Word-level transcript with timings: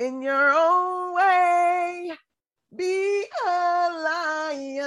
in 0.00 0.20
your 0.22 0.50
own 0.56 1.14
way. 1.14 2.10
Be 2.74 3.24
a 3.46 3.90
lion. 4.04 4.80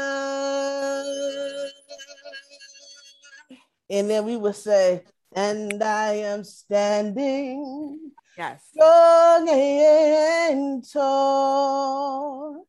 And 3.90 4.10
then 4.10 4.26
we 4.26 4.36
would 4.38 4.56
say, 4.56 5.04
and 5.36 5.82
I 5.84 6.14
am 6.14 6.44
standing 6.44 8.12
Yes. 8.36 8.64
strong 8.74 9.48
and 9.50 10.84
tall. 10.92 12.66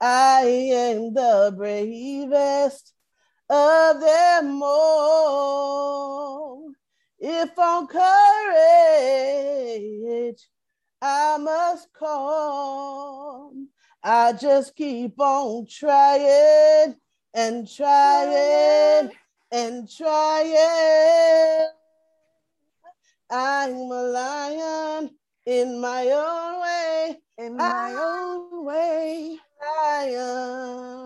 I 0.00 0.42
am 0.44 1.12
the 1.14 1.52
bravest 1.56 2.92
of 3.50 4.00
them 4.00 4.62
all. 4.62 5.82
If 7.18 7.58
on 7.58 7.88
courage 7.88 9.18
I 11.00 11.38
must 11.38 11.92
call, 11.92 13.52
I 14.02 14.32
just 14.32 14.74
keep 14.74 15.18
on 15.20 15.66
trying 15.70 16.96
and 17.34 17.68
trying 17.70 19.10
and 19.52 19.88
trying. 19.88 21.68
I'm 23.30 23.72
a 23.72 24.02
lion 24.02 25.10
in 25.46 25.80
my 25.80 26.10
own 26.10 26.60
way. 26.62 27.20
In 27.38 27.56
my 27.56 27.94
Ah. 27.96 28.32
own 28.34 28.64
way. 28.64 29.38
Lion. 29.60 30.97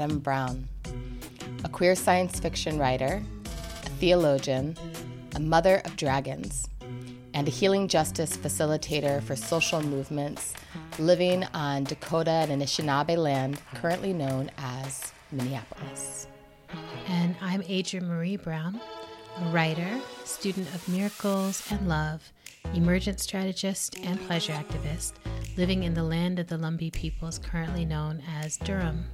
I'm 0.00 0.18
Brown, 0.18 0.66
a 1.64 1.68
queer 1.68 1.94
science 1.94 2.40
fiction 2.40 2.78
writer, 2.78 3.22
a 3.84 3.88
theologian, 3.98 4.76
a 5.36 5.40
mother 5.40 5.82
of 5.84 5.96
dragons, 5.96 6.68
and 7.34 7.46
a 7.46 7.50
healing 7.50 7.86
justice 7.86 8.36
facilitator 8.36 9.22
for 9.22 9.36
social 9.36 9.82
movements 9.82 10.54
living 10.98 11.44
on 11.54 11.84
Dakota 11.84 12.30
and 12.30 12.50
Anishinaabe 12.62 13.16
land 13.16 13.60
currently 13.74 14.12
known 14.12 14.50
as 14.58 15.12
Minneapolis. 15.32 16.26
And 17.06 17.36
I'm 17.40 17.62
Adrienne 17.62 18.08
Maree 18.08 18.42
Brown, 18.42 18.80
a 19.38 19.44
writer, 19.50 20.00
student 20.24 20.74
of 20.74 20.88
miracles 20.88 21.62
and 21.70 21.88
love, 21.88 22.32
emergent 22.74 23.20
strategist, 23.20 23.98
and 23.98 24.20
pleasure 24.26 24.52
activist, 24.52 25.12
living 25.56 25.82
in 25.82 25.94
the 25.94 26.02
land 26.02 26.38
of 26.38 26.46
the 26.46 26.56
Lumbee 26.56 26.92
peoples 26.92 27.38
currently 27.38 27.84
known 27.84 28.22
as 28.40 28.56
Durham. 28.56 29.04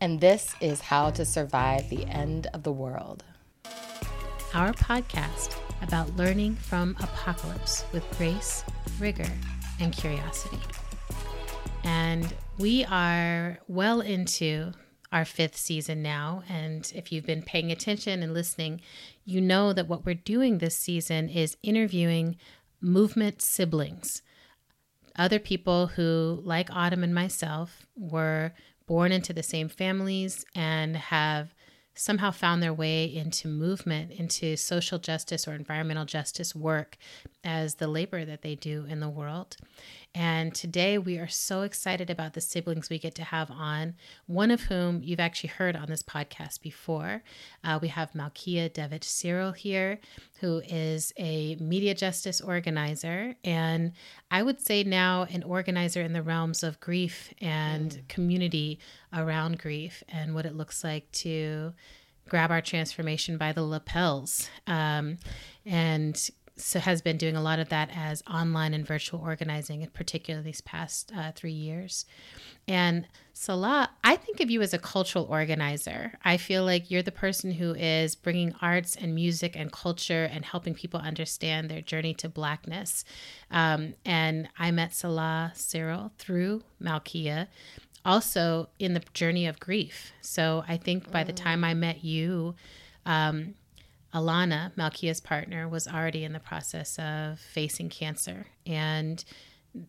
And 0.00 0.20
this 0.20 0.54
is 0.60 0.80
How 0.80 1.10
to 1.10 1.24
Survive 1.24 1.90
the 1.90 2.06
End 2.06 2.46
of 2.54 2.62
the 2.62 2.70
World. 2.70 3.24
Our 4.54 4.72
podcast 4.72 5.56
about 5.82 6.14
learning 6.14 6.54
from 6.54 6.94
apocalypse 7.00 7.84
with 7.92 8.04
grace, 8.16 8.62
rigor, 9.00 9.30
and 9.80 9.92
curiosity. 9.92 10.60
And 11.82 12.32
we 12.58 12.84
are 12.84 13.58
well 13.66 14.00
into 14.00 14.70
our 15.10 15.24
fifth 15.24 15.56
season 15.56 16.00
now. 16.00 16.44
And 16.48 16.90
if 16.94 17.10
you've 17.10 17.26
been 17.26 17.42
paying 17.42 17.72
attention 17.72 18.22
and 18.22 18.32
listening, 18.32 18.80
you 19.24 19.40
know 19.40 19.72
that 19.72 19.88
what 19.88 20.06
we're 20.06 20.14
doing 20.14 20.58
this 20.58 20.76
season 20.76 21.28
is 21.28 21.56
interviewing 21.64 22.36
movement 22.80 23.42
siblings, 23.42 24.22
other 25.16 25.40
people 25.40 25.88
who, 25.88 26.40
like 26.44 26.68
Autumn 26.70 27.02
and 27.02 27.12
myself, 27.12 27.84
were 27.96 28.52
born 28.88 29.12
into 29.12 29.32
the 29.32 29.42
same 29.42 29.68
families 29.68 30.44
and 30.56 30.96
have 30.96 31.54
somehow 31.94 32.30
found 32.30 32.62
their 32.62 32.72
way 32.72 33.04
into 33.04 33.48
movement, 33.48 34.10
into 34.12 34.56
social 34.56 34.98
justice 34.98 35.46
or 35.46 35.52
environmental 35.52 36.04
justice 36.04 36.54
work 36.54 36.96
as 37.44 37.76
the 37.76 37.86
labor 37.88 38.24
that 38.24 38.42
they 38.42 38.54
do 38.54 38.86
in 38.88 39.00
the 39.00 39.08
world. 39.08 39.56
And 40.14 40.54
today 40.54 40.98
we 40.98 41.18
are 41.18 41.28
so 41.28 41.62
excited 41.62 42.10
about 42.10 42.32
the 42.32 42.40
siblings 42.40 42.90
we 42.90 42.98
get 42.98 43.14
to 43.16 43.24
have 43.24 43.50
on, 43.50 43.94
one 44.26 44.50
of 44.50 44.62
whom 44.62 45.02
you've 45.02 45.20
actually 45.20 45.50
heard 45.50 45.76
on 45.76 45.86
this 45.88 46.02
podcast 46.02 46.60
before. 46.60 47.22
Uh, 47.62 47.78
we 47.80 47.88
have 47.88 48.12
Malkia 48.12 48.70
Devich 48.70 49.04
Cyril 49.04 49.52
here, 49.52 50.00
who 50.40 50.62
is 50.66 51.12
a 51.18 51.56
media 51.56 51.94
justice 51.94 52.40
organizer, 52.40 53.36
and 53.44 53.92
I 54.30 54.42
would 54.42 54.60
say 54.60 54.82
now 54.82 55.24
an 55.30 55.42
organizer 55.42 56.00
in 56.00 56.12
the 56.12 56.22
realms 56.22 56.62
of 56.62 56.80
grief 56.80 57.32
and 57.40 58.02
community 58.08 58.80
around 59.12 59.58
grief 59.58 60.02
and 60.08 60.34
what 60.34 60.46
it 60.46 60.56
looks 60.56 60.82
like 60.82 61.10
to 61.12 61.74
grab 62.28 62.50
our 62.50 62.60
transformation 62.60 63.38
by 63.38 63.52
the 63.52 63.62
lapels. 63.62 64.48
Um, 64.66 65.18
and 65.64 66.30
so 66.60 66.80
has 66.80 67.00
been 67.00 67.16
doing 67.16 67.36
a 67.36 67.42
lot 67.42 67.58
of 67.58 67.68
that 67.68 67.90
as 67.94 68.22
online 68.28 68.74
and 68.74 68.86
virtual 68.86 69.20
organizing, 69.20 69.82
in 69.82 69.90
particular 69.90 70.42
these 70.42 70.60
past 70.60 71.12
uh, 71.16 71.32
three 71.32 71.52
years. 71.52 72.04
And 72.66 73.06
Salah, 73.32 73.90
I 74.02 74.16
think 74.16 74.40
of 74.40 74.50
you 74.50 74.60
as 74.62 74.74
a 74.74 74.78
cultural 74.78 75.26
organizer. 75.30 76.18
I 76.24 76.36
feel 76.36 76.64
like 76.64 76.90
you're 76.90 77.02
the 77.02 77.12
person 77.12 77.52
who 77.52 77.74
is 77.74 78.14
bringing 78.14 78.54
arts 78.60 78.96
and 78.96 79.14
music 79.14 79.54
and 79.56 79.72
culture 79.72 80.24
and 80.24 80.44
helping 80.44 80.74
people 80.74 81.00
understand 81.00 81.70
their 81.70 81.80
journey 81.80 82.14
to 82.14 82.28
Blackness. 82.28 83.04
Um, 83.50 83.94
and 84.04 84.48
I 84.58 84.70
met 84.70 84.94
Salah 84.94 85.52
Cyril 85.54 86.12
through 86.18 86.64
Malkia, 86.82 87.46
also 88.04 88.68
in 88.78 88.94
the 88.94 89.02
journey 89.14 89.46
of 89.46 89.60
grief. 89.60 90.12
So 90.20 90.64
I 90.66 90.76
think 90.76 91.10
by 91.10 91.24
the 91.24 91.32
time 91.32 91.62
I 91.64 91.74
met 91.74 92.04
you, 92.04 92.54
um, 93.06 93.54
Alana, 94.14 94.74
Malkia's 94.74 95.20
partner, 95.20 95.68
was 95.68 95.86
already 95.86 96.24
in 96.24 96.32
the 96.32 96.40
process 96.40 96.98
of 96.98 97.38
facing 97.38 97.88
cancer. 97.88 98.46
And 98.66 99.22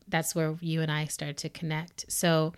that's 0.07 0.35
where 0.35 0.57
you 0.59 0.81
and 0.81 0.91
I 0.91 1.05
started 1.05 1.37
to 1.37 1.49
connect. 1.49 2.11
So 2.11 2.53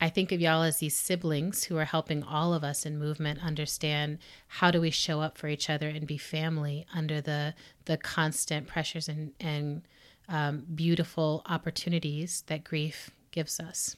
I 0.00 0.10
think 0.10 0.30
of 0.32 0.40
y'all 0.40 0.62
as 0.62 0.78
these 0.78 0.98
siblings 0.98 1.64
who 1.64 1.78
are 1.78 1.84
helping 1.84 2.22
all 2.22 2.52
of 2.52 2.62
us 2.62 2.84
in 2.84 2.98
movement 2.98 3.42
understand 3.42 4.18
how 4.46 4.70
do 4.70 4.80
we 4.80 4.90
show 4.90 5.20
up 5.20 5.38
for 5.38 5.48
each 5.48 5.70
other 5.70 5.88
and 5.88 6.06
be 6.06 6.18
family 6.18 6.86
under 6.94 7.20
the 7.20 7.54
the 7.86 7.96
constant 7.96 8.66
pressures 8.66 9.08
and 9.08 9.32
and 9.40 9.82
um, 10.28 10.64
beautiful 10.74 11.42
opportunities 11.46 12.42
that 12.48 12.64
grief 12.64 13.10
gives 13.30 13.60
us. 13.60 13.96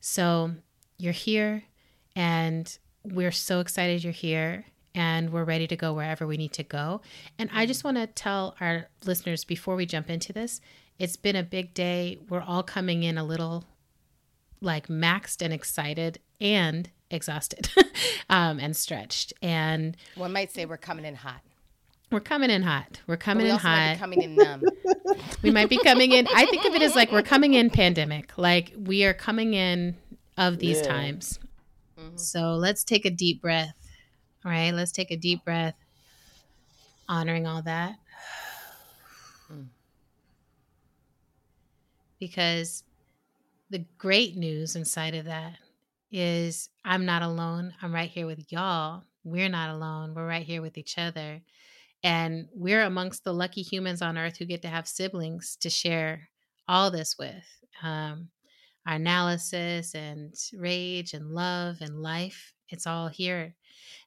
So 0.00 0.52
you're 0.98 1.12
here, 1.12 1.64
and 2.14 2.78
we're 3.02 3.32
so 3.32 3.60
excited 3.60 4.04
you're 4.04 4.12
here 4.12 4.64
and 4.98 5.30
we're 5.32 5.44
ready 5.44 5.66
to 5.68 5.76
go 5.76 5.92
wherever 5.92 6.26
we 6.26 6.36
need 6.36 6.52
to 6.54 6.64
go. 6.64 7.00
And 7.38 7.48
I 7.52 7.66
just 7.66 7.84
want 7.84 7.96
to 7.98 8.06
tell 8.08 8.56
our 8.60 8.88
listeners 9.04 9.44
before 9.44 9.76
we 9.76 9.86
jump 9.86 10.10
into 10.10 10.32
this, 10.32 10.60
it's 10.98 11.16
been 11.16 11.36
a 11.36 11.42
big 11.44 11.72
day. 11.72 12.18
We're 12.28 12.42
all 12.42 12.64
coming 12.64 13.04
in 13.04 13.16
a 13.16 13.24
little 13.24 13.64
like 14.60 14.88
maxed 14.88 15.40
and 15.40 15.52
excited 15.54 16.18
and 16.40 16.90
exhausted 17.10 17.70
um, 18.28 18.58
and 18.58 18.76
stretched. 18.76 19.32
And 19.40 19.96
One 20.16 20.32
might 20.32 20.50
say 20.50 20.66
we're 20.66 20.76
coming 20.76 21.04
in 21.04 21.14
hot. 21.14 21.42
we're 22.10 22.18
coming 22.20 22.50
in 22.50 22.62
hot. 22.62 23.00
We're 23.06 23.16
coming 23.16 23.44
we 23.44 23.50
in 23.50 23.54
also 23.54 23.68
might 23.68 23.86
hot. 23.86 23.94
be 23.94 23.98
coming 24.00 24.22
in 24.22 24.34
numb. 24.34 24.62
we 25.42 25.50
might 25.52 25.68
be 25.68 25.78
coming 25.78 26.10
in. 26.10 26.26
I 26.34 26.46
think 26.46 26.64
of 26.64 26.74
it 26.74 26.82
as 26.82 26.96
like 26.96 27.12
we're 27.12 27.22
coming 27.22 27.54
in 27.54 27.70
pandemic. 27.70 28.36
Like 28.36 28.72
we 28.76 29.04
are 29.04 29.14
coming 29.14 29.54
in 29.54 29.96
of 30.36 30.58
these 30.58 30.78
Yeah. 30.78 30.88
times. 30.88 31.38
Mhm. 31.98 32.18
So 32.18 32.54
let's 32.54 32.82
take 32.82 33.04
a 33.04 33.10
deep 33.10 33.40
breath. 33.40 33.74
All 34.44 34.50
right, 34.52 34.72
let's 34.72 34.92
take 34.92 35.10
a 35.10 35.16
deep 35.16 35.44
breath, 35.44 35.74
honoring 37.08 37.46
all 37.46 37.62
that. 37.62 37.96
Because 42.18 42.84
the 43.70 43.84
great 43.96 44.36
news 44.36 44.76
inside 44.76 45.14
of 45.14 45.26
that 45.26 45.58
is 46.10 46.70
I'm 46.84 47.04
not 47.04 47.22
alone. 47.22 47.74
I'm 47.82 47.94
right 47.94 48.10
here 48.10 48.26
with 48.26 48.50
y'all. 48.50 49.04
We're 49.24 49.48
not 49.48 49.70
alone. 49.70 50.14
We're 50.14 50.26
right 50.26 50.46
here 50.46 50.62
with 50.62 50.78
each 50.78 50.98
other. 50.98 51.40
And 52.02 52.48
we're 52.54 52.82
amongst 52.82 53.24
the 53.24 53.32
lucky 53.32 53.62
humans 53.62 54.02
on 54.02 54.16
earth 54.16 54.36
who 54.38 54.44
get 54.44 54.62
to 54.62 54.68
have 54.68 54.88
siblings 54.88 55.56
to 55.60 55.70
share 55.70 56.28
all 56.66 56.90
this 56.90 57.16
with. 57.18 57.44
Um, 57.82 58.28
our 58.86 58.94
analysis 58.94 59.94
and 59.94 60.34
rage 60.56 61.12
and 61.12 61.30
love 61.30 61.76
and 61.80 62.00
life, 62.00 62.54
it's 62.68 62.86
all 62.86 63.08
here. 63.08 63.54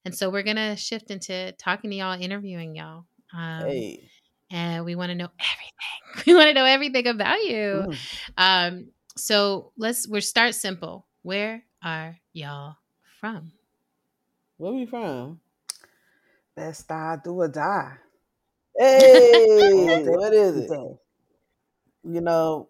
And 0.06 0.16
so 0.16 0.30
we're 0.30 0.44
going 0.44 0.58
to 0.58 0.76
shift 0.76 1.12
into 1.12 1.52
talking 1.54 1.90
to 1.92 1.96
y'all, 1.96 2.20
interviewing 2.20 2.76
y'all. 2.76 3.06
Um, 3.34 3.66
Hey. 3.66 4.10
And 4.52 4.84
we 4.84 4.96
want 4.96 5.12
to 5.12 5.16
know 5.16 5.30
everything. 5.40 5.72
We 6.28 6.36
want 6.36 6.48
to 6.48 6.54
know 6.54 6.66
everything 6.66 7.08
about 7.08 7.42
you. 7.42 7.86
Mm. 7.88 7.98
Um, 8.38 8.88
so 9.16 9.72
let's 9.78 10.08
we'll 10.10 10.22
start 10.22 10.56
simple. 10.56 11.08
Where 11.22 11.64
are 11.82 12.18
y'all 12.34 12.76
from? 13.22 13.54
Where 14.58 14.74
we 14.74 14.86
from? 14.86 15.40
Bed-Stuy, 16.56 17.24
do 17.24 17.42
or 17.42 17.48
die. 17.48 17.94
Hey, 18.78 20.04
what 20.06 20.34
is 20.34 20.58
it? 20.58 20.72
You 22.04 22.22
know, 22.22 22.70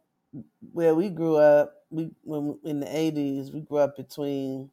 where 0.71 0.93
we 0.93 1.09
grew 1.09 1.37
up, 1.37 1.73
we 1.89 2.11
when 2.23 2.59
in 2.63 2.79
the 2.79 2.97
eighties, 2.97 3.51
we 3.51 3.61
grew 3.61 3.79
up 3.79 3.97
between, 3.97 4.69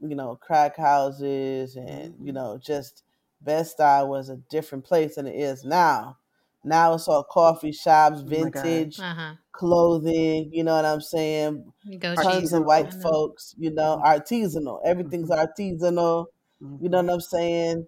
you 0.00 0.14
know, 0.16 0.36
crack 0.36 0.76
houses 0.76 1.76
and 1.76 2.14
you 2.24 2.32
know 2.32 2.58
just 2.58 3.04
Bed-Stuy 3.40 4.08
was 4.08 4.28
a 4.28 4.36
different 4.36 4.84
place 4.84 5.16
than 5.16 5.26
it 5.26 5.36
is 5.36 5.64
now. 5.64 6.18
Now 6.64 6.94
it's 6.94 7.08
all 7.08 7.24
coffee 7.24 7.72
shops, 7.72 8.20
Oh 8.26 8.30
vintage 8.30 8.98
Uh 8.98 9.14
huh. 9.14 9.34
clothing. 9.52 10.50
You 10.52 10.64
know 10.64 10.74
what 10.76 10.84
I'm 10.84 11.00
saying? 11.00 11.72
Go 11.98 12.14
Tons 12.16 12.52
of 12.52 12.64
Artisanal. 12.64 12.64
white 12.64 12.92
know. 12.92 13.02
folks. 13.02 13.54
You 13.58 13.70
know, 13.70 14.00
artisanal. 14.04 14.80
Everything's 14.84 15.30
Mhm. 15.30 15.30
artisanal. 15.30 16.26
You 16.60 16.88
know 16.88 17.02
what 17.02 17.10
I'm 17.14 17.20
saying? 17.20 17.86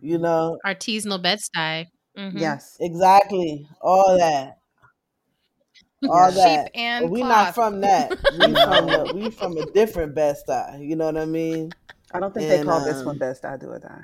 You 0.00 0.18
know 0.18 0.58
Artisanal 0.64 1.20
bed-stuy. 1.22 1.86
Mm-hmm. 2.16 2.38
Yes. 2.38 2.76
exactly 2.80 3.68
all 3.80 4.16
that. 4.18 4.57
All 6.06 6.30
Yes. 6.30 6.34
Sheep 6.34 6.42
that. 6.42 6.70
But 6.72 6.80
and 6.80 7.10
we 7.10 7.22
not 7.22 7.54
from 7.54 7.80
that. 7.80 8.18
We 8.30 8.54
from 8.64 8.86
the 8.86 9.10
we 9.14 9.30
from 9.30 9.56
a 9.56 9.64
different 9.72 10.14
Bed-Stuy. 10.14 10.86
You 10.86 10.96
know 10.96 11.06
what 11.06 11.16
I 11.16 11.24
mean? 11.24 11.70
I 12.12 12.20
don't 12.20 12.32
think 12.32 12.48
they 12.48 12.56
And 12.56 12.68
call 12.68 12.84
this 12.84 13.04
one 13.04 13.14
um, 13.14 13.18
Bed-Stuy 13.18 13.60
do 13.60 13.68
or 13.70 13.78
die. 13.78 14.02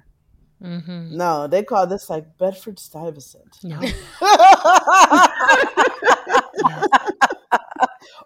Mm-hmm. 0.62 1.16
no, 1.16 1.46
they 1.46 1.62
call 1.62 1.86
this 1.86 2.08
like 2.08 2.24
Bedford 2.38 2.78
Stuyvesant. 2.78 3.58
No. 3.64 3.80
Yes. 3.82 3.94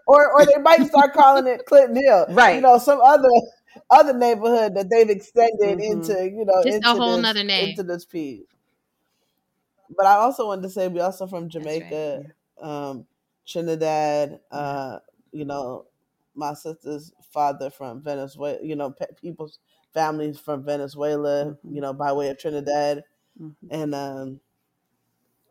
or 0.07 0.33
or 0.33 0.47
they 0.47 0.61
might 0.63 0.87
start 0.87 1.15
calling 1.15 1.47
it 1.47 1.67
Clinton 1.67 1.97
Hill. 1.97 2.27
Right. 2.31 2.57
You 2.57 2.61
know, 2.61 2.79
some 2.79 3.01
other 3.01 3.29
other 3.91 4.13
neighborhood 4.13 4.75
that 4.77 4.89
they've 4.91 5.11
extended 5.11 5.79
hmm 5.79 5.93
into, 5.93 6.25
you 6.25 6.45
know, 6.45 6.63
Just 6.63 6.85
a 6.85 6.89
into 6.89 7.01
whole 7.01 7.17
this 7.17 7.23
nother 7.23 7.45
name. 7.45 7.71
into 7.71 7.83
this 7.83 8.05
piece. 8.05 8.45
But 9.97 10.07
I 10.07 10.15
also 10.15 10.47
wanted 10.47 10.63
to 10.63 10.71
say 10.71 10.89
we 10.89 11.01
also 11.01 11.27
from 11.27 11.45
That's 11.49 11.57
right. 11.57 11.65
Jamaica, 11.65 12.23
um, 12.61 13.07
Trinidad, 13.49 14.41
uh, 14.51 14.99
you 15.33 15.45
know, 15.45 15.87
my 16.35 16.55
sister's 16.55 17.13
father 17.33 17.71
from 17.71 18.03
Venezuela, 18.03 18.59
you 18.63 18.77
know, 18.77 18.91
pe- 18.91 19.07
people's 19.21 19.59
families 19.95 20.39
from 20.39 20.65
Venezuela, 20.65 21.57
you 21.71 21.81
hmm 21.81 21.81
know, 21.81 21.93
by 21.93 22.13
way 22.13 22.29
of 22.31 22.39
Trinidad. 22.39 23.05
hmm 23.39 23.71
And 23.71 23.95
um 23.95 24.41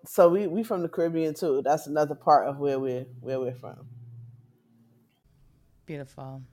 so 0.05 0.29
we 0.29 0.47
we 0.47 0.63
from 0.63 0.81
the 0.81 0.89
Caribbean 0.89 1.33
too. 1.33 1.61
That's 1.63 1.87
another 1.87 2.15
part 2.15 2.47
of 2.47 2.57
where 2.59 2.79
we're 2.79 3.05
where 3.21 3.39
we're 3.39 3.55
from. 3.55 3.87
Beautiful. 5.85 6.43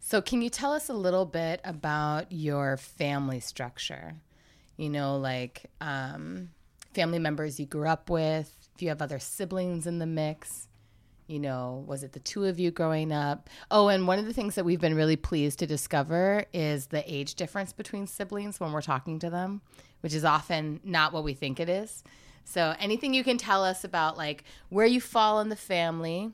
So, 0.00 0.20
can 0.20 0.42
you 0.42 0.50
tell 0.50 0.72
us 0.72 0.88
a 0.88 0.94
little 0.94 1.26
bit 1.26 1.60
about 1.64 2.32
your 2.32 2.76
family 2.76 3.40
structure? 3.40 4.16
You 4.76 4.90
know, 4.90 5.16
like 5.16 5.70
um, 5.80 6.50
family 6.94 7.18
members 7.18 7.60
you 7.60 7.66
grew 7.66 7.88
up 7.88 8.10
with, 8.10 8.61
if 8.82 8.84
you 8.84 8.88
have 8.88 9.00
other 9.00 9.20
siblings 9.20 9.86
in 9.86 10.00
the 10.00 10.06
mix. 10.06 10.66
You 11.28 11.38
know, 11.38 11.84
was 11.86 12.02
it 12.02 12.14
the 12.14 12.18
two 12.18 12.46
of 12.46 12.58
you 12.58 12.72
growing 12.72 13.12
up? 13.12 13.48
Oh, 13.70 13.86
and 13.86 14.08
one 14.08 14.18
of 14.18 14.26
the 14.26 14.32
things 14.32 14.56
that 14.56 14.64
we've 14.64 14.80
been 14.80 14.96
really 14.96 15.14
pleased 15.14 15.60
to 15.60 15.68
discover 15.68 16.46
is 16.52 16.86
the 16.86 17.04
age 17.06 17.36
difference 17.36 17.72
between 17.72 18.08
siblings 18.08 18.58
when 18.58 18.72
we're 18.72 18.82
talking 18.82 19.20
to 19.20 19.30
them, 19.30 19.62
which 20.00 20.14
is 20.14 20.24
often 20.24 20.80
not 20.82 21.12
what 21.12 21.22
we 21.22 21.32
think 21.32 21.60
it 21.60 21.68
is. 21.68 22.02
So, 22.44 22.74
anything 22.80 23.14
you 23.14 23.22
can 23.22 23.38
tell 23.38 23.64
us 23.64 23.84
about 23.84 24.16
like 24.16 24.42
where 24.68 24.84
you 24.84 25.00
fall 25.00 25.38
in 25.38 25.48
the 25.48 25.54
family, 25.54 26.32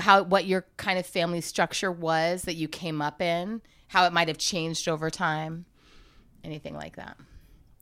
how 0.00 0.22
what 0.22 0.46
your 0.46 0.64
kind 0.78 0.98
of 0.98 1.04
family 1.04 1.42
structure 1.42 1.92
was 1.92 2.44
that 2.44 2.54
you 2.54 2.66
came 2.66 3.02
up 3.02 3.20
in, 3.20 3.60
how 3.88 4.06
it 4.06 4.12
might 4.14 4.28
have 4.28 4.38
changed 4.38 4.88
over 4.88 5.10
time, 5.10 5.66
anything 6.42 6.74
like 6.74 6.96
that. 6.96 7.18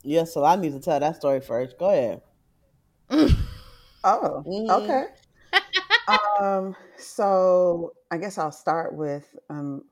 Yeah, 0.03 0.25
so 0.25 0.43
I 0.43 0.57
need 0.57 0.73
to 0.73 0.81
tell 0.81 0.99
that 0.99 1.15
story 1.15 1.39
first. 1.39 1.77
Go 1.79 1.89
ahead. 1.89 2.21
Oh, 4.03 4.45
hmm 4.45 4.69
okay. 4.69 5.05
Um, 6.07 6.75
so 6.97 7.93
I 8.11 8.17
guess 8.17 8.37
I'll 8.37 8.51
start 8.51 8.93
with 8.95 9.27
um, 9.49 9.83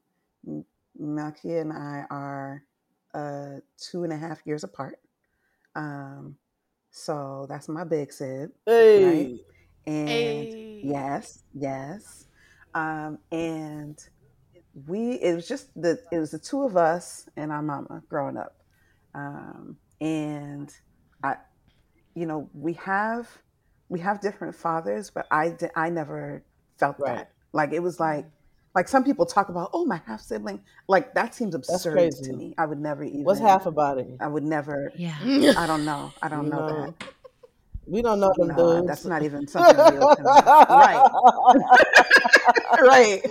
Malkia 1.00 1.62
and 1.62 1.74
I 1.74 2.06
are 2.10 2.64
uh, 3.14 3.60
two 3.78 4.04
and 4.04 4.14
a 4.14 4.18
half 4.18 4.46
years 4.46 4.64
apart. 4.64 5.00
Um, 5.76 6.36
so 6.92 7.46
that's 7.50 7.70
my 7.70 7.84
big 7.84 8.12
sib, 8.12 8.52
right? 8.96 9.32
And 9.88 10.50
Hey. 10.50 10.82
yes, 10.82 11.44
yes. 11.54 12.26
Um, 12.74 13.20
and 13.32 13.98
we 14.88 15.14
it 15.14 15.36
was 15.36 15.48
just 15.48 15.70
the 15.76 16.00
it 16.12 16.20
was 16.20 16.32
the 16.32 16.40
two 16.40 16.64
of 16.64 16.78
us 16.78 17.28
and 17.38 17.52
our 17.52 17.62
mama 17.62 18.04
growing 18.10 18.38
up. 18.38 18.56
Um, 19.14 19.78
and 20.02 20.74
I 21.24 21.36
you 22.16 22.26
know, 22.26 22.50
we 22.54 22.74
have 22.74 23.30
we 23.89 24.00
have 24.00 24.21
different 24.21 24.56
fathers, 24.56 25.09
but 25.09 25.27
I 25.31 25.50
di- 25.50 25.69
I 25.75 25.89
never 25.89 26.44
felt 26.77 26.97
Right. 27.00 27.18
that. 27.18 27.31
Like 27.53 27.74
it 27.74 27.80
was 27.81 28.00
like 28.00 28.25
like 28.75 28.88
some 28.88 29.03
people 29.03 29.25
talk 29.25 29.50
about, 29.50 29.71
oh, 29.74 29.83
my 29.86 30.00
half 30.06 30.21
sibling. 30.21 30.62
Like 30.88 31.13
that 31.15 31.33
seems 31.36 31.53
That's 31.53 31.69
absurd 31.69 32.12
to 32.24 32.33
me. 32.33 32.53
I 32.57 32.65
would 32.65 32.80
never 32.80 33.03
even. 33.03 33.24
What's 33.24 33.39
half 33.39 33.65
about 33.65 33.97
it? 33.97 34.07
I 34.19 34.27
would 34.27 34.44
never. 34.44 34.91
Yeah. 34.95 35.18
I 35.57 35.65
don't 35.68 35.86
know. 35.86 36.13
I 36.21 36.30
don't 36.30 36.45
You 36.45 36.51
know 36.51 36.68
know, 36.68 36.86
that. 37.00 37.07
we 37.88 38.01
don't 38.03 38.19
know 38.19 38.31
them 38.38 38.50
No, 38.50 38.74
dudes. 38.75 38.88
that's 38.88 39.06
not 39.06 39.24
even 39.24 39.47
something 39.47 39.75
real 39.95 40.15
to 40.15 40.21
me. 40.24 40.30
Right. 40.69 41.09
right. 42.81 43.21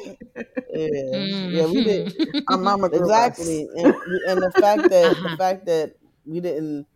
yeah, 0.74 1.16
yeah, 1.48 1.66
we 1.66 1.84
did. 1.84 2.44
Our 2.48 2.58
mama 2.58 2.88
grew 2.88 3.10
us. 3.10 3.38
exactly, 3.38 3.68
and 3.76 3.94
and 4.28 4.42
the 4.42 4.50
fact 4.60 4.82
that 4.90 5.16
the 5.22 5.26
uh-huh. 5.26 5.36
fact 5.36 5.66
that 5.66 5.94
we 6.26 6.40
didn't 6.40 6.86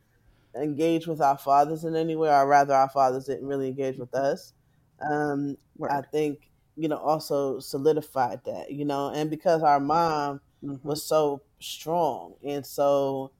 engage 0.54 1.06
with 1.06 1.20
our 1.20 1.38
fathers 1.38 1.84
in 1.84 1.96
any 1.96 2.16
way, 2.16 2.30
or 2.30 2.46
rather, 2.46 2.74
our 2.74 2.88
fathers 2.88 3.26
didn't 3.26 3.46
really 3.46 3.68
engage 3.68 3.98
with 3.98 4.14
us. 4.14 4.52
Um, 5.00 5.56
I 5.88 6.02
think 6.02 6.50
you 6.76 6.88
know 6.88 6.98
also 6.98 7.60
solidified 7.60 8.44
that 8.44 8.72
you 8.72 8.84
know, 8.84 9.10
and 9.10 9.30
because 9.30 9.62
our 9.62 9.80
mom 9.80 10.40
hmm 10.60 10.76
was 10.82 11.04
so 11.04 11.42
strong 11.60 12.34
and 12.44 12.64
so 12.66 13.32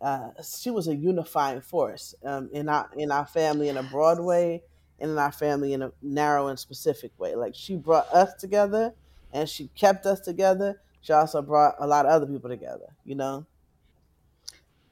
uh, 0.00 0.30
she 0.42 0.70
was 0.70 0.88
a 0.88 0.94
unifying 0.96 1.60
force 1.60 2.14
um, 2.24 2.50
in 2.52 2.68
our 2.68 2.90
in 2.96 3.10
our 3.12 3.26
family 3.26 3.68
in 3.68 3.76
a 3.76 3.82
broad 3.82 4.20
way 4.20 4.62
and 4.98 5.10
in 5.12 5.18
our 5.18 5.32
family 5.32 5.72
in 5.72 5.82
a 5.82 5.92
narrow 6.02 6.48
and 6.48 6.58
specific 6.58 7.16
way. 7.18 7.34
Like 7.34 7.54
she 7.54 7.76
brought 7.76 8.08
us 8.12 8.34
together 8.34 8.94
and 9.32 9.48
she 9.48 9.68
kept 9.68 10.06
us 10.06 10.20
together. 10.20 10.80
She 11.00 11.12
also 11.12 11.42
brought 11.42 11.76
a 11.78 11.86
lot 11.86 12.06
of 12.06 12.12
other 12.12 12.26
people 12.26 12.50
together. 12.50 12.96
You 13.04 13.14
know. 13.16 13.46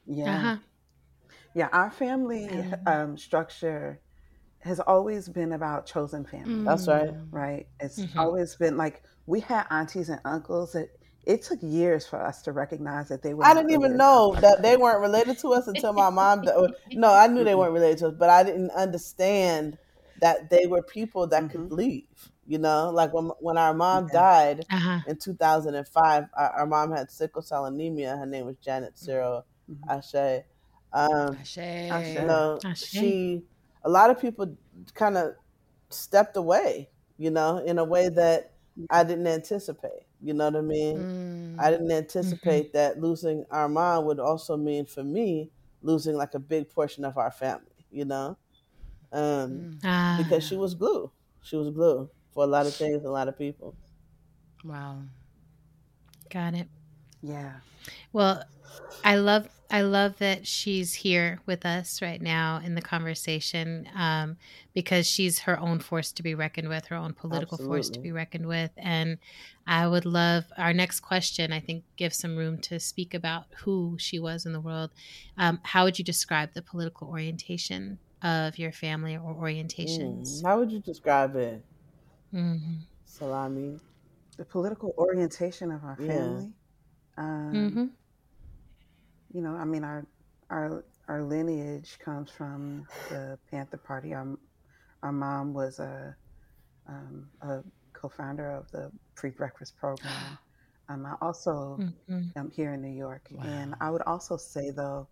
Yeah. 0.05 0.43
Uh-huh. 0.43 0.57
Yeah. 1.53 1.69
Our 1.71 1.91
family 1.91 2.65
Um, 2.65 2.75
um, 2.85 3.17
structure 3.17 4.01
has 4.59 4.79
always 4.79 5.29
been 5.29 5.51
about 5.53 5.85
chosen 5.87 6.25
family, 6.25 6.63
That's 6.65 6.87
right. 6.87 7.09
Mm. 7.09 7.31
right? 7.31 7.67
It's 7.79 8.07
mhm. 8.07 8.17
always 8.17 8.55
been 8.55 8.77
like 8.77 9.03
we 9.27 9.41
had 9.41 9.67
aunties 9.71 10.09
and 10.09 10.21
uncles 10.25 10.73
that 10.73 10.89
it 11.25 11.43
took 11.43 11.59
years 11.63 12.07
for 12.07 12.21
us 12.21 12.41
to 12.43 12.51
recognize 12.53 13.09
that 13.09 13.23
they 13.23 13.33
were 13.33 13.47
I 13.47 13.53
didn't 13.55 13.71
even 13.71 13.97
related 13.97 14.05
to 14.05 14.17
us. 14.17 14.23
know 14.27 14.37
that 14.41 14.61
they 14.61 14.77
weren't 14.77 15.01
related 15.01 15.37
to 15.39 15.49
us 15.49 15.67
until 15.67 15.93
my 15.93 16.09
mom. 16.09 16.43
di- 16.43 16.67
No, 16.93 17.11
I 17.11 17.27
knew 17.27 17.43
they 17.43 17.55
weren't 17.55 17.73
related 17.73 17.99
to 17.99 18.07
us, 18.09 18.15
but 18.17 18.29
I 18.29 18.43
didn't 18.43 18.71
understand 18.71 19.77
that 20.17 20.49
they 20.51 20.67
were 20.67 20.83
people 20.83 21.27
that 21.27 21.49
hmm 21.49 21.49
could 21.49 21.71
leave. 21.71 22.05
You 22.45 22.59
know, 22.59 22.91
like 22.91 23.13
when 23.13 23.31
when 23.39 23.57
our 23.57 23.73
mom 23.73 24.09
Yeah. 24.09 24.11
died, 24.11 24.67
Uh-huh. 24.71 25.01
in 25.05 25.17
2005 25.17 26.25
our, 26.37 26.49
our 26.51 26.65
mom 26.67 26.91
had 26.91 27.09
sickle 27.09 27.41
cell 27.41 27.65
anemia 27.65 28.15
her 28.17 28.25
name 28.27 28.45
was 28.45 28.55
janet 28.57 28.95
cyril 28.99 29.43
hmm 29.67 29.89
ashe 29.89 30.43
um, 30.93 31.39
Ashe. 31.39 31.57
you 32.05 32.21
know 32.23 32.63
Ashe. 32.63 32.93
she 32.93 33.43
a 33.83 33.89
lot 33.89 34.09
of 34.09 34.19
people 34.19 34.57
kind 34.93 35.17
of 35.17 35.35
stepped 35.89 36.37
away 36.37 36.89
you 37.17 37.31
know 37.31 37.57
in 37.59 37.77
a 37.79 37.83
way 37.83 38.09
that 38.09 38.55
i 38.89 39.03
didn't 39.03 39.27
anticipate 39.27 40.07
you 40.21 40.33
know 40.33 40.45
what 40.45 40.55
i 40.55 40.61
mean 40.61 41.07
i 41.57 41.69
Mm. 41.69 41.71
didn't 41.71 41.91
Mhm. 42.21 42.31
anticipate 42.31 42.73
that 42.73 42.99
losing 42.99 43.45
our 43.51 43.69
mom 43.69 44.05
would 44.05 44.19
also 44.19 44.57
mean 44.57 44.85
for 44.85 45.03
me 45.03 45.51
losing 45.81 46.15
like 46.15 46.33
a 46.33 46.39
big 46.39 46.69
portion 46.69 47.05
of 47.05 47.17
our 47.17 47.31
family 47.31 47.85
you 47.91 48.05
know 48.05 48.37
um, 49.13 49.67
Mm. 49.69 49.79
because 50.15 50.45
she 50.45 50.55
Ah. 50.55 50.57
was 50.57 50.75
glue 50.75 51.11
she 51.41 51.55
was 51.57 51.69
glue 51.71 52.09
for 52.31 52.43
a 52.43 52.47
lot 52.47 52.67
of 52.67 52.77
things 52.77 52.97
and 52.97 53.07
a 53.07 53.11
lot 53.11 53.27
of 53.27 53.37
people 53.37 53.77
Wow. 54.63 55.03
Got 56.29 56.53
it. 56.55 56.69
Yeah. 57.21 57.59
Well, 58.13 58.43
I 59.03 59.15
love 59.17 59.49
I 59.71 59.81
love 59.83 60.17
that 60.17 60.45
she's 60.45 60.93
here 60.93 61.39
with 61.45 61.65
us 61.65 62.01
right 62.01 62.21
now 62.21 62.57
in 62.57 62.75
the 62.75 62.81
conversation 62.81 63.87
um, 63.95 64.37
because 64.73 65.07
she's 65.07 65.39
her 65.39 65.57
own 65.57 65.79
force 65.79 66.11
to 66.13 66.23
be 66.23 66.35
reckoned 66.35 66.67
with, 66.67 66.87
her 66.87 66.95
own 66.97 67.13
political 67.13 67.57
force 67.57 67.89
to 67.91 68.01
be 68.01 68.11
reckoned 68.11 68.47
with, 68.47 68.71
and 68.75 69.17
I 69.65 69.87
would 69.87 70.05
love 70.05 70.45
our 70.57 70.73
next 70.73 70.99
question. 70.99 71.53
I 71.53 71.61
think 71.61 71.85
gives 71.95 72.17
some 72.17 72.35
room 72.35 72.59
to 72.63 72.79
speak 72.81 73.13
about 73.13 73.45
who 73.63 73.95
she 73.97 74.19
was 74.19 74.45
in 74.45 74.51
the 74.51 74.59
world. 74.61 74.91
Um, 75.37 75.61
how 75.63 75.85
would 75.85 75.97
you 75.97 76.03
describe 76.05 76.53
the 76.53 76.61
political 76.61 77.07
orientation 77.07 77.99
of 78.21 78.59
your 78.59 78.73
family 78.73 79.15
or 79.15 79.33
orientations? 79.35 80.41
Mm, 80.41 80.45
how 80.45 80.59
would 80.59 80.71
you 80.71 80.79
describe 80.79 81.35
it 81.35 81.63
Mm-hmm. 82.33 82.81
salami 83.05 83.79
The 84.37 84.45
political 84.45 84.93
orientation 84.97 85.71
of 85.71 85.83
our 85.83 85.97
Yeah. 85.97 85.97
family. 85.97 86.53
Um, 87.17 87.53
Mm-hmm. 87.53 87.95
You 89.33 89.41
know, 89.41 89.55
I 89.55 89.65
mean, 89.65 89.83
our 89.83 90.07
our 90.49 90.85
our 91.07 91.23
lineage 91.23 91.97
comes 92.03 92.31
from 92.31 92.87
the 93.09 93.37
Panther 93.49 93.77
Party. 93.77 94.13
Our 94.13 94.37
our 95.03 95.11
mom 95.11 95.53
was 95.53 95.79
a 95.79 96.15
um, 96.87 97.31
a 97.41 97.59
co-founder 97.93 98.51
of 98.51 98.69
the 98.71 98.91
free 99.15 99.31
breakfast 99.31 99.75
program. 99.77 100.39
Um, 100.89 101.05
I 101.05 101.15
also 101.21 101.81
Mm-hmm. 101.81 102.29
am 102.35 102.51
here 102.51 102.73
in 102.73 102.81
New 102.81 102.95
York, 102.97 103.29
and 103.43 103.75
I 103.81 103.89
would 103.91 104.01
also 104.03 104.37
say 104.37 104.71
though 104.71 105.09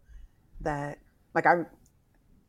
that 0.62 1.00
like 1.36 1.46
I, 1.46 1.64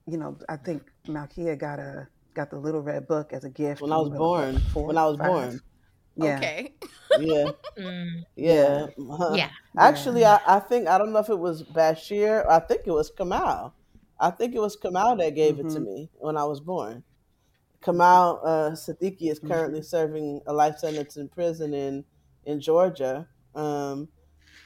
you 0.07 0.19
know, 0.19 0.37
I 0.49 0.57
think 0.57 0.83
Malkia 1.09 1.59
got 1.59 1.79
a 1.79 2.09
got 2.35 2.51
the 2.51 2.59
little 2.59 2.83
red 2.83 3.07
book 3.07 3.33
as 3.33 3.45
a 3.45 3.51
gift 3.51 3.85
When 3.85 3.93
I 3.93 3.99
was 3.99 4.09
you 4.09 4.11
were 4.11 4.21
what, 4.21 4.49
born, 4.49 4.63
four, 4.73 4.87
when 4.87 4.99
I 4.99 5.07
was 5.07 5.17
five? 5.19 5.35
born, 5.35 5.61
Yeah, 6.17 6.47
Okay. 6.47 6.75
yeah, 7.15 7.53
Mm, 7.79 8.25
yeah. 8.37 8.87
yeah, 8.87 8.87
huh. 9.19 9.41
yeah. 9.41 9.51
Actually, 9.79 10.25
yeah. 10.25 10.27
I, 10.27 10.41
I 10.47 10.61
think 10.61 10.89
I 10.89 10.99
don't 10.99 11.13
know 11.13 11.21
if 11.21 11.29
it 11.31 11.39
was 11.39 11.65
Bashir. 11.65 12.47
I 12.49 12.61
think 12.61 12.83
it 12.87 12.93
was 12.93 13.11
Kamau. 13.19 13.73
I 14.19 14.31
think 14.31 14.55
it 14.55 14.61
was 14.61 14.77
Kamau 14.77 15.19
that 15.19 15.35
gave 15.35 15.59
it 15.59 15.69
to 15.71 15.81
Mhm. 15.81 15.87
me 15.87 16.11
when 16.15 16.37
I 16.37 16.45
was 16.45 16.61
born. 16.61 17.05
Kamau 17.83 18.41
uh, 18.45 18.71
Sadiki 18.73 19.31
is 19.31 19.39
Mhm. 19.43 19.51
currently 19.51 19.83
serving 19.83 20.41
a 20.47 20.53
life 20.53 20.79
sentence 20.79 21.17
in 21.17 21.29
prison 21.29 21.75
in 21.75 22.05
in 22.45 22.61
Georgia 22.61 23.29
um, 23.55 24.09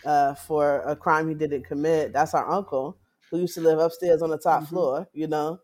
uh, 0.04 0.34
for 0.34 0.80
a 0.82 0.96
crime 0.96 1.28
he 1.28 1.34
didn't 1.34 1.64
commit. 1.64 2.12
That's 2.12 2.34
our 2.34 2.48
uncle 2.50 2.98
who 3.30 3.40
used 3.40 3.54
to 3.54 3.60
live 3.60 3.78
upstairs 3.78 4.22
on 4.22 4.30
the 4.30 4.38
top 4.38 4.64
Mhm. 4.64 4.68
floor, 4.68 5.08
you 5.12 5.26
know, 5.28 5.60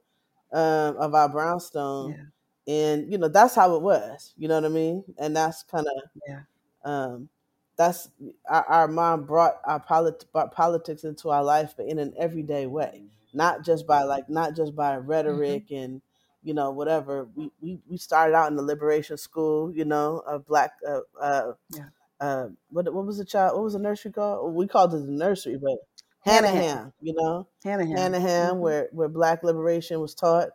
um, 0.53 0.97
of 0.97 1.15
our 1.15 1.29
brownstone. 1.29 2.17
Yeah. 2.17 2.25
And 2.71 3.13
you 3.13 3.19
know 3.19 3.29
that's 3.29 3.55
how 3.57 3.77
it 3.77 3.83
was. 3.83 4.35
You 4.39 4.49
know 4.49 4.57
what 4.57 4.67
I 4.67 4.71
mean? 4.71 5.05
And 5.19 5.37
that's 5.37 5.65
kind 5.65 5.87
of 5.87 6.05
Yeah. 6.27 6.43
um, 6.85 7.29
that's 7.77 8.09
our, 8.49 8.65
our 8.65 8.89
mom 8.89 9.25
brought 9.25 9.61
our 9.65 9.81
polit- 9.81 10.27
brought 10.33 10.53
politics 10.53 11.05
into 11.05 11.31
our 11.31 11.45
life, 11.45 11.75
but 11.77 11.87
in 11.87 11.99
an 11.99 12.15
everyday 12.19 12.67
way, 12.67 13.05
not 13.33 13.65
just 13.65 13.87
by 13.87 14.03
like 14.05 14.29
not 14.29 14.57
just 14.57 14.75
by 14.77 14.97
rhetoric 14.97 15.71
and 15.71 16.03
you 16.43 16.55
know 16.55 16.71
whatever. 16.71 17.29
We 17.35 17.51
we, 17.61 17.79
we 17.89 17.97
started 17.97 18.35
out 18.35 18.51
in 18.51 18.57
the 18.57 18.63
liberation 18.63 19.17
school, 19.17 19.73
you 19.75 19.85
know, 19.85 20.19
of 20.27 20.47
black. 20.47 20.73
Uh, 20.87 21.01
uh, 21.21 21.53
Yeah. 21.71 21.89
uh, 22.21 22.49
what 22.71 22.93
what 22.93 23.07
was 23.07 23.19
the 23.19 23.25
child? 23.25 23.57
What 23.57 23.65
was 23.65 23.73
the 23.75 23.79
nursery 23.79 24.13
called? 24.13 24.55
We 24.55 24.67
called 24.69 24.95
it 24.95 24.99
the 25.07 25.13
nursery, 25.13 25.59
but 25.59 25.79
Hanahan. 26.27 26.63
Hanahan, 26.63 26.93
you 27.01 27.15
know, 27.15 27.49
Hanahan. 27.65 27.97
Hanahan, 27.97 28.53
Mhm. 28.55 28.61
where 28.61 28.89
where 28.93 29.09
black 29.09 29.43
liberation 29.43 30.01
was 30.01 30.15
taught. 30.15 30.51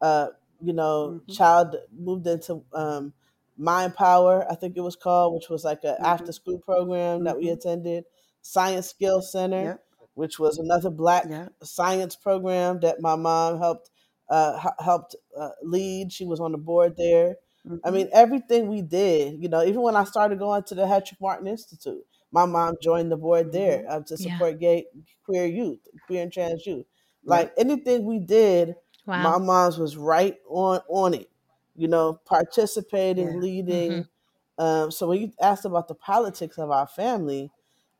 Uh, 0.00 0.28
you 0.62 0.72
know, 0.72 1.20
Mhm. 1.26 1.36
child 1.36 1.76
moved 1.92 2.26
into 2.26 2.64
um, 2.72 3.14
Mind 3.56 3.94
Power, 3.94 4.46
I 4.50 4.54
think 4.54 4.76
it 4.76 4.80
was 4.80 4.96
called, 4.96 5.34
which 5.34 5.48
was 5.50 5.64
like 5.64 5.84
a 5.84 5.98
Mhm. 5.98 6.04
after 6.04 6.32
school 6.32 6.58
program 6.58 7.24
that 7.24 7.38
we 7.38 7.48
Mhm. 7.48 7.50
attended. 7.50 8.04
Science 8.42 8.88
Skills 8.88 9.30
Center, 9.32 9.64
Yep. 9.64 9.84
which 10.14 10.38
was 10.38 10.58
another 10.58 10.90
black 10.90 11.26
Yeah. 11.26 11.48
science 11.62 12.16
program 12.16 12.80
that 12.80 13.00
my 13.00 13.16
mom 13.16 13.58
helped 13.58 13.90
uh, 14.28 14.70
helped 14.78 15.14
uh, 15.36 15.50
lead. 15.62 16.10
She 16.12 16.24
was 16.24 16.40
on 16.40 16.52
the 16.52 16.58
board 16.58 16.96
there. 16.96 17.36
I 17.84 17.90
Mhm. 17.90 17.90
mean, 17.90 18.08
everything 18.12 18.68
we 18.68 18.80
did, 18.80 19.42
you 19.42 19.48
know, 19.48 19.62
even 19.62 19.82
when 19.82 19.96
I 19.96 20.04
started 20.04 20.38
going 20.38 20.62
to 20.64 20.74
the 20.74 20.86
Hetrick 20.86 21.20
Martin 21.20 21.46
Institute, 21.48 22.06
my 22.30 22.46
mom 22.46 22.76
joined 22.80 23.10
the 23.12 23.16
board 23.16 23.52
there 23.52 23.84
Mhm. 23.84 23.90
uh, 23.90 24.00
to 24.06 24.16
Yeah. 24.16 24.38
support 24.38 24.58
gay, 24.58 24.86
queer 25.24 25.44
youth, 25.46 25.80
queer 26.06 26.22
and 26.22 26.32
trans 26.32 26.66
youth. 26.66 26.86
Yep. 27.24 27.42
Like 27.42 27.52
anything 27.58 28.06
we 28.06 28.20
did, 28.20 28.76
Wow. 29.06 29.22
my 29.22 29.38
mom's 29.38 29.78
was 29.78 29.96
right 29.96 30.38
on 30.48 30.80
on 30.88 31.14
it. 31.14 31.30
You 31.74 31.88
know, 31.88 32.20
participating, 32.24 33.28
Yeah. 33.28 33.36
leading. 33.36 34.08
Um, 34.58 34.90
so 34.90 35.08
when 35.08 35.20
you 35.22 35.32
asked 35.40 35.64
about 35.64 35.88
the 35.88 35.94
politics 35.94 36.58
of 36.58 36.70
our 36.70 36.86
family, 36.86 37.50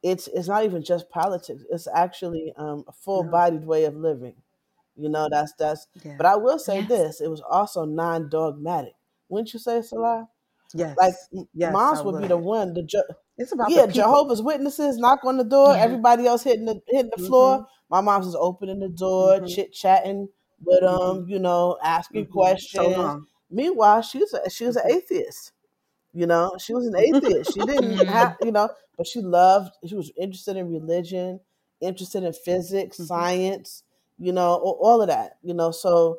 it's 0.02 0.28
it's 0.28 0.48
not 0.48 0.64
even 0.64 0.82
just 0.84 1.08
politics. 1.10 1.62
It's 1.70 1.88
actually 1.88 2.52
um, 2.56 2.84
a 2.86 2.92
full 2.92 3.24
bodied 3.24 3.64
way 3.64 3.84
of 3.84 3.96
living. 3.96 4.36
You 4.96 5.08
know, 5.08 5.28
that's 5.30 5.52
that's. 5.54 5.86
Yeah. 6.04 6.16
But 6.18 6.26
I 6.26 6.36
will 6.36 6.58
say 6.58 6.80
Yes. 6.80 6.88
this: 6.88 7.20
it 7.22 7.28
was 7.30 7.40
also 7.40 7.84
non 7.84 8.28
dogmatic. 8.28 8.94
Wouldn't 9.28 9.52
you 9.54 9.58
say, 9.58 9.80
Salah? 9.82 10.28
Like 10.74 10.96
Yes. 10.98 11.28
m- 11.34 11.48
Yes, 11.54 11.72
moms 11.72 12.00
I 12.00 12.02
would 12.02 12.20
be 12.22 12.28
the 12.28 12.36
one. 12.36 12.74
The 12.74 12.86
It's 13.38 13.52
about 13.52 13.70
yeah. 13.70 13.86
Jehovah's 13.86 14.42
Witnesses 14.42 14.98
knock 14.98 15.20
on 15.24 15.38
the 15.38 15.44
door. 15.44 15.74
Yeah. 15.74 15.82
Everybody 15.84 16.26
else 16.26 16.42
hitting 16.42 16.66
the 16.66 16.80
hitting 16.88 17.10
the 17.16 17.22
floor. 17.24 17.60
Mhm. 17.60 17.66
My 17.90 18.00
mom's 18.02 18.26
is 18.26 18.34
opening 18.34 18.80
the 18.80 18.88
door, 18.88 19.40
Mhm. 19.40 19.48
chit 19.54 19.72
chatting 19.72 20.28
with 20.64 20.80
them. 20.80 21.26
Mhm. 21.26 21.28
You 21.28 21.38
know, 21.38 21.78
asking 21.82 22.26
Mhm. 22.26 22.30
Questions. 22.30 22.96
long. 22.96 23.26
Meanwhile, 23.50 24.02
she 24.02 24.18
was 24.18 24.32
a, 24.34 24.48
she 24.50 24.64
was 24.66 24.76
an 24.76 24.90
atheist. 24.90 25.52
You 26.12 26.26
know, 26.26 26.52
she 26.58 26.74
was 26.74 26.86
an 26.86 26.96
atheist. 26.98 27.52
She 27.52 27.60
didn't 27.64 28.06
have 28.06 28.36
you 28.42 28.52
know, 28.52 28.68
but 28.96 29.06
she 29.06 29.20
loved. 29.20 29.74
She 29.86 29.94
was 29.94 30.10
interested 30.16 30.56
in 30.56 30.70
religion, 30.70 31.40
interested 31.80 32.22
in 32.24 32.32
physics, 32.32 32.98
Mhm. 32.98 33.06
science. 33.06 33.82
You 34.18 34.32
know, 34.32 34.54
all 34.56 35.00
of 35.02 35.08
that. 35.08 35.38
You 35.42 35.54
know, 35.54 35.70
so 35.70 36.18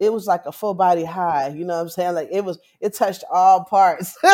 it 0.00 0.12
was 0.12 0.26
like 0.26 0.44
a 0.46 0.52
full 0.52 0.74
body 0.74 1.04
high. 1.04 1.48
You 1.48 1.64
know 1.64 1.74
what 1.76 1.82
I'm 1.82 1.88
saying? 1.88 2.14
Like 2.14 2.28
it 2.32 2.44
was. 2.44 2.58
It 2.80 2.94
touched 2.94 3.24
all 3.30 3.64
parts. 3.64 4.16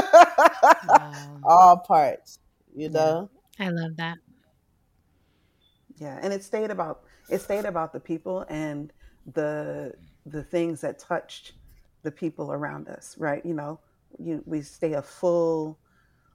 Wow. 0.88 1.40
all 1.44 1.76
parts. 1.78 2.38
You 2.74 2.84
Yeah. 2.84 2.88
know. 2.88 3.30
I 3.58 3.68
love 3.68 3.96
that. 3.98 4.18
Yeah, 5.98 6.18
and 6.22 6.32
it 6.32 6.42
stayed 6.42 6.70
about 6.70 7.02
it 7.28 7.40
stayed 7.40 7.64
about 7.66 7.92
the 7.92 8.00
people 8.00 8.44
and 8.48 8.92
the 9.34 9.94
the 10.26 10.42
things 10.44 10.80
that 10.82 10.98
touched 10.98 11.52
the 12.02 12.10
people 12.10 12.52
around 12.52 12.88
us, 12.88 13.16
right? 13.18 13.44
You 13.44 13.54
know, 13.54 13.80
you 14.18 14.42
we 14.46 14.62
stay 14.62 14.94
a 14.94 15.02
full 15.02 15.78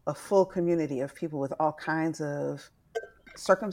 a 0.08 0.14
full 0.14 0.46
community 0.46 1.00
of 1.02 1.16
people 1.16 1.40
with 1.40 1.54
all 1.60 1.74
kinds 1.74 2.22
of 2.22 2.70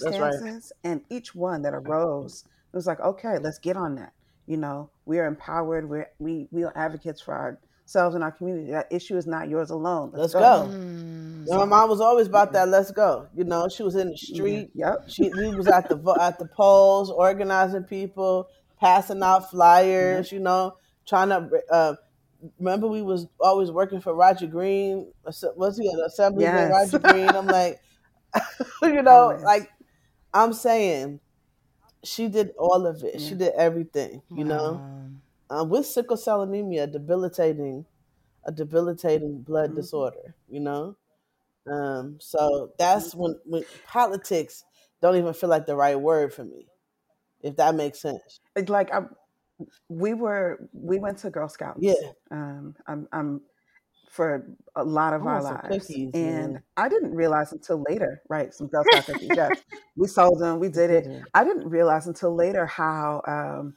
That's 0.01 0.19
right. 0.19 0.35
circumstances 0.43 0.73
and 0.85 1.03
each 1.11 1.35
one 1.35 1.63
that 1.63 1.75
arose 1.75 2.45
it 2.73 2.77
was 2.77 2.87
like 2.87 3.01
okay 3.01 3.39
let's 3.39 3.59
get 3.59 3.77
on 3.77 3.95
that 3.97 4.13
you 4.47 4.57
know 4.57 4.91
we 5.05 5.19
are 5.19 5.27
empowered 5.27 5.89
we're 5.89 6.09
we 6.19 6.49
we 6.51 6.65
are 6.65 6.73
advocates 6.77 7.21
for 7.21 7.35
ourselves 7.87 8.15
and 8.15 8.25
our 8.25 8.33
community 8.33 8.71
that 8.73 8.89
issue 8.91 9.17
is 9.17 9.27
not 9.27 9.49
yours 9.49 9.71
alone 9.71 10.11
let's 10.13 10.29
Let's 10.29 10.35
go 10.35 10.41
go. 10.45 10.73
Mm. 10.73 11.47
Yeah, 11.47 11.57
my 11.59 11.65
mom 11.65 11.89
was 11.89 12.01
always 12.01 12.27
about 12.29 12.53
yeah 12.53 12.55
that. 12.55 12.69
Let's 12.69 12.91
go. 12.93 13.29
You 13.35 13.45
know, 13.45 13.69
she 13.69 13.83
was 13.83 13.97
in 13.97 14.09
the 14.11 14.17
yeah 14.29 14.63
street. 14.63 14.71
yep 14.75 14.97
She 15.07 15.31
we 15.37 15.55
was 15.55 15.69
at 15.69 15.89
the 15.89 15.97
at 16.21 16.39
the 16.39 16.47
polls, 16.47 17.11
organizing 17.11 17.85
people, 17.85 18.49
passing 18.83 19.23
out 19.25 19.51
flyers. 19.51 20.33
You 20.33 20.41
know, 20.41 20.75
trying 21.07 21.31
to. 21.31 21.51
Uh, 21.71 21.97
remember, 22.59 22.89
we 22.89 23.03
was 23.03 23.29
always 23.41 23.71
working 23.73 24.01
for 24.01 24.15
Roger 24.15 24.49
Green. 24.49 25.13
Was 25.25 25.79
he 25.79 25.89
an 25.89 26.01
assemblyman, 26.07 26.67
yes 26.67 26.69
Roger 26.69 27.01
Green? 27.01 27.37
I'm 27.37 27.49
like, 27.49 27.81
you 28.83 29.03
know, 29.03 29.39
like 29.45 29.71
I'm 30.35 30.53
saying, 30.53 31.21
she 32.05 32.29
did 32.29 32.53
all 32.59 32.87
of 32.87 33.05
it. 33.05 33.21
She 33.21 33.35
did 33.37 33.53
everything. 33.55 34.23
You 34.35 34.45
know, 34.45 34.85
um, 35.51 35.71
with 35.71 35.87
sickle 35.87 36.19
cell 36.19 36.43
anemia, 36.43 36.87
debilitating, 36.89 37.87
a 38.45 38.53
debilitating 38.53 39.43
blood 39.43 39.75
hmm 39.75 39.77
disorder. 39.77 40.37
You 40.49 40.61
know. 40.61 40.97
Um, 41.71 42.19
so 42.21 42.73
that's 42.79 43.15
hmm 43.15 43.17
when 43.17 43.37
when 43.45 43.65
politics 43.85 44.65
don't 45.03 45.17
even 45.17 45.35
feel 45.35 45.51
like 45.51 45.67
the 45.67 45.77
right 45.77 46.01
word 46.01 46.35
for 46.35 46.45
me, 46.45 46.69
if 47.43 47.57
that 47.57 47.75
makes 47.75 48.01
sense. 48.01 48.41
it's 48.57 48.69
like 48.71 48.93
I, 48.93 49.03
we 49.89 50.15
were 50.15 50.69
we 50.73 50.99
went 50.99 51.19
to 51.19 51.31
girl 51.31 51.49
Scouts. 51.49 51.81
Yeah, 51.81 51.95
um 52.31 52.75
i'm 52.87 53.09
i'm 53.13 53.41
for 54.11 54.47
a 54.77 54.85
lot 54.85 55.13
I 55.13 55.15
of 55.15 55.27
our 55.27 55.43
lives 55.43 55.89
cookies, 55.89 56.15
and 56.15 56.55
man. 56.55 56.63
i 56.77 56.89
didn't 56.89 57.15
realize 57.15 57.53
until 57.53 57.83
later 57.89 58.21
right 58.29 58.53
some 58.53 58.67
girl 58.69 58.85
scout 58.85 59.07
cookies 59.07 59.33
yes 59.37 59.63
we 59.97 60.07
sold 60.07 60.41
them 60.41 60.59
we 60.59 60.69
did 60.69 60.91
it 60.91 61.07
it. 61.07 61.23
i 61.35 61.45
didn't 61.45 61.69
realize 61.69 62.07
until 62.07 62.35
later 62.35 62.67
how 62.67 63.23
um 63.27 63.75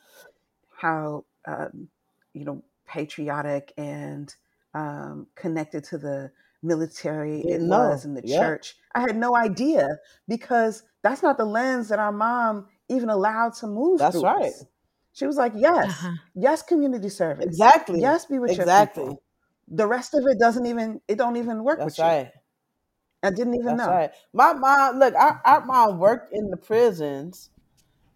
how 0.76 1.26
um 1.48 1.88
you 2.34 2.46
know 2.46 2.64
patriotic 2.88 3.74
and 3.78 4.36
um 4.74 5.28
connected 5.36 5.84
to 5.84 5.98
the 5.98 6.32
military 6.64 7.42
it 7.42 7.62
Didn't 7.62 7.68
was 7.68 8.06
in 8.06 8.14
the 8.14 8.22
Yep. 8.24 8.40
church 8.40 8.76
i 8.96 9.00
had 9.02 9.16
no 9.16 9.36
idea 9.36 9.88
because 10.28 10.84
that's 11.04 11.24
not 11.24 11.38
the 11.38 11.46
lens 11.46 11.90
that 11.90 12.00
our 12.00 12.12
mom 12.12 12.68
even 12.90 13.10
allowed 13.10 13.54
to 13.56 13.68
move 13.68 14.00
That's 14.00 14.12
through 14.12 14.24
right. 14.24 14.54
us 14.54 14.66
she 15.14 15.26
was 15.26 15.38
like 15.38 15.54
yes 15.56 15.88
Uh-huh. 15.88 16.12
yes 16.36 16.62
community 16.62 17.10
service 17.10 17.48
Exactly. 17.48 18.00
yes 18.00 18.26
be 18.26 18.40
with 18.40 18.58
your 18.58 18.68
Exactly. 18.68 19.04
people 19.04 19.24
the 19.68 19.88
rest 19.88 20.14
of 20.14 20.24
it 20.28 20.40
doesn't 20.40 20.66
even 20.66 21.02
it 21.08 21.18
don't 21.18 21.38
even 21.38 21.64
work 21.64 21.80
That's 21.80 21.86
with 21.86 22.04
you 22.04 22.04
right. 22.04 22.32
i 23.24 23.30
didn't 23.30 23.56
even 23.56 23.76
That's 23.76 23.78
know 23.78 23.92
right. 23.92 24.12
My 24.34 24.54
mom, 24.54 25.00
look, 25.00 25.16
our, 25.16 25.42
our 25.46 25.66
mom 25.66 26.00
worked 26.00 26.32
in 26.34 26.50
the 26.50 26.58
prisons 26.58 27.50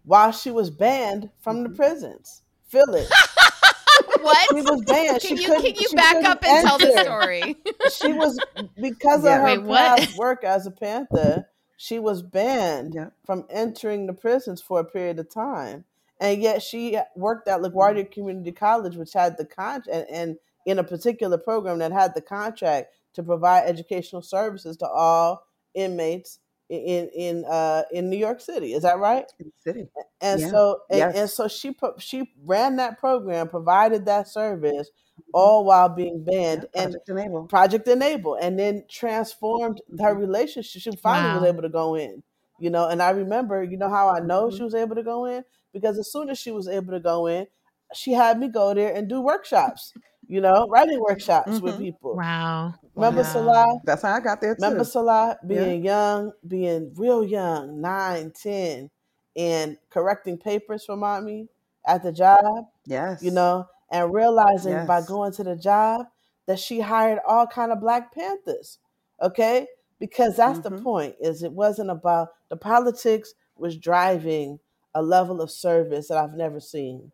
while 0.04 0.32
she 0.32 0.50
was 0.50 0.70
banned 0.70 1.30
from 1.40 1.62
the 1.64 1.70
hmm 1.70 1.76
prisons. 1.76 2.42
Feel 2.68 2.94
it. 2.94 3.08
what? 4.20 4.48
She 4.48 4.62
was 4.62 4.82
banned. 4.82 5.22
Can 5.22 5.30
She 5.30 5.38
you 5.38 5.50
can 5.52 5.56
couldn't. 5.56 5.76
you 5.76 5.88
She 5.88 5.96
back 5.96 6.24
up 6.24 6.44
and 6.44 6.60
tell 6.60 6.78
the 6.78 6.90
story? 6.92 7.56
She 7.86 8.12
was 8.12 8.40
because 8.80 9.24
of 9.24 9.24
yeah 9.24 9.40
her 9.40 9.56
Wait, 9.56 9.58
what? 9.58 10.00
past 10.00 10.12
work 10.12 10.44
as 10.44 10.66
a 10.66 10.70
Panther. 10.70 11.46
She 11.82 11.98
was 11.98 12.20
banned 12.20 12.92
yeah 12.94 13.08
from 13.24 13.46
entering 13.48 14.06
the 14.06 14.12
prisons 14.12 14.60
for 14.60 14.80
a 14.80 14.84
period 14.84 15.18
of 15.18 15.32
time, 15.32 15.86
and 16.20 16.42
yet 16.42 16.62
she 16.62 16.98
worked 17.16 17.48
at. 17.48 17.62
LaGuardia 17.62 18.12
Community 18.12 18.52
College, 18.52 18.96
which 18.96 19.14
had 19.14 19.38
the 19.38 19.46
contract, 19.46 20.06
and, 20.12 20.36
in 20.66 20.78
a 20.78 20.84
particular 20.84 21.38
program 21.38 21.78
that 21.78 21.90
had 21.90 22.14
the 22.14 22.20
contract 22.20 22.92
to 23.14 23.22
provide 23.22 23.64
educational 23.66 24.20
services 24.20 24.76
to 24.76 24.86
all 24.86 25.46
inmates 25.72 26.40
in 26.68 27.08
in 27.16 27.46
uh, 27.46 27.84
in 27.90 28.10
New 28.10 28.18
York 28.18 28.42
City. 28.42 28.74
Is 28.74 28.82
that 28.82 28.98
right? 28.98 29.24
in 29.38 29.46
the 29.46 29.72
city 29.72 29.88
And 30.20 30.38
yeah 30.38 30.50
so 30.50 30.80
and, 30.90 31.16
and 31.16 31.30
so 31.30 31.48
she 31.48 31.74
she 31.96 32.30
ran 32.44 32.76
that 32.76 32.98
program, 32.98 33.48
provided 33.48 34.04
that 34.04 34.28
service 34.28 34.90
all 35.32 35.64
while 35.64 35.88
being 35.88 36.24
banned 36.24 36.64
Yeah, 36.64 36.68
and 36.74 36.96
Project 36.96 37.08
Enable. 37.08 37.48
Project 37.48 37.88
Enable, 37.88 38.34
and 38.36 38.58
then 38.58 38.84
transformed 38.88 39.80
her 40.00 40.14
Mhm. 40.14 40.16
relationship. 40.16 40.82
She 40.82 40.92
finally 40.96 41.30
was 41.30 41.42
able 41.42 41.62
to 41.62 41.68
go 41.68 41.94
in, 41.96 42.22
you 42.58 42.70
know. 42.70 42.88
And 42.88 43.02
I 43.02 43.10
remember, 43.10 43.62
you 43.62 43.76
know, 43.76 43.90
how 43.90 44.08
I 44.10 44.20
know 44.20 44.50
Mhm. 44.50 44.56
she 44.56 44.62
was 44.62 44.74
able 44.74 44.96
to 44.96 45.02
go 45.02 45.26
in 45.26 45.44
because 45.72 45.98
as 45.98 46.10
soon 46.12 46.30
as 46.30 46.38
she 46.38 46.50
was 46.52 46.68
able 46.68 46.92
to 46.92 47.00
go 47.00 47.26
in, 47.26 47.46
she 47.94 48.12
had 48.12 48.38
me 48.38 48.48
go 48.48 48.74
there 48.74 48.94
and 48.94 49.08
do 49.08 49.20
workshops, 49.20 49.94
you 50.28 50.40
know, 50.40 50.66
writing 50.68 51.00
workshops 51.00 51.60
with 51.60 51.76
Mhm. 51.76 51.78
people. 51.78 52.22
Wow. 52.22 52.74
Remember 52.96 53.24
Wow. 53.24 53.24
Salah? 53.24 53.80
That's 53.84 54.02
how 54.02 54.14
I 54.14 54.20
got 54.20 54.40
there 54.40 54.54
Remember 54.56 54.84
too. 54.84 54.84
Salah 54.84 55.38
Yeah. 55.48 55.72
being 55.72 55.84
young, 55.84 56.32
being 56.46 56.92
real 56.94 57.24
young, 57.24 57.80
nine, 57.80 58.30
ten, 58.32 58.90
and 59.36 59.78
correcting 59.90 60.38
papers 60.38 60.84
for 60.84 60.96
mommy 60.96 61.48
at 61.86 62.02
the 62.02 62.12
job, 62.12 62.66
Yes. 62.86 63.20
you 63.20 63.30
know, 63.30 63.68
and 63.90 64.12
realizing 64.14 64.84
by 64.86 65.02
going 65.02 65.32
to 65.32 65.44
the 65.44 65.56
job 65.56 66.06
that 66.46 66.58
she 66.58 66.80
hired 66.80 67.20
all 67.26 67.46
kind 67.46 67.72
of 67.72 67.80
Black 67.80 68.12
Panthers. 68.14 68.78
Okay? 69.20 69.66
Because 69.98 70.36
that's 70.36 70.60
the 70.60 70.70
Mhm. 70.70 70.82
point, 70.82 71.16
is 71.20 71.42
it 71.42 71.52
wasn't 71.52 71.90
about 71.90 72.28
the 72.48 72.56
politics 72.56 73.34
was 73.56 73.76
driving 73.76 74.58
a 74.94 75.02
level 75.02 75.40
of 75.40 75.50
service 75.50 76.08
that 76.08 76.16
I've 76.18 76.34
never 76.34 76.58
seen. 76.60 77.12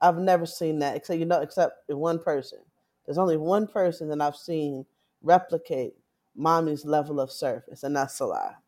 I've 0.00 0.18
never 0.18 0.46
seen 0.46 0.78
that 0.78 0.96
except 0.96 1.18
you 1.18 1.26
know, 1.26 1.40
except 1.40 1.90
in 1.90 1.98
one 1.98 2.20
person. 2.20 2.60
There's 3.04 3.18
only 3.18 3.36
one 3.36 3.66
person 3.66 4.08
that 4.10 4.20
I've 4.20 4.36
seen 4.36 4.86
replicate 5.22 5.96
mommy's 6.36 6.84
level 6.84 7.18
of 7.20 7.32
service, 7.32 7.82
and 7.82 7.96
that's 7.96 8.14
Salah. 8.14 8.58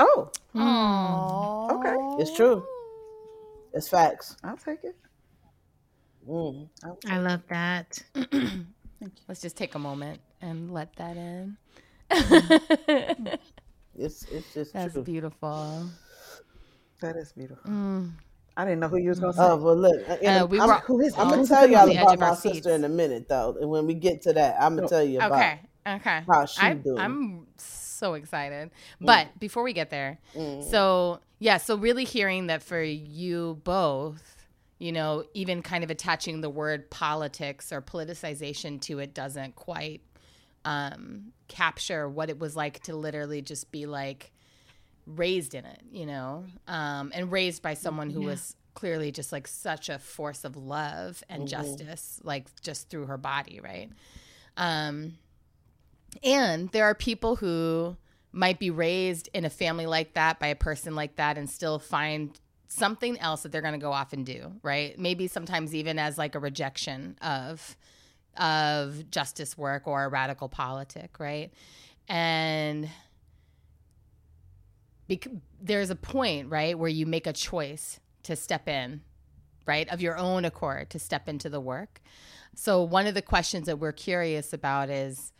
Oh, 0.00 0.30
Mm. 0.54 1.70
Okay. 1.70 2.22
It's 2.22 2.34
true. 2.36 2.66
It's 3.72 3.88
facts. 3.88 4.36
I'll 4.42 4.56
take 4.56 4.82
it. 4.82 4.96
Mm. 6.30 6.68
I'll 6.84 6.98
I 7.06 7.18
love 7.18 7.42
that. 7.48 8.02
Thank 9.00 9.18
you. 9.18 9.24
Let's 9.28 9.40
just 9.42 9.56
take 9.56 9.74
a 9.74 9.78
moment 9.78 10.20
and 10.40 10.70
let 10.72 10.96
that 10.96 11.16
in. 11.16 11.56
It's 13.96 14.24
it's 14.24 14.52
just 14.54 14.74
That's 14.74 14.92
true. 14.92 15.04
beautiful. 15.04 15.90
That 17.00 17.16
is 17.16 17.32
beautiful. 17.32 17.70
Mm. 17.70 18.12
I 18.56 18.64
didn't 18.64 18.80
know 18.80 18.88
who 18.88 18.98
you 18.98 19.10
was 19.10 19.20
gonna 19.20 19.32
say. 19.34 19.50
Oh 19.50 19.56
well, 19.56 19.76
look. 19.76 20.06
you 20.20 20.30
Uh, 20.30 20.32
know, 20.32 20.46
we 20.46 20.60
I'm, 20.60 20.66
were 20.66 20.82
who 20.86 21.00
is 21.00 21.18
it? 21.18 21.18
I'm 21.18 21.28
gonna 21.28 21.44
tell 21.44 21.68
y'all 21.68 21.86
on 21.86 21.88
the 21.88 21.96
edge 21.96 22.12
about 22.12 22.18
my 22.18 22.30
our 22.30 22.36
sister 22.36 22.52
seats. 22.52 22.66
in 22.70 22.84
a 22.84 22.88
minute, 22.88 23.28
though. 23.28 23.56
And 23.60 23.70
when 23.70 23.86
we 23.86 23.94
get 23.94 24.22
to 24.22 24.32
that, 24.34 24.56
I'm 24.60 24.74
gonna 24.76 24.86
Oh, 24.86 24.88
tell 24.88 25.04
you 25.04 25.20
about. 25.20 25.32
Okay. 25.32 25.60
Okay. 25.86 26.22
how 26.28 26.46
she 26.46 26.60
I, 26.66 26.74
doing. 26.74 26.98
I'm 26.98 27.46
so 27.56 28.14
excited. 28.14 28.70
But 29.00 29.38
before 29.38 29.62
we 29.62 29.72
get 29.72 29.90
there, 29.90 30.18
Mm. 30.34 30.62
so 30.62 31.20
yeah, 31.38 31.58
so 31.58 31.76
really 31.76 32.04
hearing 32.04 32.46
that 32.48 32.62
for 32.62 32.82
you 32.82 33.60
both, 33.64 34.39
you 34.80 34.90
know, 34.92 35.24
even 35.34 35.62
kind 35.62 35.84
of 35.84 35.90
attaching 35.90 36.40
the 36.40 36.50
word 36.50 36.90
politics 36.90 37.70
or 37.70 37.82
politicization 37.82 38.80
to 38.80 38.98
it 38.98 39.14
doesn't 39.14 39.54
quite 39.54 40.00
um, 40.64 41.32
capture 41.48 42.08
what 42.08 42.30
it 42.30 42.38
was 42.38 42.56
like 42.56 42.82
to 42.82 42.96
literally 42.96 43.42
just 43.42 43.70
be 43.70 43.84
like 43.86 44.32
raised 45.06 45.54
in 45.54 45.66
it, 45.66 45.82
you 45.92 46.06
know, 46.06 46.46
um, 46.66 47.12
and 47.14 47.30
raised 47.30 47.62
by 47.62 47.74
someone 47.74 48.08
who 48.10 48.22
Yeah. 48.22 48.28
was 48.28 48.56
clearly 48.74 49.12
just 49.12 49.32
like 49.32 49.46
such 49.46 49.90
a 49.90 49.98
force 49.98 50.44
of 50.44 50.56
love 50.56 51.22
and 51.28 51.46
justice, 51.46 52.18
like 52.24 52.46
just 52.62 52.88
through 52.88 53.04
her 53.06 53.18
body, 53.18 53.60
right? 53.62 53.90
Um, 54.56 55.18
and 56.24 56.70
there 56.70 56.84
are 56.84 56.94
people 56.94 57.36
who 57.36 57.96
might 58.32 58.58
be 58.58 58.70
raised 58.70 59.28
in 59.34 59.44
a 59.44 59.50
family 59.50 59.86
like 59.86 60.14
that 60.14 60.38
by 60.38 60.46
a 60.46 60.56
person 60.56 60.94
like 60.94 61.16
that 61.16 61.36
and 61.36 61.50
still 61.50 61.78
find 61.78 62.38
something 62.70 63.18
else 63.18 63.42
that 63.42 63.52
they're 63.52 63.60
going 63.60 63.74
to 63.74 63.80
go 63.80 63.92
off 63.92 64.12
and 64.12 64.24
do, 64.24 64.52
right? 64.62 64.98
Maybe 64.98 65.26
sometimes 65.26 65.74
even 65.74 65.98
as 65.98 66.16
like 66.16 66.34
a 66.34 66.38
rejection 66.38 67.18
of 67.20 67.76
of 68.36 69.10
justice 69.10 69.58
work 69.58 69.88
or 69.88 70.04
a 70.04 70.08
radical 70.08 70.48
politic, 70.48 71.18
right? 71.18 71.52
And 72.08 72.88
bec- 75.08 75.26
there's 75.60 75.90
a 75.90 75.96
point, 75.96 76.48
right, 76.48 76.78
where 76.78 76.88
you 76.88 77.06
make 77.06 77.26
a 77.26 77.32
choice 77.32 77.98
to 78.22 78.36
step 78.36 78.68
in, 78.68 79.00
right, 79.66 79.88
of 79.88 80.00
your 80.00 80.16
own 80.16 80.44
accord 80.44 80.90
to 80.90 81.00
step 81.00 81.28
into 81.28 81.50
the 81.50 81.60
work. 81.60 82.00
So 82.54 82.84
one 82.84 83.08
of 83.08 83.14
the 83.14 83.22
questions 83.22 83.66
that 83.66 83.80
we're 83.80 83.92
curious 83.92 84.52
about 84.52 84.90
is 84.90 85.32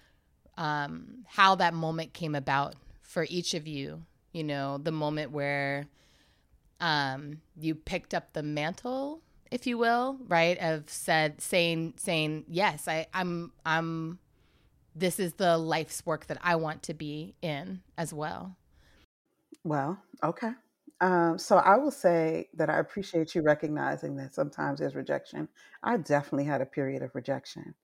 um, 0.58 1.24
how 1.28 1.54
that 1.54 1.74
moment 1.74 2.12
came 2.12 2.34
about 2.34 2.74
for 3.02 3.24
each 3.30 3.54
of 3.54 3.68
you. 3.68 4.02
You 4.32 4.42
know, 4.44 4.78
the 4.78 4.92
moment 4.92 5.30
where 5.30 5.86
um, 6.80 7.40
you 7.58 7.74
picked 7.74 8.14
up 8.14 8.32
the 8.32 8.42
mantle, 8.42 9.22
if 9.50 9.66
you 9.66 9.78
will, 9.78 10.18
right? 10.28 10.58
Of 10.58 10.88
said 10.88 11.40
saying 11.40 11.94
saying 11.96 12.44
yes, 12.48 12.88
I, 12.88 13.06
I'm 13.14 13.52
I'm. 13.64 14.18
This 14.94 15.20
is 15.20 15.34
the 15.34 15.56
life's 15.58 16.04
work 16.04 16.26
that 16.26 16.38
I 16.42 16.56
want 16.56 16.82
to 16.84 16.94
be 16.94 17.34
in 17.42 17.82
as 17.96 18.12
well. 18.12 18.56
Well, 19.64 19.98
okay. 20.22 20.52
Um, 21.00 21.38
so 21.38 21.56
I 21.56 21.76
will 21.76 21.90
say 21.90 22.48
that 22.54 22.70
I 22.70 22.78
appreciate 22.78 23.34
you 23.34 23.42
recognizing 23.42 24.16
that 24.16 24.34
sometimes 24.34 24.80
there's 24.80 24.94
rejection. 24.94 25.48
I 25.82 25.96
definitely 25.96 26.44
had 26.44 26.60
a 26.60 26.66
period 26.66 27.02
of 27.02 27.14
rejection. 27.14 27.74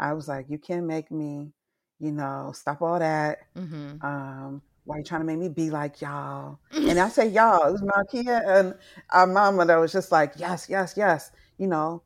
I 0.00 0.14
was 0.14 0.28
like, 0.28 0.46
you 0.48 0.58
can't 0.58 0.86
make 0.86 1.10
me, 1.10 1.52
you 1.98 2.12
know, 2.12 2.52
stop 2.54 2.82
all 2.82 2.98
that. 2.98 3.38
hmm 3.56 3.96
Um, 4.02 4.62
why 4.84 4.98
you 4.98 5.04
trying 5.04 5.20
to 5.20 5.26
make 5.26 5.38
me 5.38 5.48
be 5.48 5.70
like 5.70 6.00
y'all? 6.00 6.58
And 6.86 6.98
I 6.98 7.08
say 7.10 7.28
y'all, 7.28 7.66
it 7.68 7.72
was 7.72 7.82
Malkia 7.82 8.42
and 8.46 8.74
our 9.10 9.26
mama 9.26 9.64
that 9.66 9.76
was 9.76 9.92
just 9.92 10.10
like, 10.12 10.34
yes, 10.36 10.68
yes, 10.68 10.94
yes, 10.96 11.30
you 11.58 11.66
know, 11.66 12.02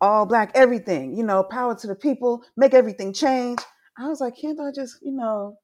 all 0.00 0.26
black, 0.26 0.52
everything, 0.54 1.16
you 1.16 1.24
know, 1.24 1.42
power 1.42 1.74
to 1.76 1.86
the 1.86 1.94
people, 1.94 2.44
make 2.56 2.74
everything 2.74 3.12
change. 3.12 3.60
I 3.98 4.08
was 4.08 4.20
like, 4.20 4.36
can't 4.36 4.60
I 4.60 4.70
just, 4.74 4.98
you 5.02 5.12
know, 5.12 5.58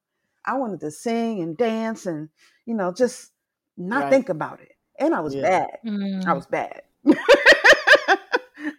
I 0.46 0.56
wanted 0.56 0.80
to 0.80 0.90
sing 0.90 1.40
and 1.42 1.56
dance 1.56 2.06
and, 2.06 2.28
you 2.66 2.74
know, 2.74 2.92
just 2.92 3.32
not 3.76 4.04
Right. 4.04 4.10
think 4.10 4.28
about 4.28 4.60
it. 4.60 4.72
And 4.98 5.14
I 5.14 5.20
was 5.20 5.34
Yeah. 5.34 5.42
bad. 5.42 5.78
Mm. 5.86 6.26
I 6.26 6.32
was 6.32 6.46
bad. 6.46 6.82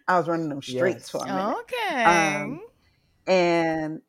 I 0.08 0.18
was 0.18 0.28
running 0.28 0.48
them 0.48 0.62
streets 0.62 1.08
Yes. 1.08 1.10
for 1.10 1.24
a 1.24 1.28
minute 1.34 1.56
Okay. 1.58 2.04
Um, 2.04 2.60
and 3.26 4.02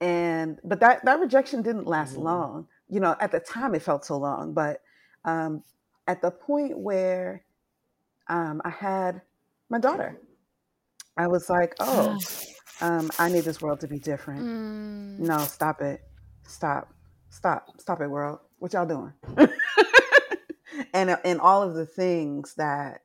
and 0.00 0.60
but 0.64 0.80
that 0.80 1.04
that 1.04 1.20
rejection 1.20 1.62
didn't 1.62 1.86
last 1.86 2.16
Mhm. 2.16 2.22
long 2.22 2.68
you 2.94 3.00
know 3.00 3.16
at 3.20 3.32
the 3.32 3.40
time 3.40 3.74
it 3.74 3.82
felt 3.82 4.04
so 4.04 4.16
long 4.16 4.54
but 4.54 4.80
um 5.24 5.62
at 6.06 6.22
the 6.22 6.30
point 6.30 6.78
where 6.78 7.44
um 8.28 8.62
i 8.64 8.70
had 8.70 9.20
my 9.68 9.78
daughter 9.78 10.20
i 11.16 11.26
was 11.26 11.50
like 11.50 11.74
oh 11.80 12.18
um 12.80 13.10
i 13.18 13.28
need 13.28 13.44
this 13.44 13.60
world 13.60 13.80
to 13.80 13.88
be 13.88 13.98
different. 13.98 14.42
Mm. 14.42 15.18
no 15.18 15.38
stop 15.38 15.82
it. 15.82 16.00
Stop. 16.46 16.92
Stop. 17.30 17.80
Stop 17.80 18.00
it 18.00 18.08
world. 18.08 18.38
What 18.58 18.72
y'all 18.72 18.86
doing? 18.86 19.12
And 20.92 21.10
uh, 21.10 21.18
and 21.24 21.40
all 21.40 21.62
of 21.62 21.74
the 21.74 21.86
things 21.86 22.54
that 22.54 23.02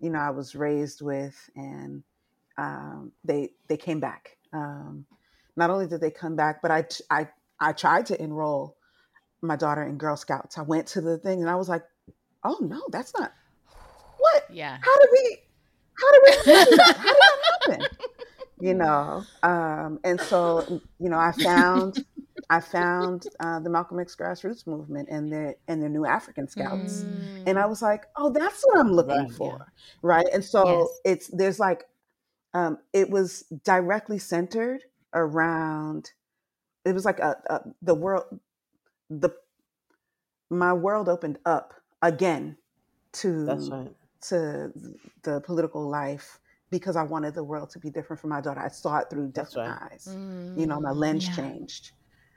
you 0.00 0.10
know 0.10 0.18
i 0.18 0.30
was 0.30 0.54
raised 0.54 1.02
with 1.02 1.50
and 1.56 2.02
um, 2.58 3.12
they 3.24 3.50
they 3.68 3.76
came 3.76 4.00
back. 4.00 4.36
Um, 4.52 5.06
not 5.56 5.70
only 5.70 5.86
did 5.86 6.00
they 6.00 6.10
come 6.10 6.36
back 6.36 6.62
but 6.62 6.70
I 6.70 6.84
I 7.10 7.28
I 7.60 7.72
tried 7.72 8.06
to 8.06 8.22
enroll 8.22 8.76
my 9.42 9.56
daughter 9.56 9.82
in 9.82 9.98
girl 9.98 10.16
scouts. 10.16 10.56
I 10.58 10.62
went 10.62 10.86
to 10.88 11.00
the 11.00 11.18
thing 11.18 11.40
and 11.40 11.50
i 11.50 11.56
was 11.56 11.68
like 11.68 11.82
oh 12.44 12.58
no 12.60 12.80
that's 12.90 13.12
not 13.18 13.32
what? 14.18 14.44
Yeah. 14.50 14.78
how 14.80 14.98
did 15.00 15.08
we 15.12 15.38
how 16.00 16.12
did 16.12 16.22
we 16.24 16.32
how 16.52 16.64
did 16.64 16.78
that, 16.78 16.96
how 16.96 17.12
did 17.12 17.18
that 17.20 17.80
happen? 17.80 17.86
You 18.60 18.74
know 18.74 19.24
um, 19.42 19.98
and 20.04 20.20
so 20.20 20.80
you 21.00 21.08
know 21.10 21.18
i 21.18 21.32
found 21.32 22.04
i 22.48 22.60
found 22.60 23.26
uh, 23.40 23.58
the 23.60 23.68
malcolm 23.70 23.98
x 23.98 24.14
grassroots 24.14 24.66
movement 24.66 25.08
and 25.10 25.32
their 25.32 25.56
and 25.66 25.82
their 25.82 25.88
new 25.88 26.06
african 26.06 26.48
scouts. 26.48 27.02
Mm. 27.02 27.42
and 27.48 27.58
i 27.58 27.66
was 27.66 27.82
like 27.82 28.04
oh 28.16 28.30
that's 28.30 28.62
what 28.62 28.78
i'm 28.78 28.92
looking 28.92 29.16
Right, 29.28 29.32
for. 29.32 29.72
Right? 30.02 30.26
And 30.32 30.44
so 30.44 30.62
Yes. 30.66 30.88
it's 31.04 31.28
there's 31.28 31.58
like 31.58 31.84
um, 32.54 32.78
it 32.92 33.08
was 33.10 33.44
directly 33.64 34.18
centered 34.18 34.82
around 35.14 36.10
it 36.84 36.92
was 36.94 37.04
like 37.04 37.18
a, 37.18 37.36
a 37.48 37.60
the 37.80 37.94
world 37.94 38.24
the 39.20 39.30
my 40.50 40.72
world 40.72 41.08
opened 41.08 41.38
up 41.46 41.74
again 42.02 42.56
to 43.14 43.46
That's 43.46 43.70
right. 43.70 43.92
to 44.22 44.72
the 45.22 45.40
political 45.40 45.88
life 45.88 46.40
because 46.70 46.96
I 46.96 47.02
wanted 47.02 47.34
the 47.34 47.44
world 47.44 47.70
to 47.70 47.78
be 47.78 47.90
different 47.90 48.20
for 48.20 48.28
my 48.28 48.40
daughter. 48.40 48.60
I 48.60 48.68
saw 48.68 48.98
it 48.98 49.10
through 49.10 49.32
different 49.32 49.68
right. 49.68 49.92
eyes. 49.92 50.16
You 50.56 50.66
know, 50.66 50.80
my 50.80 50.92
lens 50.92 51.24
Yeah. 51.24 51.34
changed. 51.36 51.92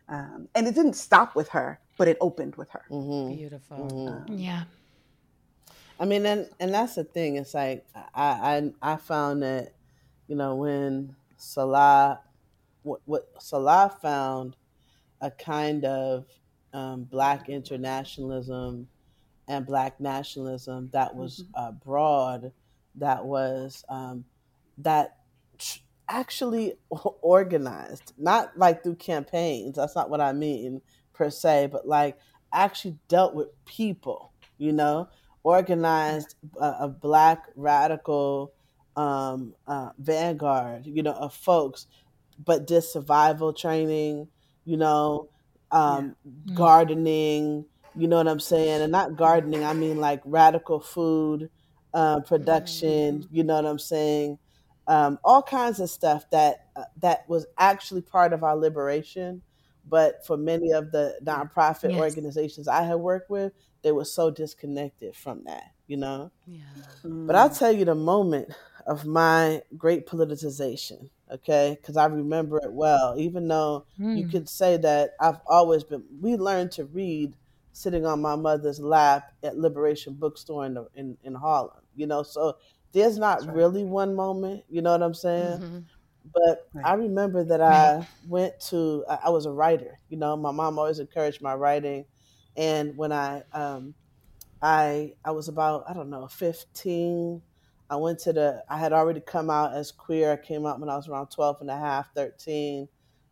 Um, 0.10 0.50
and 0.56 0.68
it 0.68 0.76
didn't 0.76 0.94
stop 0.96 1.36
with 1.36 1.50
her, 1.50 1.80
but 1.98 2.08
it 2.08 2.18
opened 2.22 2.56
with 2.56 2.70
her. 2.72 2.84
hmm 2.90 3.36
Beautiful. 3.36 3.78
hmm 3.78 4.08
Um, 4.08 4.36
Yeah. 4.38 4.64
I 6.00 6.06
mean, 6.06 6.26
and 6.26 6.50
and 6.60 6.74
that's 6.74 6.96
the 6.96 7.04
thing. 7.04 7.38
It's 7.38 7.54
like 7.54 7.86
I 8.14 8.72
I 8.84 8.94
I 8.94 8.96
found 8.98 9.44
that 9.44 9.74
you 10.28 10.36
know 10.36 10.56
when 10.56 11.16
Salah 11.38 12.22
what 12.84 13.02
what 13.06 13.30
Salah 13.40 13.96
found 14.02 14.58
a 15.22 15.32
kind 15.32 15.86
of 15.86 16.26
um, 16.76 17.06
black 17.06 17.48
internationalism 17.48 18.90
and 19.48 19.66
black 19.66 20.00
nationalism 20.02 20.90
that 20.92 21.16
was 21.16 21.46
uh, 21.56 21.72
broad, 21.72 22.52
that 22.96 23.26
was 23.26 23.86
um, 23.88 24.26
that 24.80 25.20
tr- 25.58 25.80
actually 26.10 26.74
organized, 26.90 28.12
not 28.18 28.58
like 28.58 28.84
through 28.84 28.96
campaigns. 28.96 29.78
That's 29.78 29.96
not 29.96 30.10
what 30.10 30.20
I 30.20 30.34
mean 30.34 30.82
per 31.14 31.30
se, 31.30 31.70
but 31.72 31.88
like 31.88 32.18
actually 32.52 32.98
dealt 33.08 33.34
with 33.36 33.48
people, 33.66 34.34
you 34.58 34.74
know, 34.74 35.08
organized 35.44 36.36
a, 36.60 36.76
a 36.82 36.88
black 36.90 37.46
radical 37.56 38.52
um, 38.98 39.56
uh, 39.66 39.92
vanguard, 39.98 40.86
you 40.86 41.04
know, 41.04 41.14
of 41.14 41.34
folks, 41.34 41.88
but 42.44 42.68
did 42.68 42.82
survival 42.82 43.54
training, 43.54 44.28
you 44.66 44.76
know, 44.76 45.30
um, 45.72 46.16
Yeah. 46.26 46.32
Mm. 46.32 46.56
gardening, 46.56 47.66
you 47.96 48.08
know 48.08 48.18
what 48.18 48.28
I'm 48.28 48.40
saying? 48.40 48.82
And 48.82 48.92
not 48.92 49.16
gardening, 49.16 49.64
I 49.66 49.74
mean 49.74 49.98
like 49.98 50.22
radical 50.26 50.80
food 50.80 51.50
uh, 51.94 52.20
production, 52.22 53.22
Mhm. 53.22 53.28
you 53.32 53.44
know 53.44 53.56
what 53.56 53.66
I'm 53.66 53.80
saying? 53.80 54.38
Um, 54.88 55.18
all 55.24 55.42
kinds 55.42 55.80
of 55.80 55.90
stuff 55.90 56.26
that 56.32 56.58
uh, 56.76 56.84
that 56.98 57.28
was 57.30 57.48
actually 57.58 58.02
part 58.02 58.34
of 58.34 58.44
our 58.44 58.56
liberation, 58.58 59.42
but 59.86 60.26
for 60.26 60.38
many 60.38 60.72
of 60.72 60.92
the 60.92 61.18
nonprofit 61.24 61.92
Yes. 61.92 61.96
organizations 61.96 62.68
I 62.68 62.84
had 62.84 62.96
worked 62.96 63.30
with, 63.30 63.54
they 63.82 63.92
were 63.92 64.06
so 64.06 64.30
disconnected 64.32 65.16
from 65.16 65.44
that, 65.46 65.64
you 65.88 65.98
know. 65.98 66.32
Yeah. 66.46 66.64
But 67.28 67.36
I'll 67.36 67.50
Mm. 67.50 67.58
tell 67.58 67.72
you 67.72 67.86
the 67.86 67.96
moment 67.96 68.50
of 68.86 69.06
my 69.06 69.62
great 69.78 70.08
politicization, 70.08 71.10
okay? 71.32 71.78
Because 71.80 71.98
I 71.98 72.06
remember 72.06 72.58
it 72.58 72.72
well, 72.74 73.16
even 73.18 73.48
though 73.48 73.88
you 74.14 74.26
Mm. 74.26 74.26
could 74.26 74.48
say 74.48 74.78
that 74.78 75.12
I've 75.20 75.40
always 75.48 75.84
been, 75.84 76.06
we 76.22 76.36
learned 76.38 76.72
to 76.74 76.86
read 76.86 77.38
sitting 77.72 78.06
on 78.06 78.22
my 78.22 78.36
mother's 78.36 78.80
lap 78.80 79.26
at 79.44 79.58
Liberation 79.58 80.14
Bookstore 80.14 80.66
in, 80.66 80.76
the, 80.76 80.88
in, 80.94 81.18
in 81.24 81.36
Harlem, 81.36 81.84
you 81.96 82.08
know? 82.08 82.24
So 82.24 82.58
there's 82.94 83.18
not 83.18 83.46
right. 83.46 83.54
really 83.54 83.84
one 83.84 84.16
moment, 84.16 84.64
you 84.70 84.82
know 84.82 84.92
what 84.92 85.04
I'm 85.04 85.14
saying? 85.14 85.60
hmm 85.60 85.86
But 86.34 86.60
Right. 86.74 86.86
I 86.86 86.94
remember 86.94 87.44
that 87.46 87.62
Right. 87.66 87.94
I 87.94 88.08
went 88.24 88.60
to, 88.70 89.06
I 89.10 89.20
I 89.26 89.30
was 89.30 89.46
a 89.46 89.52
writer, 89.52 90.00
you 90.10 90.18
know, 90.18 90.36
my 90.38 90.52
mom 90.52 90.80
always 90.80 91.00
encouraged 91.00 91.42
my 91.42 91.56
writing. 91.56 92.06
And 92.56 92.98
when 92.98 93.12
I, 93.12 93.44
um, 93.54 93.96
I 94.62 95.16
I 95.26 95.32
was 95.32 95.48
about 95.50 95.86
I 95.90 95.94
don't 95.94 96.10
know 96.10 96.28
15 96.28 97.44
I 97.90 97.96
went 97.98 98.20
to 98.20 98.34
the 98.34 98.64
I 98.70 98.78
had 98.78 98.94
already 98.94 99.22
come 99.22 99.50
out 99.50 99.74
as 99.74 99.92
queer. 99.92 100.32
I 100.34 100.38
came 100.38 100.66
out 100.66 100.80
when 100.80 100.90
I 100.90 100.96
was 100.96 101.08
around 101.08 101.28
12 101.28 101.62
and 101.62 101.70
a 101.70 101.78
half 101.78 102.14
13 102.16 102.88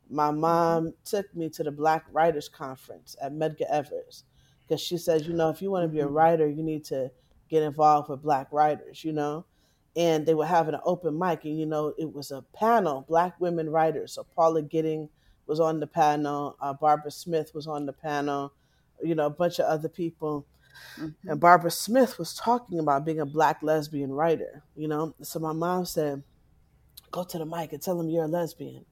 my 0.10 0.30
mom 0.32 0.94
took 1.06 1.34
me 1.36 1.50
to 1.50 1.64
the 1.64 1.72
Black 1.72 2.06
Writers 2.12 2.50
Conference 2.50 3.16
at 3.22 3.32
Medgar 3.32 3.70
Evers 3.70 4.26
because 4.62 4.82
she 4.82 4.98
says 4.98 5.28
you 5.28 5.34
know 5.34 5.50
if 5.50 5.62
you 5.62 5.72
want 5.72 5.84
to 5.86 5.88
be 5.88 6.02
a 6.02 6.08
Mhm. 6.08 6.14
writer 6.14 6.48
you 6.48 6.62
need 6.64 6.84
to 6.86 7.12
get 7.50 7.64
involved 7.64 8.10
with 8.10 8.22
black 8.22 8.52
writers 8.52 9.04
you 9.04 9.14
know? 9.14 9.46
And 9.96 10.26
they 10.26 10.34
were 10.34 10.46
having 10.46 10.74
an 10.76 10.82
open 10.86 11.18
mic 11.18 11.46
and 11.46 11.58
you 11.60 11.66
know 11.66 11.94
it 11.98 12.12
was 12.14 12.32
a 12.32 12.42
panel. 12.54 13.06
Black 13.08 13.40
women 13.40 13.70
writers. 13.70 14.14
So 14.14 14.24
Paula 14.36 14.62
Gidding 14.64 15.10
was 15.48 15.60
on 15.60 15.80
the 15.80 15.88
panel. 15.88 16.56
Uh, 16.60 16.74
Barbara 16.74 17.12
Smith 17.12 17.54
was 17.54 17.68
on 17.68 17.86
the 17.86 17.94
panel. 17.94 18.54
You 19.04 19.16
know 19.16 19.26
a 19.28 19.30
bunch 19.32 19.60
of 19.60 19.66
other 19.66 19.90
people 19.90 20.46
and 21.28 21.38
Mhm. 21.38 21.40
Barbara 21.40 21.72
Smith 21.72 22.20
was 22.20 22.34
talking 22.36 22.80
about 22.80 23.06
being 23.06 23.20
a 23.20 23.26
black 23.26 23.62
lesbian 23.64 24.12
writer, 24.12 24.64
you 24.76 24.88
know. 24.88 25.14
So 25.22 25.40
my 25.40 25.54
mom 25.54 25.86
said, 25.86 26.24
"Go 27.12 27.24
to 27.24 27.38
the 27.38 27.46
mic 27.46 27.74
and 27.74 27.82
tell 27.82 27.98
them 27.98 28.10
you're 28.10 28.26
a 28.26 28.28
lesbian." 28.28 28.86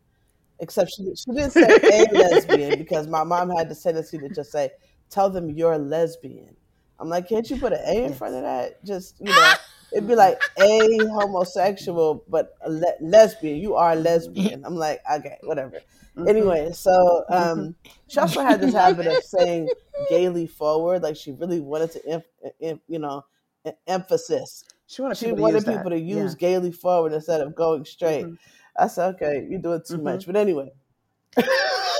Except 0.60 0.92
she 0.92 1.14
she 1.16 1.32
didn't 1.32 1.52
say 1.54 1.64
a 1.64 2.14
lesbian 2.14 2.78
because 2.78 3.08
my 3.08 3.24
mom 3.24 3.50
had 3.52 3.70
the 3.70 3.76
tendency 3.76 4.20
to 4.20 4.30
just 4.30 4.52
say, 4.52 4.72
"Tell 5.10 5.30
them 5.30 5.50
you're 5.50 5.74
a 5.74 5.78
lesbian." 5.80 6.56
I'm 7.02 7.10
like, 7.10 7.28
can't 7.28 7.50
you 7.50 7.58
put 7.58 7.74
an 7.74 7.80
A 7.86 8.06
in 8.06 8.14
front 8.14 8.36
of 8.36 8.44
that? 8.44 8.84
Just 8.86 9.20
you 9.20 9.26
know, 9.26 9.54
it'd 9.94 10.08
be 10.08 10.16
like 10.16 10.40
a 10.60 10.98
homosexual, 11.08 12.24
but 12.30 12.54
a 12.62 12.70
le- 12.70 12.94
lesbian. 13.02 13.58
You 13.58 13.76
are 13.76 13.94
a 13.94 13.96
lesbian. 13.96 14.64
I'm 14.66 14.76
like, 14.76 15.02
okay, 15.12 15.38
whatever. 15.44 15.82
Mhm. 16.16 16.30
Anyway, 16.30 16.72
so 16.74 17.24
um, 17.30 17.76
she 18.08 18.20
also 18.20 18.42
had 18.44 18.62
this 18.62 18.74
habit 18.84 19.08
of 19.08 19.24
saying 19.24 19.70
gaily 20.10 20.46
forward, 20.46 21.02
like 21.04 21.16
she 21.16 21.32
really 21.32 21.60
wanted 21.62 21.92
to, 21.94 22.06
em- 22.08 22.24
em- 22.62 22.82
you 22.88 23.00
know, 23.00 23.26
e- 23.66 23.72
emphasis. 23.88 24.64
She 24.88 25.02
wanted 25.02 25.18
She 25.18 25.26
people 25.28 25.38
to 25.38 25.42
wanted 25.44 25.56
use 25.56 25.64
people 25.64 25.84
that. 25.86 25.90
to 25.92 26.00
use 26.00 26.34
Yeah. 26.34 26.38
gaily 26.50 26.72
forward 26.74 27.14
instead 27.14 27.42
of 27.42 27.56
going 27.56 27.86
straight. 27.86 28.26
Mhm. 28.26 28.38
I 28.78 28.88
said, 28.88 29.16
okay, 29.16 29.48
you're 29.50 29.62
doing 29.62 29.82
too 29.88 29.98
Mhm. 29.98 30.04
much. 30.04 30.26
But 30.26 30.36
anyway, 30.36 30.72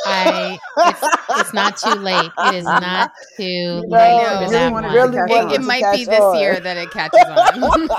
I 0.06 0.60
it's, 0.86 1.02
it's 1.38 1.54
not 1.54 1.78
too 1.78 1.98
late. 2.00 2.32
It 2.42 2.54
is 2.54 2.66
not 2.66 3.12
too 3.38 3.44
You 3.46 3.84
late 3.90 4.18
for 4.28 4.48
really 4.48 4.48
that 4.48 4.72
one. 4.72 4.84
really 4.84 5.18
catch. 5.18 5.32
It, 5.32 5.52
it 5.54 5.62
to 5.62 5.66
might 5.68 5.92
be 5.92 6.06
this 6.06 6.20
on. 6.20 6.38
year 6.40 6.60
that 6.60 6.78
it 6.78 6.92
catches 6.92 7.30
on. 7.30 7.40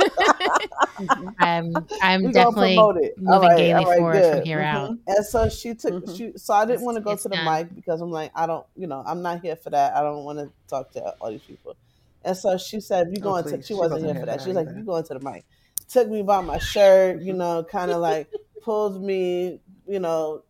I'm 1.40 1.86
I'm 2.00 2.20
we 2.26 2.32
gonna 2.32 2.44
definitely 2.44 2.74
promote 2.76 2.96
it. 2.98 3.14
All 3.26 3.40
moving 3.40 3.48
right, 3.48 3.56
gaily 3.56 3.84
all 3.84 3.90
right, 3.90 3.98
forward 3.98 4.22
good. 4.22 4.34
from 4.34 4.44
here 4.44 4.60
out. 4.60 4.90
Mhm. 4.90 4.98
And 5.06 5.26
so 5.26 5.48
she 5.48 5.74
took 5.74 5.94
Mhm. 5.94 6.16
she 6.16 6.32
so 6.36 6.54
I 6.54 6.64
didn't 6.64 6.74
It's, 6.76 6.82
want 6.82 6.96
to 6.96 7.02
go 7.02 7.16
to 7.16 7.28
the 7.28 7.36
done. 7.36 7.44
mic 7.44 7.74
because 7.74 8.00
I'm 8.00 8.10
like, 8.10 8.32
I 8.34 8.46
don't 8.46 8.66
you 8.76 8.86
know, 8.86 9.02
I'm 9.06 9.22
not 9.22 9.40
here 9.40 9.56
for 9.56 9.70
that. 9.70 9.94
I 9.96 10.02
don't 10.02 10.24
want 10.24 10.38
to 10.38 10.50
talk 10.68 10.90
to 10.92 11.14
all 11.20 11.30
these 11.30 11.42
people. 11.42 11.76
And 12.24 12.36
so 12.36 12.56
she 12.58 12.80
said, 12.80 13.08
You 13.10 13.20
Oh, 13.22 13.22
going 13.22 13.44
to 13.44 13.62
she 13.62 13.62
She 13.68 13.74
wasn't 13.74 14.02
wasn't 14.02 14.06
here 14.06 14.14
here 14.14 14.20
for 14.22 14.26
for 14.26 14.26
that. 14.26 14.38
that 14.38 14.42
She 14.42 14.48
was 14.48 14.56
like. 14.56 14.68
You 14.76 14.82
going 14.84 15.04
to 15.04 15.14
the 15.14 15.20
mic. 15.20 15.44
Took 15.88 16.08
me 16.08 16.22
by 16.22 16.40
my 16.40 16.58
shirt, 16.58 17.20
you 17.20 17.32
know, 17.32 17.64
kinda 17.64 17.98
like 17.98 18.28
pulled 18.62 19.02
me, 19.02 19.60
you 19.86 19.98
know, 20.00 20.42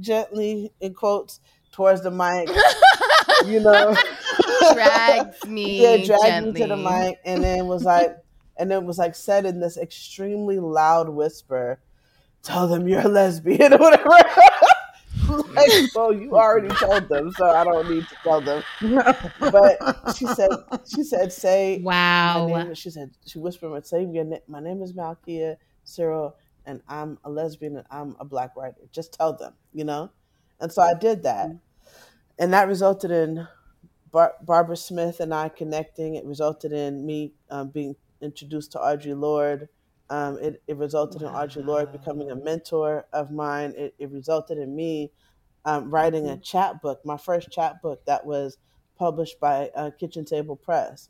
gently 0.00 0.72
in 0.80 0.94
quotes 0.94 1.40
towards 1.72 2.02
the 2.02 2.10
mic, 2.10 2.48
you 3.46 3.60
know. 3.60 3.96
Dragged 4.74 5.44
me 5.48 5.82
yeah, 5.82 6.04
dragged 6.04 6.46
me 6.46 6.60
to 6.60 6.66
the 6.66 6.76
mic 6.76 7.18
and 7.24 7.42
then 7.42 7.66
was 7.66 7.84
like 7.84 8.16
and 8.56 8.72
it 8.72 8.82
was 8.82 8.98
like 8.98 9.14
said 9.14 9.46
in 9.46 9.60
this 9.60 9.76
extremely 9.76 10.58
loud 10.58 11.08
whisper, 11.08 11.80
tell 12.42 12.68
them 12.68 12.86
you're 12.86 13.00
a 13.00 13.08
lesbian 13.08 13.72
or 13.74 13.78
whatever. 13.78 14.10
like, 15.54 15.94
well, 15.94 16.12
you 16.12 16.32
already 16.32 16.74
told 16.76 17.08
them, 17.08 17.30
so 17.32 17.46
I 17.46 17.64
don't 17.64 17.88
need 17.88 18.06
to 18.08 18.16
tell 18.22 18.40
them. 18.40 18.62
But 19.40 20.14
she 20.16 20.26
said, 20.26 20.50
she 20.86 21.02
said, 21.02 21.32
say 21.32 21.78
my 21.78 21.84
Wow. 21.84 22.46
name. 22.46 22.74
She 22.74 22.90
said, 22.90 23.10
she 23.26 23.38
whispered, 23.38 23.86
say. 23.86 24.06
My 24.48 24.60
name 24.60 24.82
is 24.82 24.92
Malkia 24.92 25.56
Cyril, 25.84 26.36
and 26.66 26.80
I'm 26.88 27.18
a 27.24 27.30
lesbian 27.30 27.76
and 27.76 27.86
I'm 27.90 28.16
a 28.20 28.24
black 28.24 28.56
writer. 28.56 28.82
Just 28.92 29.12
tell 29.14 29.32
them, 29.36 29.54
you 29.72 29.84
know. 29.84 30.10
And 30.60 30.72
so 30.72 30.82
I 30.82 30.94
did 30.94 31.24
that, 31.24 31.48
and 32.38 32.52
that 32.52 32.68
resulted 32.68 33.10
in 33.10 33.46
Bar- 34.10 34.34
Barbara 34.42 34.76
Smith 34.76 35.20
and 35.20 35.34
I 35.34 35.48
connecting. 35.48 36.14
It 36.14 36.24
resulted 36.24 36.72
in 36.72 37.04
me 37.04 37.32
um, 37.50 37.70
being 37.70 37.96
introduced 38.20 38.72
to 38.72 38.78
Audre 38.78 39.18
Lorde. 39.18 39.68
Um, 40.10 40.38
it, 40.38 40.62
it 40.68 40.76
resulted 40.76 41.22
in 41.22 41.28
Audre 41.28 41.64
Lorde 41.64 41.92
becoming 41.92 42.30
a 42.30 42.36
mentor 42.36 43.06
of 43.12 43.30
mine. 43.30 43.72
It, 43.76 43.94
it 43.98 44.10
resulted 44.10 44.58
in 44.58 44.76
me 44.76 45.10
um, 45.64 45.90
writing 45.90 46.28
a 46.28 46.36
chapbook, 46.36 47.04
my 47.04 47.16
first 47.16 47.50
chapbook 47.50 48.04
that 48.06 48.26
was 48.26 48.58
published 48.98 49.40
by 49.40 49.70
uh, 49.74 49.90
Kitchen 49.98 50.24
Table 50.24 50.56
Press. 50.56 51.08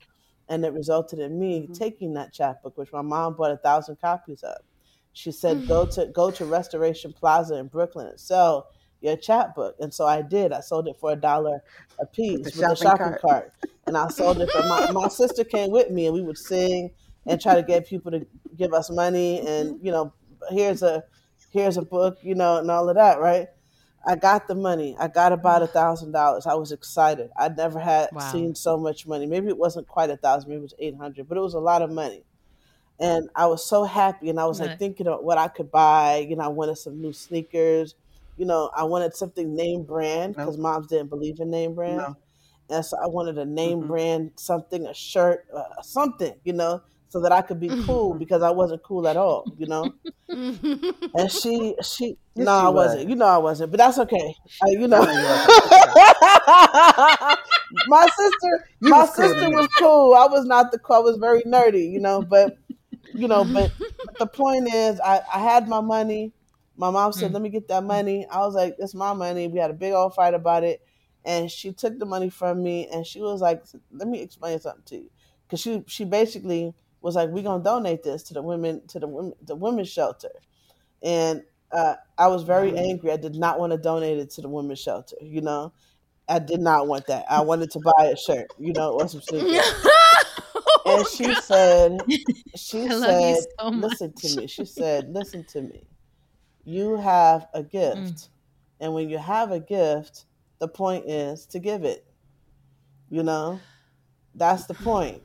And 0.49 0.65
it 0.65 0.73
resulted 0.73 1.19
in 1.19 1.39
me 1.39 1.67
Mhm. 1.69 1.75
taking 1.79 2.15
that 2.15 2.33
chapbook, 2.33 2.77
which 2.79 2.93
my 2.93 3.03
mom 3.03 3.35
bought 3.35 3.51
a 3.53 3.57
thousand 3.57 3.97
copies 4.01 4.43
of. 4.43 4.59
She 5.13 5.33
said, 5.33 5.67
"Go 5.69 5.87
to 5.87 6.07
go 6.07 6.31
to 6.31 6.47
Restoration 6.47 7.13
Plaza 7.13 7.57
in 7.57 7.69
Brooklyn 7.69 8.07
and 8.07 8.19
sell 8.21 8.69
your 9.01 9.17
chapbook." 9.17 9.77
And 9.81 9.93
so 9.93 10.07
I 10.07 10.23
did. 10.23 10.53
I 10.53 10.61
sold 10.61 10.89
it 10.89 10.97
for 11.01 11.13
a 11.13 11.17
dollar 11.17 11.63
a 12.01 12.07
piece 12.07 12.55
with, 12.57 12.69
a 12.69 12.77
shopping 12.77 12.97
cart. 12.99 13.21
cart. 13.21 13.53
and 13.87 13.97
I 13.97 14.09
sold 14.09 14.41
it 14.41 14.51
for 14.51 14.67
my 14.69 14.91
my 14.93 15.09
sister 15.09 15.45
came 15.45 15.71
with 15.71 15.91
me, 15.91 16.07
and 16.07 16.15
we 16.15 16.23
would 16.23 16.39
sing 16.39 16.91
and 17.27 17.41
try 17.41 17.55
to 17.55 17.63
get 17.63 17.87
people 17.87 18.11
to 18.11 18.27
give 18.57 18.73
us 18.73 18.91
money, 18.91 19.47
and 19.47 19.79
you 19.85 19.93
know, 19.93 20.13
here's 20.51 20.83
a 20.83 21.05
here's 21.51 21.77
a 21.77 21.83
book, 21.83 22.19
you 22.23 22.35
know, 22.35 22.59
and 22.59 22.71
all 22.71 22.89
of 22.89 22.97
that, 22.97 23.21
right? 23.21 23.49
I 24.05 24.17
got 24.17 24.49
the 24.49 24.57
money. 24.57 24.97
I 24.99 25.07
got 25.07 25.33
about 25.33 25.63
a 25.63 25.69
thousand 25.69 26.11
dollars. 26.13 26.47
I 26.47 26.55
was 26.55 26.73
excited. 26.73 27.31
I'd 27.37 27.57
never 27.57 27.79
had 27.79 28.11
Wow. 28.13 28.19
seen 28.33 28.55
so 28.55 28.77
much 28.77 29.07
money. 29.07 29.27
Maybe 29.27 29.49
it 29.49 29.59
wasn't 29.59 29.87
quite 29.87 30.11
a 30.11 30.17
thousand, 30.17 30.49
maybe 30.49 30.59
it 30.61 30.63
was 30.63 30.75
eight 30.79 30.97
hundred, 30.97 31.29
but 31.29 31.39
it 31.39 31.43
was 31.43 31.55
a 31.55 31.61
lot 31.61 31.83
of 31.83 31.91
money. 31.91 32.25
And 33.03 33.29
I 33.37 33.47
was 33.49 33.69
so 33.69 33.85
happy 33.85 34.31
and 34.31 34.41
I 34.41 34.47
was 34.47 34.61
like 34.61 34.79
thinking 34.79 35.09
of 35.09 35.23
what 35.25 35.39
I 35.39 35.49
could 35.49 35.71
buy. 35.73 36.19
You 36.29 36.37
know, 36.37 36.45
I 36.45 36.49
wanted 36.49 36.79
some 36.79 37.03
new 37.03 37.13
sneakers. 37.13 37.97
You 38.37 38.47
know, 38.47 38.71
I 38.77 38.85
wanted 38.85 39.15
something 39.17 39.57
name 39.57 39.85
brand 39.85 40.37
because 40.37 40.57
Nope. 40.57 40.59
moms 40.59 40.89
didn't 40.89 41.11
believe 41.11 41.41
in 41.41 41.51
name 41.51 41.75
brand. 41.75 41.99
No. 41.99 42.17
And 42.71 42.85
so 42.85 42.97
I 43.03 43.09
wanted 43.09 43.39
a 43.39 43.47
name 43.47 43.83
Mhm. 43.83 43.87
brand, 43.87 44.33
something, 44.37 44.87
a 44.87 44.95
shirt, 44.95 45.47
uh, 45.55 45.83
something, 45.83 46.35
you 46.45 46.55
know, 46.55 46.83
so 47.09 47.21
that 47.23 47.33
I 47.33 47.43
could 47.43 47.61
be 47.61 47.75
cool 47.79 48.15
because 48.15 48.43
I 48.43 48.51
wasn't 48.51 48.83
cool 48.85 49.09
at 49.09 49.17
all, 49.17 49.55
you 49.59 49.67
know. 49.67 49.95
And 51.15 51.31
she, 51.31 51.77
she, 51.83 52.17
Yes, 52.35 52.47
no, 52.47 52.51
you 52.59 52.67
I 52.67 52.69
wasn't. 52.71 53.09
You 53.09 53.17
know, 53.17 53.27
I 53.27 53.39
wasn't. 53.39 53.71
But 53.71 53.79
that's 53.79 53.99
okay. 53.99 54.35
I, 54.63 54.67
you 54.71 54.89
know, 54.89 55.01
I 55.01 55.05
know 55.05 55.13
you 55.13 55.27
wasn't. 55.27 55.55
my 57.87 58.07
sister, 58.19 58.65
You 58.81 58.93
my 58.93 58.97
was 58.97 59.11
cool 59.17 59.35
to 59.35 59.43
sister 59.43 59.51
was 59.51 59.69
cool. 59.79 60.15
I 60.15 60.27
was 60.27 60.45
not 60.47 60.73
the 60.73 60.79
cool. 60.79 60.97
I 60.97 61.01
was 61.01 61.19
very 61.19 61.43
nerdy, 61.45 61.91
you 61.91 62.01
know. 62.01 62.23
But 62.23 62.53
you 63.15 63.29
know, 63.29 63.45
but, 63.45 63.73
but 64.05 64.17
the 64.19 64.27
point 64.27 64.73
is, 64.73 65.01
I, 65.01 65.21
I 65.33 65.39
had 65.39 65.69
my 65.69 65.81
money. 65.81 66.33
My 66.77 66.91
mom 66.91 67.13
said, 67.13 67.31
Mm. 67.31 67.35
"Let 67.35 67.43
me 67.43 67.49
get 67.51 67.69
that 67.69 67.85
money." 67.85 68.27
I 68.31 68.39
was 68.41 68.55
like, 68.55 68.77
"It's 68.79 68.95
my 68.95 69.13
money." 69.13 69.49
We 69.49 69.59
had 69.59 69.71
a 69.71 69.75
big 69.75 69.93
old 69.93 70.15
fight 70.15 70.35
about 70.35 70.65
it, 70.65 70.81
and 71.25 71.51
she 71.51 71.73
took 71.73 71.99
the 71.99 72.07
money 72.07 72.31
from 72.31 72.63
me, 72.63 72.89
and 72.89 73.07
she 73.07 73.21
was 73.21 73.41
like, 73.41 73.63
"Let 73.93 74.09
me 74.09 74.21
explain 74.23 74.59
something 74.61 74.85
to 74.87 74.97
you," 74.97 75.11
because 75.47 75.61
she 75.61 75.85
she 75.87 76.05
basically 76.05 76.75
was 77.03 77.15
like, 77.15 77.29
"We're 77.31 77.43
gonna 77.43 77.63
donate 77.63 78.03
this 78.03 78.23
to 78.25 78.35
the 78.35 78.43
women 78.43 78.87
to 78.89 78.99
the 79.01 79.07
women 79.09 79.35
the 79.43 79.55
women's 79.55 79.91
shelter," 79.91 80.31
and 81.03 81.43
uh, 81.73 81.97
I 82.19 82.29
was 82.29 82.43
very 82.43 82.77
angry. 82.77 83.13
I 83.13 83.17
did 83.17 83.35
not 83.35 83.59
want 83.59 83.73
to 83.73 83.79
donate 83.79 84.19
it 84.19 84.31
to 84.33 84.41
the 84.43 84.49
women's 84.49 84.81
shelter. 84.81 85.17
You 85.21 85.41
know, 85.41 85.73
I 86.29 86.39
did 86.39 86.61
not 86.61 86.89
want 86.89 87.07
that. 87.09 87.27
I 87.31 87.43
wanted 87.43 87.71
to 87.73 87.81
buy 87.81 88.07
a 88.07 88.17
shirt. 88.17 88.49
You 88.59 88.73
know, 88.73 88.93
or 88.95 89.09
some 89.09 89.23
sneakers. 89.29 89.73
And 90.99 91.07
she 91.07 91.35
said, 91.35 92.01
she 92.57 92.85
I 92.89 92.91
said, 92.91 93.45
so 93.59 93.69
listen 93.71 94.13
to 94.15 94.29
me. 94.29 94.47
She 94.47 94.65
said, 94.65 95.09
listen 95.13 95.45
to 95.47 95.63
me. 95.63 95.89
You 96.65 96.97
have 96.97 97.49
a 97.55 97.63
gift, 97.63 97.99
Mm. 97.99 98.29
and 98.81 98.95
when 98.95 99.09
you 99.11 99.19
have 99.19 99.51
a 99.53 99.61
gift, 99.61 100.27
the 100.61 100.69
point 100.69 101.07
is 101.09 101.47
to 101.47 101.59
give 101.59 101.85
it. 101.85 102.07
You 103.11 103.23
know, 103.23 103.61
that's 104.35 104.67
the 104.67 104.75
point. 104.75 105.23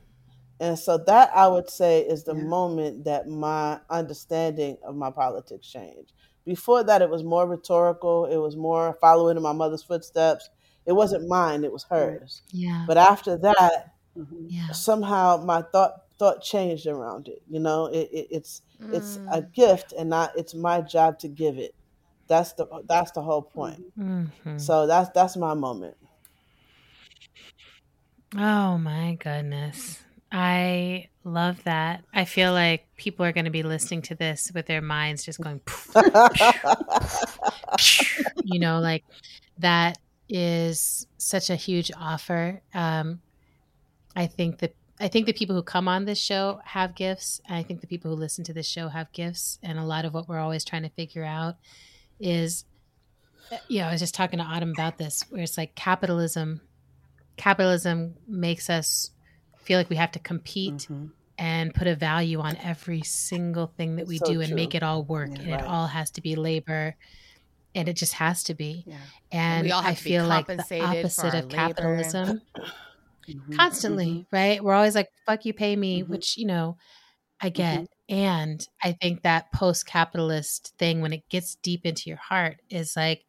And 0.59 0.77
so 0.77 0.97
that 0.97 1.31
I 1.35 1.47
would 1.47 1.69
say 1.69 2.01
is 2.01 2.23
the 2.23 2.35
Yeah. 2.35 2.43
moment 2.43 3.05
that 3.05 3.27
my 3.27 3.79
understanding 3.89 4.77
of 4.83 4.95
my 4.95 5.11
politics 5.11 5.67
changed. 5.67 6.13
Before 6.45 6.83
that, 6.83 7.01
it 7.01 7.09
was 7.09 7.23
more 7.23 7.47
rhetorical. 7.47 8.25
It 8.25 8.37
was 8.37 8.55
more 8.55 8.93
following 9.01 9.37
in 9.37 9.43
my 9.43 9.53
mother's 9.53 9.83
footsteps. 9.83 10.49
It 10.85 10.93
wasn't 10.93 11.27
mine; 11.27 11.63
it 11.63 11.71
was 11.71 11.83
hers. 11.83 12.41
Yeah. 12.51 12.85
But 12.87 12.97
after 12.97 13.37
that, 13.37 13.96
Mhm. 14.17 14.47
Yeah. 14.49 14.71
somehow 14.71 15.43
my 15.45 15.61
thought 15.61 15.93
thought 16.17 16.41
changed 16.41 16.87
around 16.87 17.27
it. 17.27 17.41
You 17.49 17.59
know, 17.59 17.85
it, 17.85 18.09
it, 18.11 18.27
it's 18.31 18.61
it's 18.91 19.17
a 19.31 19.41
Mm. 19.41 19.53
gift, 19.53 19.93
and 19.93 20.09
not 20.09 20.31
it's 20.35 20.55
my 20.55 20.81
job 20.81 21.19
to 21.19 21.27
give 21.27 21.57
it. 21.57 21.75
That's 22.27 22.53
the 22.53 22.65
that's 22.87 23.11
the 23.11 23.21
whole 23.21 23.43
point. 23.43 23.83
Mhm. 23.97 24.59
So 24.59 24.87
that's 24.87 25.09
that's 25.11 25.37
my 25.37 25.53
moment. 25.53 25.95
Oh 28.35 28.77
my 28.77 29.17
goodness. 29.21 30.03
I 30.31 31.07
love 31.23 31.63
that. 31.63 32.03
I 32.13 32.25
feel 32.25 32.51
like 32.51 32.85
people 32.97 33.25
are 33.25 33.31
going 33.31 33.45
to 33.45 33.51
be 33.51 33.63
listening 33.63 34.01
to 34.03 34.15
this 34.15 34.51
with 34.53 34.65
their 34.65 34.81
minds 34.81 35.23
just 35.23 35.39
going, 35.39 35.61
you 38.43 38.59
know, 38.59 38.79
like 38.79 39.05
that 39.59 39.97
is 40.27 41.07
such 41.17 41.49
a 41.49 41.55
huge 41.55 41.91
offer. 41.97 42.61
Um, 42.73 43.21
I 44.17 44.25
think 44.27 44.57
that 44.59 44.75
I 44.99 45.07
think 45.09 45.27
the 45.27 45.33
people 45.33 45.55
who 45.55 45.61
come 45.61 45.87
on 45.87 46.05
this 46.05 46.17
show 46.19 46.59
have 46.65 46.95
gifts. 46.95 47.39
I 47.47 47.61
think 47.61 47.81
the 47.81 47.87
people 47.87 48.09
who 48.09 48.17
listen 48.17 48.43
to 48.45 48.53
this 48.53 48.67
show 48.67 48.87
have 48.87 49.11
gifts, 49.11 49.59
and 49.61 49.77
a 49.77 49.83
lot 49.85 50.05
of 50.05 50.13
what 50.15 50.27
we're 50.27 50.39
always 50.39 50.65
trying 50.65 50.81
to 50.83 50.89
figure 50.89 51.23
out 51.23 51.55
is, 52.19 52.65
you 53.67 53.79
know, 53.81 53.87
I 53.87 53.91
was 53.91 54.01
just 54.01 54.15
talking 54.15 54.39
to 54.39 54.45
Autumn 54.45 54.71
about 54.71 54.97
this, 54.97 55.23
where 55.29 55.43
it's 55.43 55.55
like 55.55 55.75
capitalism. 55.75 56.61
Capitalism 57.37 58.15
makes 58.27 58.71
us 58.71 59.11
feel 59.59 59.77
like 59.77 59.89
we 59.91 59.97
have 59.97 60.11
to 60.13 60.19
compete 60.19 60.87
Mhm. 60.89 61.11
and 61.37 61.75
put 61.75 61.85
a 61.85 61.93
value 61.95 62.39
on 62.39 62.57
every 62.57 63.03
single 63.03 63.67
thing 63.67 63.97
that 63.97 64.07
we 64.07 64.17
So 64.17 64.25
do 64.25 64.39
and 64.41 64.47
true. 64.49 64.55
make 64.55 64.73
it 64.73 64.81
all 64.81 65.03
work, 65.03 65.29
Yeah. 65.29 65.41
and 65.41 65.51
Right. 65.51 65.59
it 65.61 65.67
all 65.67 65.85
has 65.87 66.09
to 66.11 66.21
be 66.21 66.35
labor, 66.35 66.95
and 67.75 67.87
it 67.87 67.93
just 67.93 68.13
has 68.13 68.41
to 68.45 68.55
be. 68.55 68.83
Yeah. 68.87 68.97
And 69.31 69.65
we 69.65 69.71
all 69.71 69.83
have 69.83 69.91
I 69.91 69.95
to 69.95 70.03
be 70.03 70.09
feel 70.09 70.25
like 70.25 70.47
the 70.47 70.81
opposite 70.81 71.27
of 71.35 71.45
labor. 71.45 71.49
capitalism 71.55 72.41
Mhm. 73.27 73.61
constantly, 73.61 74.27
right? 74.31 74.63
We're 74.63 74.73
always 74.73 74.95
like, 74.95 75.09
fuck 75.25 75.45
you, 75.45 75.53
pay 75.53 75.75
me, 75.75 76.03
Mhm. 76.03 76.03
which, 76.03 76.37
you 76.37 76.45
know, 76.45 76.77
I 77.41 77.49
get. 77.49 77.87
And 78.09 78.65
I 78.83 78.93
think 78.93 79.23
that 79.23 79.51
post 79.53 79.85
capitalist 79.87 80.75
thing, 80.79 81.01
when 81.01 81.13
it 81.13 81.29
gets 81.29 81.55
deep 81.57 81.85
into 81.85 82.09
your 82.09 82.17
heart, 82.19 82.61
is 82.69 82.95
like, 82.97 83.25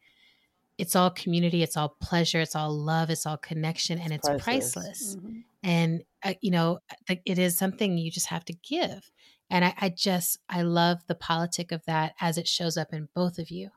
it's 0.77 0.95
all 0.95 1.09
community, 1.11 1.61
it's 1.63 1.75
all 1.77 1.97
pleasure, 2.01 2.39
it's 2.39 2.55
all 2.55 2.73
love, 2.73 3.09
it's 3.09 3.25
all 3.25 3.37
connection, 3.37 3.99
and 3.99 4.13
it's 4.13 4.29
priceless. 4.29 4.37
priceless. 4.37 5.17
Mhm. 5.17 5.43
And, 5.63 6.03
uh, 6.23 6.35
you 6.41 6.51
know, 6.51 6.79
it 7.25 7.37
is 7.37 7.57
something 7.57 7.97
you 7.97 8.11
just 8.11 8.27
have 8.27 8.45
to 8.45 8.53
give. 8.53 9.11
And 9.49 9.65
I, 9.65 9.73
I 9.77 9.89
just, 9.89 10.37
I 10.47 10.61
love 10.61 10.99
the 11.07 11.15
politic 11.15 11.71
of 11.71 11.83
that 11.85 12.13
as 12.21 12.37
it 12.37 12.47
shows 12.47 12.77
up 12.77 12.93
in 12.93 13.09
both 13.13 13.39
of 13.39 13.49
you. 13.51 13.71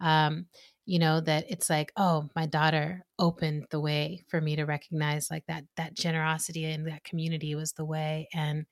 Um, 0.00 0.46
you 0.88 0.98
know 0.98 1.20
that 1.20 1.44
it's 1.50 1.68
like 1.68 1.92
oh 1.98 2.26
my 2.34 2.46
daughter 2.46 3.04
opened 3.18 3.66
the 3.70 3.78
way 3.78 4.24
for 4.28 4.40
me 4.40 4.56
to 4.56 4.64
recognize 4.64 5.30
like 5.30 5.44
that 5.46 5.62
that 5.76 5.94
generosity 5.94 6.64
and 6.64 6.86
that 6.86 7.04
community 7.04 7.54
was 7.54 7.72
the 7.72 7.84
way 7.84 8.26
and 8.32 8.64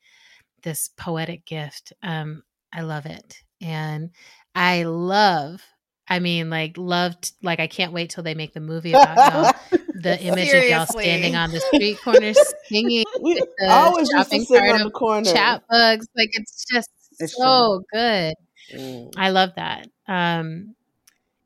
this 0.62 0.88
poetic 0.96 1.44
gift 1.44 1.92
um 2.02 2.42
i 2.72 2.80
love 2.80 3.04
it 3.04 3.42
and 3.60 4.08
i 4.54 4.84
love 4.84 5.62
i 6.08 6.18
mean 6.18 6.48
like 6.48 6.78
loved 6.78 7.32
like 7.42 7.60
i 7.60 7.66
can't 7.66 7.92
wait 7.92 8.08
till 8.08 8.24
they 8.24 8.34
make 8.34 8.54
the 8.54 8.60
movie 8.60 8.94
about 8.94 9.18
y'all 9.18 9.52
the 9.94 10.18
image 10.22 10.54
of 10.54 10.66
y'all 10.66 10.86
standing 10.86 11.34
on 11.34 11.50
the 11.50 11.60
street 11.60 11.98
corner 12.02 12.32
singing 12.70 13.04
we 13.20 13.34
with 13.34 13.48
the 13.58 13.68
I 13.68 13.88
always 13.88 14.08
used 14.10 14.30
to 14.30 14.40
sit 14.40 14.62
on 14.62 14.84
the 14.84 14.90
corner. 14.90 15.30
chapbooks 15.30 16.06
like 16.16 16.30
it's 16.32 16.64
just 16.64 16.88
It's 17.18 17.36
so 17.36 17.82
good 17.92 18.34
Mm. 18.74 19.12
I 19.16 19.30
love 19.30 19.50
that. 19.56 19.86
Um, 20.08 20.74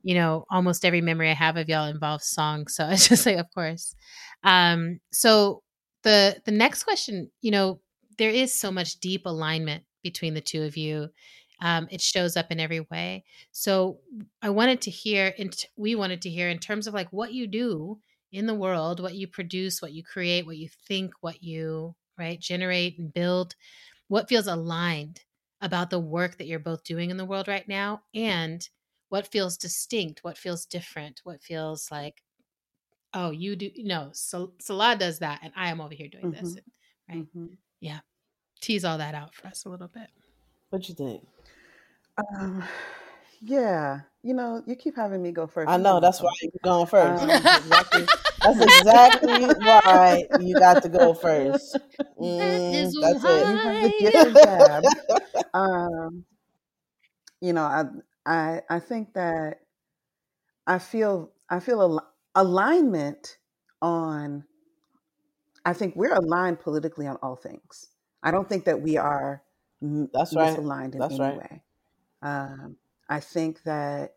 you 0.02 0.14
know, 0.14 0.44
almost 0.50 0.84
every 0.84 1.00
memory 1.00 1.30
I 1.30 1.34
have 1.34 1.56
of 1.56 1.68
y'all 1.68 1.86
involves 1.86 2.26
songs. 2.28 2.74
So 2.74 2.86
it's 2.90 3.08
just 3.08 3.26
like, 3.26 3.38
of 3.38 3.46
course. 3.54 3.94
Um, 4.44 5.00
so 5.12 5.62
the 6.02 6.40
the 6.44 6.52
next 6.52 6.84
question, 6.84 7.30
you 7.40 7.50
know, 7.50 7.80
there 8.18 8.30
is 8.30 8.52
so 8.52 8.70
much 8.70 9.00
deep 9.00 9.26
alignment 9.26 9.84
between 10.02 10.34
the 10.34 10.40
two 10.40 10.62
of 10.62 10.76
you. 10.76 11.08
Um, 11.62 11.88
it 11.90 12.00
shows 12.00 12.36
up 12.36 12.50
in 12.50 12.58
every 12.60 12.80
way. 12.80 13.24
So 13.52 13.98
I 14.40 14.48
wanted 14.50 14.80
to 14.82 14.90
hear, 14.90 15.34
and 15.38 15.54
we 15.76 15.94
wanted 15.94 16.22
to 16.22 16.30
hear 16.30 16.48
in 16.48 16.58
terms 16.58 16.86
of 16.86 16.94
like 16.94 17.12
what 17.12 17.34
you 17.34 17.46
do 17.46 17.98
in 18.32 18.46
the 18.46 18.54
world, 18.54 19.00
what 19.00 19.14
you 19.14 19.26
produce, 19.28 19.82
what 19.82 19.92
you 19.92 20.02
create, 20.02 20.46
what 20.46 20.56
you 20.56 20.68
think, 20.88 21.12
what 21.20 21.42
you 21.42 21.94
right 22.18 22.40
generate 22.40 22.98
and 22.98 23.12
build, 23.12 23.56
what 24.08 24.28
feels 24.28 24.46
aligned 24.46 25.20
about 25.60 25.90
the 25.90 26.00
work 26.00 26.38
that 26.38 26.46
you're 26.46 26.58
both 26.58 26.84
doing 26.84 27.10
in 27.10 27.16
the 27.16 27.24
world 27.24 27.48
right 27.48 27.68
now 27.68 28.02
and 28.14 28.68
what 29.10 29.26
feels 29.26 29.56
distinct 29.58 30.24
what 30.24 30.38
feels 30.38 30.64
different 30.64 31.20
what 31.24 31.42
feels 31.42 31.90
like 31.90 32.22
oh 33.12 33.30
you 33.30 33.54
do 33.56 33.70
no 33.76 34.10
Sal- 34.12 34.54
salah 34.60 34.96
does 34.96 35.18
that 35.18 35.40
and 35.42 35.52
i 35.56 35.68
am 35.68 35.80
over 35.80 35.94
here 35.94 36.08
doing 36.08 36.30
this 36.30 36.56
right 37.08 37.26
Mhm. 37.32 37.56
tease 38.60 38.84
all 38.84 38.98
that 38.98 39.14
out 39.14 39.34
for 39.34 39.46
us 39.48 39.64
a 39.64 39.68
little 39.68 39.88
bit 39.88 40.08
What 40.70 40.88
you 40.88 40.94
think? 40.94 41.26
Um, 42.18 42.62
yeah, 43.40 44.00
you 44.22 44.34
know, 44.34 44.62
you 44.66 44.76
keep 44.76 44.94
having 44.94 45.22
me 45.22 45.32
go 45.32 45.46
first. 45.46 45.68
I 45.70 45.78
know 45.78 45.98
that's 45.98 46.20
why 46.20 46.30
you're 46.42 46.52
going 46.62 46.86
first. 46.86 47.22
Um, 47.22 47.28
That's 47.42 47.56
exactly, 47.66 48.06
that's 48.44 48.60
exactly 48.60 49.44
why 49.64 50.26
you 50.38 50.54
got 50.56 50.82
to 50.82 50.88
go 50.88 51.14
first. 51.14 51.78
Mm, 52.20 52.84
is 52.84 52.94
that's 53.00 53.24
You 53.24 53.30
it. 53.30 53.46
have 53.64 53.82
the 53.82 53.92
gift 53.98 54.26
of 54.26 54.34
gab. 54.34 54.84
Um, 55.54 56.24
you 57.40 57.54
know, 57.54 57.62
I 57.62 57.84
I 58.26 58.62
I 58.70 58.78
think 58.80 59.14
that 59.14 59.60
I 60.66 60.78
feel 60.78 61.32
I 61.48 61.60
feel 61.60 61.80
al- 61.82 62.14
alignment 62.34 63.38
on. 63.82 64.44
I 65.64 65.72
think 65.74 65.94
we're 65.96 66.14
aligned 66.14 66.60
politically 66.60 67.06
on 67.06 67.16
all 67.22 67.36
things. 67.36 67.88
I 68.22 68.30
don't 68.30 68.48
think 68.48 68.64
that 68.64 68.80
we 68.80 68.96
are 68.96 69.42
m- 69.82 70.08
That's 70.12 70.34
right. 70.36 70.58
misaligned 70.58 70.94
in 70.94 71.00
That's 71.00 71.12
any 71.12 71.20
right. 71.20 71.36
way. 71.36 71.62
Um, 72.22 72.76
I 73.08 73.20
think 73.20 73.62
that 73.64 74.14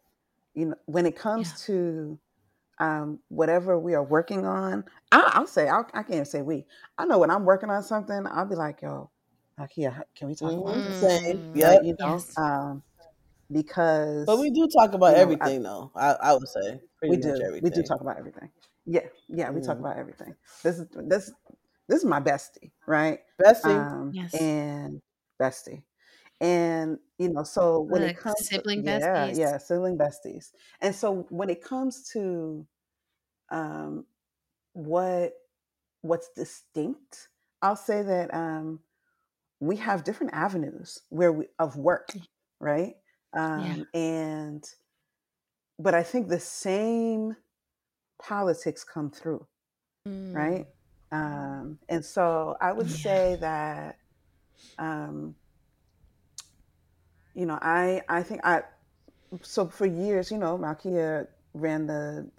you 0.53 0.67
know 0.67 0.75
when 0.85 1.05
it 1.05 1.15
comes 1.17 1.49
Yeah. 1.49 1.57
to 1.65 2.19
um, 2.79 3.19
whatever 3.29 3.77
we 3.79 3.93
are 3.93 4.03
working 4.03 4.45
on, 4.45 4.85
I, 5.11 5.31
I'll 5.35 5.47
say 5.47 5.69
I'll, 5.69 5.87
I 5.93 6.03
can't 6.03 6.27
say 6.27 6.41
we. 6.41 6.65
I 6.97 7.05
know 7.05 7.19
when 7.19 7.31
I'm 7.31 7.45
working 7.45 7.69
on 7.69 7.83
something, 7.83 8.25
I'll 8.27 8.45
be 8.45 8.55
like, 8.55 8.81
"Yo, 8.81 9.11
Akia, 9.59 10.03
can 10.15 10.27
we 10.27 10.35
talk 10.35 10.57
about 10.57 10.77
Mhm, 10.77 10.83
this?" 10.83 10.99
Same. 10.99 11.43
Mm. 11.53 11.53
Yep. 11.53 11.81
You 11.83 11.95
know, 11.99 12.17
Yes. 12.17 12.37
um, 12.37 12.83
because 13.51 14.27
But 14.27 14.39
we 14.39 14.49
do 14.51 14.67
talk 14.67 14.93
about 14.93 15.15
you 15.15 15.17
know, 15.17 15.37
I- 15.41 15.51
everything, 15.51 15.63
though. 15.63 15.91
I, 15.95 16.13
I 16.13 16.33
would 16.33 16.47
say 16.47 16.79
pretty 16.99 17.11
we 17.11 17.17
much 17.17 17.23
do 17.23 17.45
everything. 17.47 17.63
we 17.63 17.69
do 17.69 17.83
talk 17.83 18.01
about 18.01 18.17
everything. 18.17 18.49
Yeah, 18.85 19.07
yeah, 19.29 19.51
we 19.51 19.61
talk 19.61 19.77
Mm. 19.77 19.79
about 19.79 19.97
everything. 19.97 20.35
This 20.63 20.79
is 20.79 20.87
this 21.07 21.31
this 21.87 21.99
is 21.99 22.05
my 22.05 22.19
bestie, 22.19 22.71
right? 22.87 23.19
Bestie. 23.41 23.87
Um, 23.91 24.09
Yes. 24.11 24.33
and 24.33 25.01
bestie, 25.41 25.83
and 26.41 26.97
you 27.17 27.29
know, 27.29 27.43
so 27.43 27.79
when 27.81 28.03
it 28.03 28.15
comes 28.17 28.35
sibling 28.47 28.83
to, 28.83 28.99
yeah, 28.99 29.31
yeah, 29.31 29.57
sibling 29.57 29.97
besties, 29.97 30.51
and 30.81 30.95
so 30.95 31.25
when 31.29 31.49
it 31.49 31.63
comes 31.63 32.09
to 32.13 32.65
um, 33.51 34.05
what 34.73 35.33
what's 36.01 36.29
distinct, 36.35 37.29
I'll 37.61 37.75
say 37.75 38.01
that 38.03 38.33
um, 38.33 38.79
we 39.59 39.77
have 39.77 40.03
different 40.03 40.33
avenues 40.33 40.99
where 41.09 41.31
we 41.31 41.47
of 41.59 41.77
work, 41.77 42.09
right? 42.59 42.95
Um, 43.35 43.87
and 43.93 44.63
but 45.79 45.93
I 45.95 46.03
think 46.03 46.29
the 46.29 46.39
same 46.39 47.35
politics 48.21 48.83
come 48.83 49.11
through, 49.11 49.47
Mm. 50.07 50.33
right? 50.35 50.65
Um, 51.11 51.79
and 51.89 52.03
so 52.05 52.55
I 52.61 52.71
would 52.73 52.89
Yeah. 52.89 52.95
say 52.97 53.37
that, 53.41 53.97
um, 54.77 55.35
you 57.35 57.45
know, 57.45 57.59
I 57.61 58.03
I 58.09 58.23
think 58.23 58.41
I 58.45 58.63
so 59.41 59.67
for 59.67 59.85
years, 59.85 60.31
you 60.31 60.37
know, 60.37 60.57
Malkia 60.57 61.27
ran 61.53 61.87
the 61.87 62.29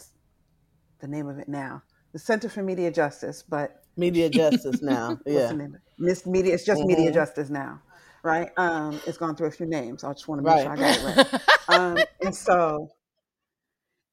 the 1.00 1.08
name 1.08 1.28
of 1.28 1.38
it 1.38 1.48
now, 1.48 1.82
the 2.12 2.18
Center 2.18 2.48
for 2.48 2.62
Media 2.62 2.90
Justice, 2.90 3.42
but 3.48 3.76
Media 3.96 4.30
justice 4.30 4.80
now. 4.82 5.20
Yeah. 5.26 5.48
the 5.48 5.54
name? 5.56 5.68
of 5.70 5.74
it? 5.76 5.82
Miss 5.98 6.26
Media. 6.26 6.54
It's 6.54 6.64
just 6.64 6.84
Media 6.84 7.10
Mhm. 7.10 7.14
Justice 7.14 7.50
now. 7.50 7.82
Right? 8.24 8.50
Um, 8.56 9.00
it's 9.06 9.18
gone 9.18 9.36
through 9.36 9.48
a 9.48 9.52
few 9.52 9.66
names. 9.66 10.02
I 10.02 10.12
just 10.12 10.26
want 10.26 10.40
to 10.40 10.44
make 10.44 10.54
right. 10.54 10.62
sure 10.62 10.72
I 10.72 10.76
got 10.76 10.98
it 10.98 11.32
right. 11.32 11.40
um, 11.68 11.98
and 12.22 12.34
so, 12.34 12.88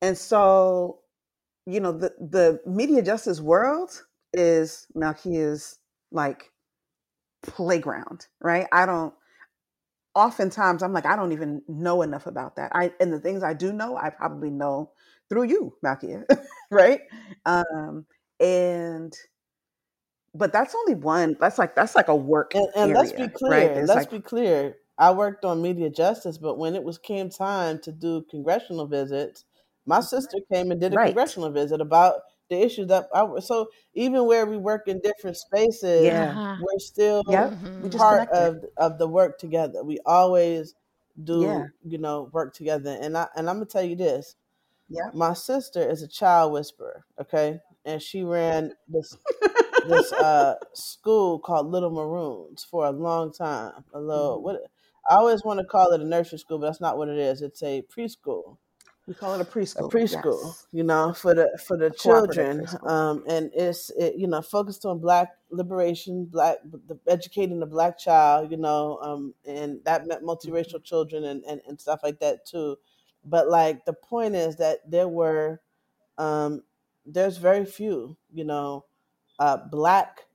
and 0.01 0.17
so, 0.17 0.99
you 1.65 1.79
know, 1.79 1.93
the 1.93 2.13
the 2.19 2.59
media 2.69 3.01
justice 3.01 3.39
world 3.39 4.03
is 4.33 4.85
Malkia's 4.95 5.79
like 6.11 6.51
playground, 7.41 8.27
right? 8.39 8.67
I 8.71 8.85
don't. 8.85 9.13
Oftentimes, 10.13 10.83
I'm 10.83 10.91
like, 10.91 11.05
I 11.05 11.15
don't 11.15 11.31
even 11.31 11.61
know 11.69 12.01
enough 12.01 12.27
about 12.27 12.57
that. 12.57 12.71
I 12.75 12.91
and 12.99 13.13
the 13.13 13.19
things 13.19 13.43
I 13.43 13.53
do 13.53 13.71
know, 13.71 13.95
I 13.95 14.09
probably 14.09 14.49
know 14.49 14.91
through 15.29 15.43
you, 15.43 15.73
Malkia, 15.83 16.25
right? 16.71 16.99
Um, 17.45 18.05
and 18.41 19.13
but 20.33 20.53
that's 20.53 20.75
only 20.75 20.95
one. 20.95 21.35
That's 21.39 21.57
like 21.57 21.75
that's 21.75 21.95
like 21.95 22.07
a 22.07 22.15
work. 22.15 22.55
And, 22.55 22.67
and 22.75 22.91
area, 22.91 23.01
let's 23.01 23.11
be 23.11 23.27
clear. 23.27 23.51
Right? 23.51 23.85
Let's 23.85 23.95
like, 23.95 24.11
be 24.11 24.19
clear. 24.19 24.77
I 24.97 25.11
worked 25.11 25.45
on 25.45 25.61
media 25.61 25.89
justice, 25.89 26.37
but 26.37 26.57
when 26.57 26.75
it 26.75 26.83
was 26.83 26.97
came 26.97 27.29
time 27.29 27.79
to 27.79 27.91
do 27.91 28.23
congressional 28.29 28.85
visits, 28.85 29.45
my 29.85 29.99
sister 29.99 30.37
came 30.51 30.71
and 30.71 30.79
did 30.79 30.93
a 30.93 30.95
right. 30.95 31.07
congressional 31.07 31.49
visit 31.49 31.81
about 31.81 32.21
the 32.49 32.63
issues 32.63 32.87
that 32.87 33.07
I 33.13 33.39
so 33.39 33.69
even 33.93 34.25
where 34.25 34.45
we 34.45 34.57
work 34.57 34.87
in 34.87 34.99
different 34.99 35.37
spaces, 35.37 36.03
yeah. 36.03 36.29
Uh-huh. 36.29 36.57
we're 36.61 36.79
still 36.79 37.23
yep. 37.27 37.53
we 37.81 37.89
part 37.89 38.29
of 38.29 38.63
of 38.77 38.99
the 38.99 39.07
work 39.07 39.39
together. 39.39 39.83
We 39.83 39.99
always 40.05 40.75
do 41.23 41.41
yeah. 41.41 41.65
you 41.83 41.97
know 41.97 42.29
work 42.31 42.53
together. 42.53 42.97
And 43.01 43.17
I 43.17 43.27
and 43.35 43.49
I'm 43.49 43.55
gonna 43.55 43.65
tell 43.65 43.83
you 43.83 43.95
this. 43.95 44.35
Yeah. 44.89 45.09
My 45.13 45.33
sister 45.33 45.89
is 45.89 46.03
a 46.03 46.07
child 46.07 46.51
whisperer, 46.51 47.05
okay? 47.19 47.61
And 47.85 48.01
she 48.01 48.23
ran 48.23 48.73
this 48.89 49.17
this 49.87 50.11
uh, 50.13 50.55
school 50.73 51.39
called 51.39 51.67
Little 51.67 51.91
Maroons 51.91 52.63
for 52.63 52.85
a 52.85 52.91
long 52.91 53.31
time. 53.33 53.83
A 53.93 53.99
little 53.99 54.37
mm-hmm. 54.37 54.43
what 54.43 54.61
I 55.09 55.15
always 55.15 55.43
want 55.43 55.59
to 55.59 55.65
call 55.65 55.91
it 55.91 56.01
a 56.01 56.05
nursery 56.05 56.39
school, 56.39 56.59
but 56.59 56.67
that's 56.67 56.81
not 56.81 56.97
what 56.97 57.09
it 57.09 57.17
is. 57.17 57.41
It's 57.41 57.63
a 57.63 57.83
preschool. 57.83 58.57
We 59.07 59.15
call 59.15 59.33
it 59.33 59.41
a 59.41 59.45
preschool. 59.45 59.87
A 59.87 59.97
preschool, 59.97 60.43
yes. 60.45 60.67
you 60.71 60.83
know, 60.83 61.11
for 61.11 61.33
the 61.33 61.59
for 61.65 61.75
the 61.75 61.89
children, 61.89 62.67
um, 62.85 63.23
and 63.27 63.51
it's 63.53 63.89
it, 63.91 64.15
you 64.15 64.27
know 64.27 64.41
focused 64.41 64.85
on 64.85 64.99
Black 64.99 65.29
liberation, 65.49 66.25
Black 66.25 66.57
the, 66.63 66.99
educating 67.07 67.59
the 67.59 67.65
Black 67.65 67.97
child, 67.97 68.51
you 68.51 68.57
know, 68.57 68.99
um, 69.01 69.33
and 69.45 69.83
that 69.85 70.05
meant 70.05 70.23
multiracial 70.23 70.75
mm-hmm. 70.75 70.83
children 70.83 71.23
and, 71.25 71.43
and 71.45 71.61
and 71.67 71.81
stuff 71.81 72.01
like 72.03 72.19
that 72.19 72.45
too. 72.45 72.77
But 73.25 73.49
like 73.49 73.85
the 73.85 73.93
point 73.93 74.35
is 74.35 74.57
that 74.57 74.79
there 74.89 75.07
were, 75.07 75.61
um, 76.17 76.63
there's 77.05 77.37
very 77.37 77.65
few, 77.65 78.17
you 78.31 78.43
know, 78.43 78.85
uh, 79.41 79.57
black 79.57 80.27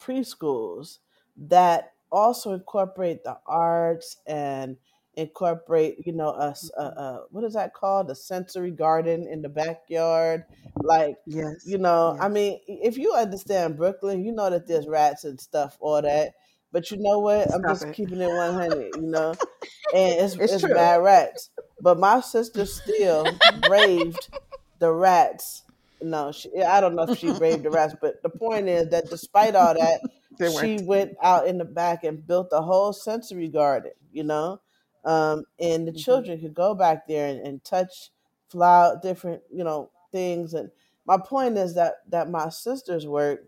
preschools 0.00 1.00
that 1.36 1.92
also 2.10 2.54
incorporate 2.54 3.22
the 3.22 3.36
arts 3.46 4.16
and 4.26 4.78
incorporate 5.14 6.06
you 6.06 6.12
know 6.12 6.30
a, 6.30 6.54
a, 6.78 6.82
a, 6.82 7.24
what 7.30 7.44
is 7.44 7.52
that 7.52 7.74
called 7.74 8.10
a 8.10 8.14
sensory 8.14 8.70
garden 8.70 9.26
in 9.26 9.42
the 9.42 9.48
backyard 9.48 10.44
like 10.82 11.16
yes 11.26 11.64
you 11.66 11.76
know 11.76 12.12
yes. 12.14 12.24
i 12.24 12.28
mean 12.28 12.58
if 12.66 12.96
you 12.96 13.12
understand 13.12 13.76
brooklyn 13.76 14.24
you 14.24 14.32
know 14.32 14.48
that 14.48 14.66
there's 14.66 14.86
rats 14.86 15.24
and 15.24 15.38
stuff 15.38 15.76
all 15.80 16.00
that 16.00 16.32
but 16.72 16.90
you 16.90 16.96
know 16.96 17.18
what 17.18 17.52
i'm 17.54 17.62
just 17.62 17.84
it. 17.84 17.94
keeping 17.94 18.22
it 18.22 18.28
100 18.28 18.90
you 18.96 19.02
know 19.02 19.30
and 19.94 20.20
it's, 20.20 20.34
it's, 20.36 20.52
it's 20.54 20.64
bad 20.64 21.02
rats 21.02 21.50
but 21.82 21.98
my 21.98 22.20
sister 22.20 22.64
still 22.64 23.26
braved 23.68 24.30
the 24.78 24.90
rats 24.90 25.62
no, 26.00 26.32
she, 26.32 26.50
I 26.62 26.80
don't 26.80 26.94
know 26.94 27.04
if 27.04 27.18
she 27.18 27.32
braved 27.32 27.64
the 27.64 27.70
rats, 27.70 27.94
but 28.00 28.22
the 28.22 28.28
point 28.28 28.68
is 28.68 28.88
that 28.90 29.08
despite 29.08 29.54
all 29.54 29.74
that, 29.74 30.00
she 30.60 30.78
went 30.82 31.16
out 31.22 31.46
in 31.46 31.58
the 31.58 31.64
back 31.64 32.04
and 32.04 32.26
built 32.26 32.48
a 32.52 32.62
whole 32.62 32.92
sensory 32.92 33.48
garden, 33.48 33.92
you 34.12 34.24
know, 34.24 34.60
um, 35.04 35.44
and 35.60 35.86
the 35.86 35.92
mm-hmm. 35.92 35.98
children 35.98 36.40
could 36.40 36.54
go 36.54 36.74
back 36.74 37.06
there 37.06 37.28
and, 37.28 37.40
and 37.40 37.64
touch 37.64 38.10
flower, 38.48 38.98
different, 39.02 39.42
you 39.52 39.64
know, 39.64 39.90
things. 40.12 40.54
And 40.54 40.70
my 41.06 41.16
point 41.18 41.56
is 41.56 41.74
that 41.74 41.94
that 42.10 42.30
my 42.30 42.48
sister's 42.48 43.06
work 43.06 43.40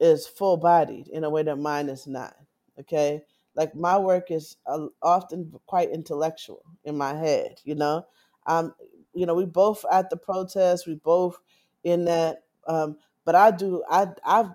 is 0.00 0.26
full 0.26 0.56
bodied 0.56 1.08
in 1.08 1.24
a 1.24 1.30
way 1.30 1.44
that 1.44 1.56
mine 1.56 1.88
is 1.88 2.06
not. 2.06 2.34
Okay, 2.80 3.22
like 3.54 3.74
my 3.74 3.98
work 3.98 4.30
is 4.30 4.56
uh, 4.66 4.86
often 5.02 5.52
quite 5.66 5.90
intellectual 5.90 6.62
in 6.84 6.96
my 6.96 7.14
head, 7.14 7.60
you 7.64 7.74
know. 7.74 8.06
Um, 8.46 8.74
you 9.14 9.26
know, 9.26 9.34
we 9.34 9.44
both 9.44 9.84
at 9.90 10.10
the 10.10 10.16
protest, 10.16 10.86
we 10.86 10.94
both 10.94 11.38
in 11.84 12.04
that. 12.06 12.44
Um, 12.66 12.98
but 13.24 13.34
I 13.34 13.50
do 13.50 13.82
I 13.90 14.08
I 14.24 14.50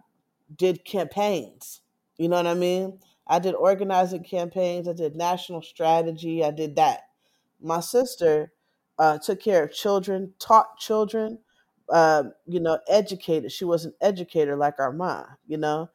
did 0.55 0.85
campaigns. 0.85 1.81
You 2.17 2.29
know 2.29 2.37
what 2.37 2.47
I 2.47 2.53
mean? 2.53 2.99
I 3.27 3.39
did 3.39 3.55
organizing 3.55 4.23
campaigns. 4.23 4.87
I 4.87 4.93
did 4.93 5.15
national 5.15 5.61
strategy. 5.61 6.43
I 6.43 6.51
did 6.51 6.75
that. 6.77 7.01
My 7.61 7.79
sister 7.79 8.53
uh, 8.97 9.17
took 9.19 9.39
care 9.41 9.63
of 9.63 9.73
children, 9.73 10.33
taught 10.39 10.77
children, 10.77 11.39
uh, 11.89 12.23
you 12.45 12.59
know, 12.59 12.79
educated. 12.87 13.51
She 13.51 13.65
was 13.65 13.85
an 13.85 13.93
educator 14.01 14.55
like 14.55 14.79
our 14.79 14.91
mom. 14.91 15.25
You 15.47 15.57
know, 15.57 15.89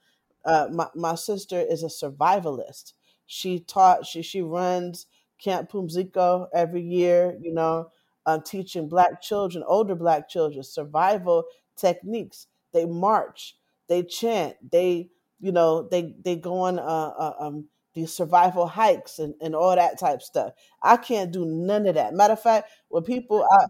uh, 0.44 0.68
my 0.72 0.88
my 0.94 1.14
sister 1.14 1.60
is 1.60 1.82
a 1.82 1.86
survivalist. 1.86 2.92
She 3.26 3.60
taught. 3.60 4.06
She 4.06 4.22
she 4.22 4.42
runs 4.42 5.06
Camp 5.42 5.70
Pumziko 5.70 6.48
every 6.54 6.82
year. 6.82 7.36
You 7.40 7.52
know, 7.54 7.90
um, 8.26 8.42
teaching 8.42 8.88
black 8.88 9.20
children, 9.20 9.64
older 9.66 9.94
black 9.94 10.28
children, 10.28 10.62
survival 10.62 11.44
techniques. 11.76 12.46
They 12.72 12.86
march, 12.86 13.56
they 13.88 14.02
chant, 14.02 14.56
they, 14.70 15.10
you 15.40 15.52
know, 15.52 15.88
they 15.88 16.14
they 16.24 16.36
go 16.36 16.60
on 16.60 16.78
uh, 16.78 16.82
uh, 16.82 17.34
um, 17.38 17.66
these 17.94 18.12
survival 18.12 18.66
hikes 18.66 19.18
and, 19.18 19.34
and 19.40 19.54
all 19.54 19.74
that 19.74 19.98
type 19.98 20.22
stuff. 20.22 20.52
I 20.82 20.96
can't 20.96 21.32
do 21.32 21.44
none 21.44 21.86
of 21.86 21.94
that. 21.96 22.14
Matter 22.14 22.32
of 22.32 22.42
fact, 22.42 22.70
when 22.88 23.02
people, 23.02 23.46
I, 23.50 23.66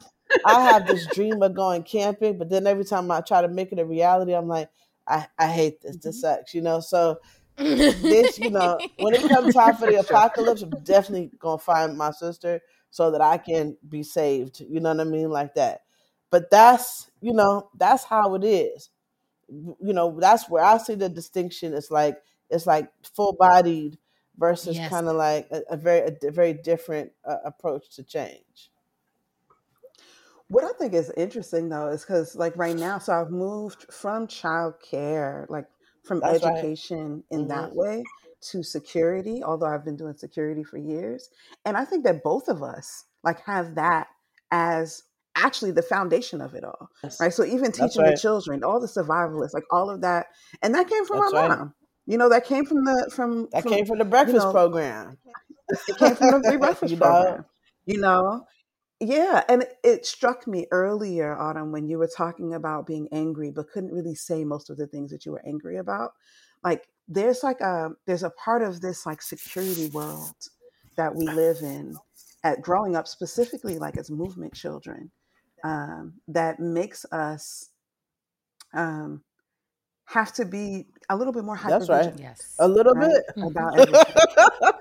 I 0.47 0.62
have 0.65 0.87
this 0.87 1.07
dream 1.15 1.43
of 1.43 1.55
going 1.55 1.83
camping, 1.83 2.38
but 2.38 2.49
then 2.49 2.67
every 2.67 2.85
time 2.85 3.11
I 3.11 3.21
try 3.21 3.43
to 3.43 3.49
make 3.49 3.73
it 3.73 3.79
a 3.79 3.85
reality, 3.85 4.35
I'm 4.35 4.49
like, 4.49 4.69
I, 5.07 5.27
I 5.38 5.49
hate 5.49 5.81
this. 5.81 5.97
This 5.97 6.25
mm-hmm. 6.25 6.37
sucks, 6.37 6.55
you 6.55 6.62
know. 6.62 6.81
So 6.81 7.19
this, 7.57 8.38
you 8.38 8.51
know, 8.51 8.79
when 8.99 9.15
it 9.15 9.29
comes 9.29 9.55
time 9.55 9.77
for 9.77 9.91
the 9.91 9.99
apocalypse, 9.99 10.62
I'm 10.62 10.71
definitely 10.85 11.31
gonna 11.38 11.59
find 11.59 11.99
my 11.99 12.12
sister 12.12 12.61
so 12.93 13.11
that 13.11 13.23
I 13.23 13.39
can 13.39 13.77
be 13.89 14.03
saved. 14.03 14.61
You 14.61 14.79
know 14.79 14.91
what 14.91 15.01
I 15.01 15.05
mean? 15.05 15.31
Like 15.31 15.55
that. 15.55 15.81
But 16.31 16.51
that's, 16.51 17.11
you 17.21 17.33
know, 17.33 17.71
that's 17.77 18.05
how 18.05 18.35
it 18.35 18.45
is. 18.45 18.91
You 19.49 19.93
know, 19.95 20.17
that's 20.21 20.49
where 20.49 20.63
I 20.63 20.77
see 20.77 20.95
the 20.95 21.09
distinction. 21.09 21.75
It's 21.75 21.91
like 21.91 22.19
it's 22.49 22.67
like 22.67 22.91
full 23.03 23.35
bodied 23.39 23.99
versus 24.39 24.77
yes. 24.77 24.91
kind 24.91 25.09
of 25.09 25.17
like 25.17 25.49
a, 25.51 25.63
a, 25.71 25.77
very 25.77 26.17
a, 26.23 26.31
very 26.31 26.53
different 26.53 27.13
uh, 27.25 27.39
approach 27.47 27.97
to 27.97 28.03
change. 28.03 28.71
What 30.49 30.65
I 30.65 30.73
think 30.79 30.93
is 30.93 31.11
interesting 31.17 31.71
though 31.71 31.89
is 31.89 32.03
because 32.03 32.37
like 32.37 32.57
right 32.57 32.77
now, 32.77 32.99
so 32.99 33.15
I've 33.15 33.31
moved 33.31 33.91
from 33.91 34.27
childcare, 34.27 35.49
like 35.49 35.67
from 36.03 36.21
That's 36.21 36.45
education 36.45 37.15
right. 37.15 37.25
in 37.31 37.41
mm-hmm. 37.41 37.49
that 37.49 37.75
way 37.75 38.05
to 38.51 38.63
security, 38.63 39.43
although 39.43 39.67
I've 39.67 39.85
been 39.85 39.97
doing 39.97 40.15
security 40.15 40.65
for 40.65 40.79
years. 40.79 41.31
And 41.65 41.77
I 41.77 41.85
think 41.85 42.05
that 42.05 42.23
both 42.23 42.49
of 42.49 42.63
us 42.63 43.05
like 43.23 43.41
have 43.45 43.77
that 43.77 44.09
as 44.51 45.05
actually 45.37 45.71
the 45.71 45.83
foundation 45.83 46.41
of 46.41 46.55
it 46.55 46.65
all. 46.65 46.91
Yes. 47.03 47.21
Right. 47.21 47.33
So 47.33 47.45
even 47.45 47.73
teaching 47.73 48.03
right. 48.03 48.15
the 48.15 48.21
children, 48.21 48.63
all 48.65 48.81
the 48.81 48.87
survivalists, 48.87 49.55
like 49.55 49.65
all 49.71 49.91
of 49.91 50.03
that. 50.03 50.27
And 50.63 50.75
that 50.75 50.89
came 50.89 51.05
from 51.07 51.21
That's 51.21 51.33
my 51.33 51.41
right. 51.41 51.59
mom. 51.59 51.75
You 52.07 52.19
know, 52.19 52.29
that 52.31 52.45
came 52.45 52.67
from 52.67 52.85
the 52.85 53.11
from 53.15 53.49
that 53.53 53.63
from, 53.63 53.73
came 53.73 53.87
from 53.87 53.99
the 53.99 54.05
breakfast 54.05 54.35
you 54.35 54.45
know, 54.45 54.53
program. 54.53 55.19
It 55.89 55.97
came 55.99 56.17
from 56.17 56.43
the 56.43 56.59
breakfast 56.61 56.91
you 56.91 56.97
program. 56.97 57.37
Know? 57.37 57.45
You 57.87 58.01
know? 58.01 58.47
Yeah. 58.99 59.43
And 59.49 59.65
it 59.85 60.05
struck 60.05 60.47
me 60.47 60.67
earlier, 60.71 61.37
Autumn, 61.37 61.73
when 61.73 61.87
you 61.87 61.99
were 61.99 62.11
talking 62.15 62.55
about 62.55 62.87
being 62.87 63.09
angry, 63.13 63.51
but 63.51 63.71
couldn't 63.71 63.93
really 63.93 64.15
say 64.15 64.45
most 64.45 64.69
of 64.69 64.77
the 64.77 64.87
things 64.87 65.11
that 65.13 65.25
you 65.25 65.33
were 65.33 65.47
angry 65.47 65.77
about. 65.77 66.13
Like 66.65 66.87
there's 67.13 67.42
like 67.42 67.60
a 67.60 67.90
there's 68.06 68.23
a 68.23 68.31
part 68.31 68.63
of 68.63 68.81
this 68.81 69.06
like 69.06 69.23
security 69.23 69.88
world 69.88 70.35
that 70.96 71.15
we 71.15 71.27
live 71.27 71.58
in 71.63 71.96
at 72.44 72.60
growing 72.63 72.96
up 72.96 73.06
specifically 73.06 73.79
like 73.79 73.96
as 73.96 74.10
movement 74.10 74.54
children 74.54 75.10
um, 75.65 76.15
that 76.29 76.58
makes 76.58 77.04
us 77.13 77.71
um, 78.75 79.23
have 80.06 80.33
to 80.35 80.44
be 80.44 80.87
a 81.08 81.17
little 81.17 81.33
bit 81.33 81.44
more 81.44 81.58
That's 81.67 81.88
right. 81.88 82.13
Yes. 82.19 82.54
A 82.58 82.69
little 82.69 82.94
right? 82.94 83.10
bit. 83.37 83.44
About 83.44 83.79
everything. 83.79 84.04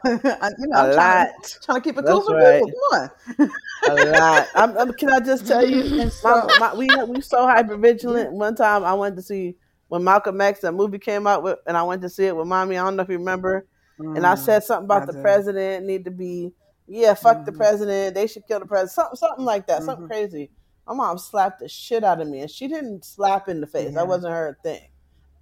you 0.59 0.67
know, 0.67 0.77
a 0.77 0.89
I'm 0.89 0.91
lot. 0.91 0.93
Trying 0.93 1.27
to, 1.43 1.59
trying 1.61 1.81
to 1.81 1.89
keep 1.89 1.97
it 1.97 2.05
cool 2.05 2.21
for 2.21 2.35
right. 2.35 2.63
people. 2.63 3.09
Come 3.37 3.49
on. 3.89 3.99
a 3.99 4.19
lot. 4.19 4.47
I'm, 4.55 4.77
I'm, 4.77 4.93
can 4.93 5.11
I 5.11 5.19
just 5.19 5.47
tell 5.47 5.65
you, 5.65 6.09
my, 6.23 6.57
my, 6.59 6.75
we 6.75 6.89
we 7.07 7.21
so 7.21 7.45
hyper 7.45 7.77
vigilant. 7.77 8.31
One 8.33 8.55
time 8.55 8.83
I 8.83 8.93
went 8.93 9.15
to 9.17 9.21
see 9.21 9.55
when 9.91 10.05
Malcolm 10.05 10.39
X, 10.39 10.61
that 10.61 10.71
movie 10.71 10.99
came 10.99 11.27
out 11.27 11.43
with, 11.43 11.59
and 11.67 11.75
I 11.75 11.83
went 11.83 12.01
to 12.03 12.09
see 12.09 12.23
it 12.23 12.33
with 12.33 12.47
mommy. 12.47 12.77
I 12.77 12.83
don't 12.85 12.95
know 12.95 13.03
if 13.03 13.09
you 13.09 13.17
remember. 13.17 13.67
Mm, 13.99 14.15
and 14.15 14.25
I 14.25 14.35
mm, 14.35 14.37
said 14.37 14.63
something 14.63 14.85
about 14.85 15.01
I 15.03 15.11
the 15.11 15.21
president 15.21 15.85
need 15.85 16.05
to 16.05 16.11
be, 16.11 16.53
yeah, 16.87 17.13
fuck 17.13 17.35
mm-hmm. 17.35 17.45
the 17.47 17.51
president. 17.51 18.15
They 18.15 18.25
should 18.25 18.47
kill 18.47 18.61
the 18.61 18.65
president. 18.65 18.91
Something, 18.91 19.17
something 19.17 19.43
like 19.43 19.67
that. 19.67 19.79
Mm-hmm. 19.79 19.85
Something 19.87 20.07
crazy. 20.07 20.49
My 20.87 20.93
mom 20.93 21.17
slapped 21.17 21.59
the 21.59 21.67
shit 21.67 22.05
out 22.05 22.21
of 22.21 22.29
me, 22.29 22.39
and 22.39 22.49
she 22.49 22.69
didn't 22.69 23.03
slap 23.03 23.49
in 23.49 23.59
the 23.59 23.67
face. 23.67 23.89
Yeah. 23.89 23.95
That 23.95 24.07
wasn't 24.07 24.31
her 24.31 24.57
thing. 24.63 24.87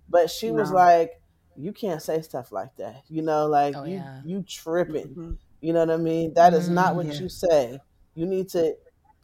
But 0.10 0.32
she 0.32 0.48
no. 0.48 0.54
was 0.56 0.72
like, 0.72 1.22
you 1.56 1.72
can't 1.72 2.02
say 2.02 2.20
stuff 2.24 2.52
like 2.52 2.76
that. 2.78 3.04
You 3.08 3.22
know, 3.22 3.46
like 3.46 3.76
Oh 3.78 3.84
you 3.84 3.98
yeah. 3.98 4.22
you 4.26 4.42
tripping. 4.48 5.10
Mhm. 5.14 5.38
You 5.62 5.74
know 5.74 5.82
what 5.86 5.92
I 5.92 5.98
mean? 5.98 6.34
That 6.34 6.56
is 6.56 6.70
not 6.70 6.96
what 6.96 7.06
Mm. 7.06 7.14
Yeah. 7.14 7.20
you 7.20 7.30
say. 7.30 7.80
You 8.16 8.26
need 8.26 8.50
to. 8.50 8.74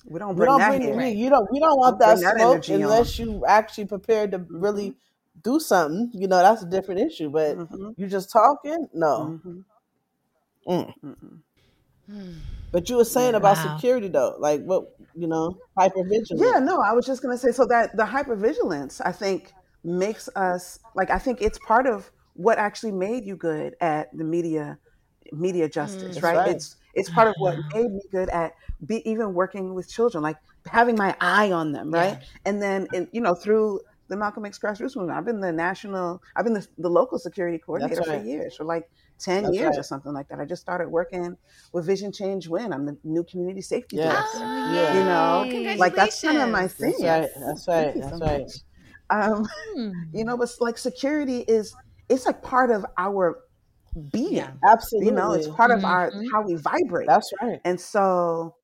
We 0.06 0.20
don't 0.20 0.36
We 0.36 0.36
bring 0.36 0.50
don't 0.50 0.60
that 0.60 0.70
bring 0.70 0.82
here. 0.84 0.96
we, 0.96 1.10
you 1.10 1.32
don't 1.32 1.52
we 1.52 1.60
don't 1.60 1.80
want 1.80 2.00
Don't 2.00 2.10
that 2.10 2.16
bring 2.16 2.24
that 2.26 2.38
smoke 2.38 2.54
energy 2.54 2.74
on. 2.76 2.82
unless 2.84 3.18
you 3.18 3.44
actually 3.48 3.86
prepared 3.86 4.32
to 4.34 4.46
really 4.50 4.92
Mhm. 4.92 4.96
Do 5.46 5.60
something. 5.62 6.12
You 6.14 6.28
know, 6.28 6.40
that's 6.40 6.64
a 6.64 6.70
different 6.70 7.02
issue. 7.02 7.30
But 7.30 7.58
Mhm. 7.58 7.96
you 7.98 8.08
just 8.08 8.32
talking? 8.32 8.90
No. 8.94 9.38
Mhm. 9.46 9.66
Mm. 10.68 10.94
Hmm. 12.08 12.40
But 12.72 12.90
you 12.90 12.98
were 12.98 13.06
saying 13.06 13.32
Yeah. 13.34 13.38
about 13.38 13.58
security 13.58 14.10
though, 14.10 14.36
like 14.40 14.62
what 14.64 14.84
you 15.16 15.28
know, 15.28 15.58
hypervigilance. 15.80 16.54
Yeah, 16.54 16.60
no, 16.60 16.80
I 16.82 16.94
was 16.94 17.06
just 17.06 17.22
gonna 17.22 17.38
say 17.38 17.52
so 17.52 17.66
that 17.68 17.96
the 17.96 18.04
hypervigilance, 18.04 19.02
I 19.06 19.12
think, 19.12 19.54
makes 19.84 20.28
us 20.36 20.80
like 20.96 21.10
I 21.10 21.20
think 21.20 21.42
it's 21.42 21.60
part 21.60 21.88
of 21.88 22.12
what 22.34 22.58
actually 22.58 22.92
made 22.92 23.26
you 23.26 23.36
good 23.38 23.76
at 23.82 24.16
the 24.18 24.24
media 24.24 24.80
media 25.32 25.70
justice, 25.70 26.18
Mm. 26.18 26.24
Right? 26.24 26.36
right. 26.38 26.56
It's 26.56 26.76
it's 26.94 27.10
part 27.10 27.28
of 27.28 27.36
what 27.40 27.56
made 27.74 27.92
me 27.92 28.02
good 28.12 28.30
at 28.30 28.54
be 28.86 29.08
even 29.10 29.34
working 29.34 29.74
with 29.74 29.90
children, 29.90 30.24
like 30.24 30.38
having 30.68 30.98
my 30.98 31.16
eye 31.22 31.52
on 31.52 31.72
them, 31.72 31.92
right? 31.92 32.18
Yeah. 32.18 32.26
And 32.46 32.62
then 32.62 32.88
in, 32.94 33.10
you 33.14 33.22
know 33.22 33.36
through 33.36 33.82
the 34.08 34.16
Malcolm 34.18 34.46
X 34.46 34.60
grassroots 34.60 34.96
movement, 34.96 35.18
I've 35.18 35.26
been 35.26 35.40
the 35.40 35.52
national, 35.52 36.22
I've 36.36 36.44
been 36.46 36.54
the, 36.54 36.68
the 36.78 36.90
local 36.90 37.18
security 37.20 37.58
coordinator 37.58 37.96
That's 38.04 38.08
for 38.08 38.24
years, 38.24 38.56
for 38.56 38.64
like 38.64 38.90
ten 39.20 39.44
That's 39.44 39.56
years 39.56 39.78
or 39.78 39.84
something 39.84 40.14
like 40.14 40.28
that. 40.30 40.40
I 40.40 40.46
just 40.46 40.62
started 40.62 40.90
working 40.90 41.38
with 41.74 41.86
Vision 41.86 42.12
Change 42.12 42.48
Win. 42.48 42.72
I'm 42.74 42.86
the 42.86 42.98
new 43.04 43.24
community 43.24 43.62
safety 43.62 43.96
Yes. 43.98 44.14
director. 44.34 44.40
Oh, 44.42 44.74
Yeah. 44.74 44.94
You 44.98 45.04
know, 45.06 45.60
yay. 45.60 45.78
like 45.78 45.96
that's 45.96 46.22
kind 46.22 46.38
of 46.38 46.50
my 46.50 46.68
thing. 46.68 46.94
That's 47.00 47.28
right. 47.28 47.30
That's 47.48 47.68
right. 47.68 47.96
You 47.96 48.02
That's 48.02 48.18
so 48.20 48.26
right. 48.26 48.52
Um, 49.10 49.48
Hmm. 49.76 49.92
you 50.14 50.24
know, 50.26 50.36
but 50.38 50.50
like 50.60 50.78
security 50.78 51.40
is 51.48 51.76
it's 52.10 52.26
like 52.26 52.42
part 52.42 52.72
of 52.72 52.86
our 52.98 53.40
being. 54.12 54.34
Yeah. 54.36 54.52
Absolutely. 54.68 55.08
You 55.10 55.16
know, 55.16 55.32
it's 55.34 55.48
part 55.48 55.72
of 55.72 55.84
our 55.86 56.12
how 56.32 56.42
we 56.42 56.56
vibrate. 56.56 57.08
That's 57.08 57.32
right. 57.42 57.60
and 57.64 57.80
so 57.80 58.56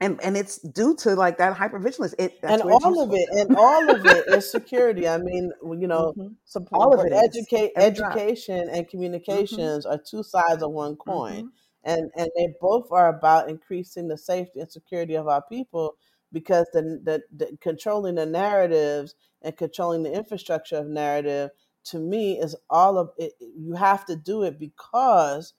and 0.00 0.20
and 0.22 0.36
it's 0.36 0.58
due 0.58 0.94
to 0.96 1.14
like 1.14 1.38
that 1.38 1.56
hypervigilance. 1.56 2.14
It 2.18 2.38
and 2.42 2.62
all 2.62 3.02
of 3.02 3.10
it, 3.12 3.28
and 3.32 3.50
all 3.56 3.90
of 3.90 4.06
it 4.06 4.24
is 4.28 4.50
security. 4.50 5.08
I 5.08 5.18
mean, 5.18 5.50
you 5.62 5.86
know, 5.88 6.14
Mhm. 6.16 6.36
support, 6.44 6.82
All 6.82 7.00
of 7.00 7.06
it. 7.06 7.12
educate, 7.12 7.72
Every 7.76 7.94
drop. 7.96 8.12
education, 8.16 8.68
and 8.70 8.88
communications 8.88 9.86
are 9.86 9.98
two 9.98 10.22
sides 10.22 10.62
of 10.62 10.72
one 10.72 10.96
coin, 10.96 11.44
Mhm. 11.44 11.50
and 11.84 12.10
and 12.16 12.30
they 12.36 12.54
both 12.60 12.90
are 12.92 13.08
about 13.08 13.48
increasing 13.48 14.08
the 14.08 14.16
safety 14.18 14.60
and 14.60 14.70
security 14.70 15.14
of 15.14 15.26
our 15.28 15.42
people 15.48 15.96
because 16.32 16.66
the 16.72 16.82
the, 17.02 17.22
the 17.34 17.56
controlling 17.60 18.14
the 18.16 18.26
narratives 18.26 19.14
and 19.42 19.56
controlling 19.56 20.02
the 20.02 20.12
infrastructure 20.12 20.76
of 20.76 20.86
narrative 20.86 21.50
to 21.84 21.98
me 21.98 22.38
is 22.38 22.54
all 22.70 22.98
of 22.98 23.10
it. 23.18 23.32
You 23.40 23.74
have 23.74 24.04
to 24.06 24.16
do 24.16 24.42
it 24.42 24.58
because 24.58 25.54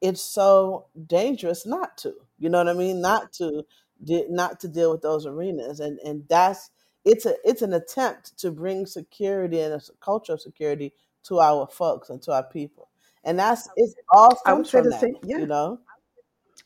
it's 0.00 0.22
so 0.22 0.86
dangerous 1.06 1.66
not 1.66 1.98
to. 1.98 2.14
You 2.38 2.48
know 2.48 2.58
what 2.58 2.68
I 2.68 2.74
mean? 2.74 3.00
Not 3.00 3.32
to 3.34 3.64
de- 4.04 4.28
not 4.28 4.60
to 4.60 4.68
deal 4.68 4.90
with 4.90 5.02
those 5.02 5.26
arenas, 5.26 5.80
and 5.80 5.98
and 6.00 6.26
that's 6.28 6.70
it's 7.04 7.26
a 7.26 7.34
it's 7.44 7.62
an 7.62 7.72
attempt 7.72 8.38
to 8.38 8.50
bring 8.50 8.86
security 8.86 9.60
and 9.60 9.72
a 9.74 9.76
s- 9.76 9.90
culture 10.00 10.34
of 10.34 10.40
security 10.40 10.94
to 11.24 11.38
our 11.40 11.66
folks 11.68 12.10
and 12.10 12.22
to 12.22 12.32
our 12.32 12.44
people, 12.44 12.90
and 13.24 13.38
that's 13.38 13.68
it's 13.76 13.94
all 14.10 14.36
I 14.44 14.54
would 14.54 14.66
stems 14.66 14.70
say 14.70 14.80
from 14.80 14.82
the 14.82 14.92
that. 14.92 15.00
same. 15.00 15.16
Yeah, 15.22 15.38
You 15.38 15.46
know? 15.46 15.80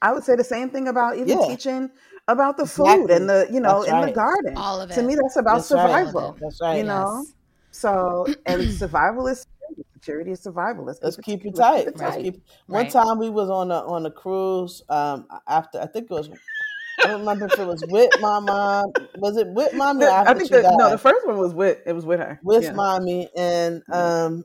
I 0.03 0.12
would 0.12 0.24
say 0.24 0.37
the 0.37 0.45
same 0.45 0.70
thing 0.70 0.89
about 0.89 1.16
even 1.18 1.39
Yeah, 1.39 1.39
teaching 1.39 1.91
about 2.28 2.57
the 2.57 2.66
food 2.66 3.11
exactly. 3.11 3.11
and 3.11 3.28
the 3.28 3.49
you 3.53 3.61
know 3.61 3.82
That's 3.82 3.85
in 3.85 4.01
the 4.01 4.09
right. 4.09 4.14
garden. 4.14 4.57
All 4.57 4.80
of 4.80 4.91
it 4.91 4.95
To 4.95 5.03
me, 5.03 5.14
that's 5.14 5.37
about 5.37 5.62
That's 5.62 5.72
right. 5.72 6.03
Of 6.03 6.16
survival. 6.16 6.18
it. 6.18 6.41
That's 6.41 6.61
You 6.70 6.85
right. 6.85 6.85
know, 6.85 7.26
Yes. 7.26 7.35
so 7.70 8.28
and 8.47 8.70
survival 8.70 9.26
is 9.28 9.47
security. 10.05 10.30
Security 10.30 10.32
is 10.32 10.40
survival. 10.42 10.84
Let's 10.84 11.00
Let's 11.02 11.16
keep 11.16 11.18
it. 11.18 11.24
keep 11.24 11.44
it 11.46 11.55
Let's 11.55 11.68
keep 11.68 11.86
tight. 11.86 11.88
it 11.88 11.96
Let's 11.96 12.16
Right. 12.16 12.22
keep. 12.22 12.42
One 12.66 12.84
Right. 12.84 12.92
time 12.92 13.18
we 13.18 13.30
was 13.30 13.50
on 13.50 13.70
a 13.70 13.80
on 13.86 14.07
a 14.07 14.11
cruise. 14.11 14.82
Um, 14.88 15.26
after 15.48 15.80
I 15.80 15.86
think 15.86 16.05
it 16.11 16.14
was. 16.14 16.30
I 17.02 17.09
don't 17.09 17.20
remember 17.20 17.46
if 17.46 17.59
it 17.59 17.64
was 17.64 17.84
with 17.84 18.18
my 18.20 18.40
mom. 18.40 18.86
Was 19.16 19.36
it 19.36 19.48
with 19.48 19.74
mommy 19.74 20.05
or 20.05 20.09
The- 20.09 20.12
I 20.30 20.34
think 20.34 20.48
she 20.48 20.55
the 20.55 20.62
no, 20.76 20.90
the 20.90 20.98
first 20.98 21.26
one 21.26 21.38
was 21.38 21.55
with 21.55 21.78
it 21.86 21.92
was 21.92 22.07
with 22.07 22.20
her. 22.20 22.40
with 22.42 22.64
Yeah. 22.64 22.72
mommy 22.72 23.28
and 23.36 23.82
um 23.90 24.44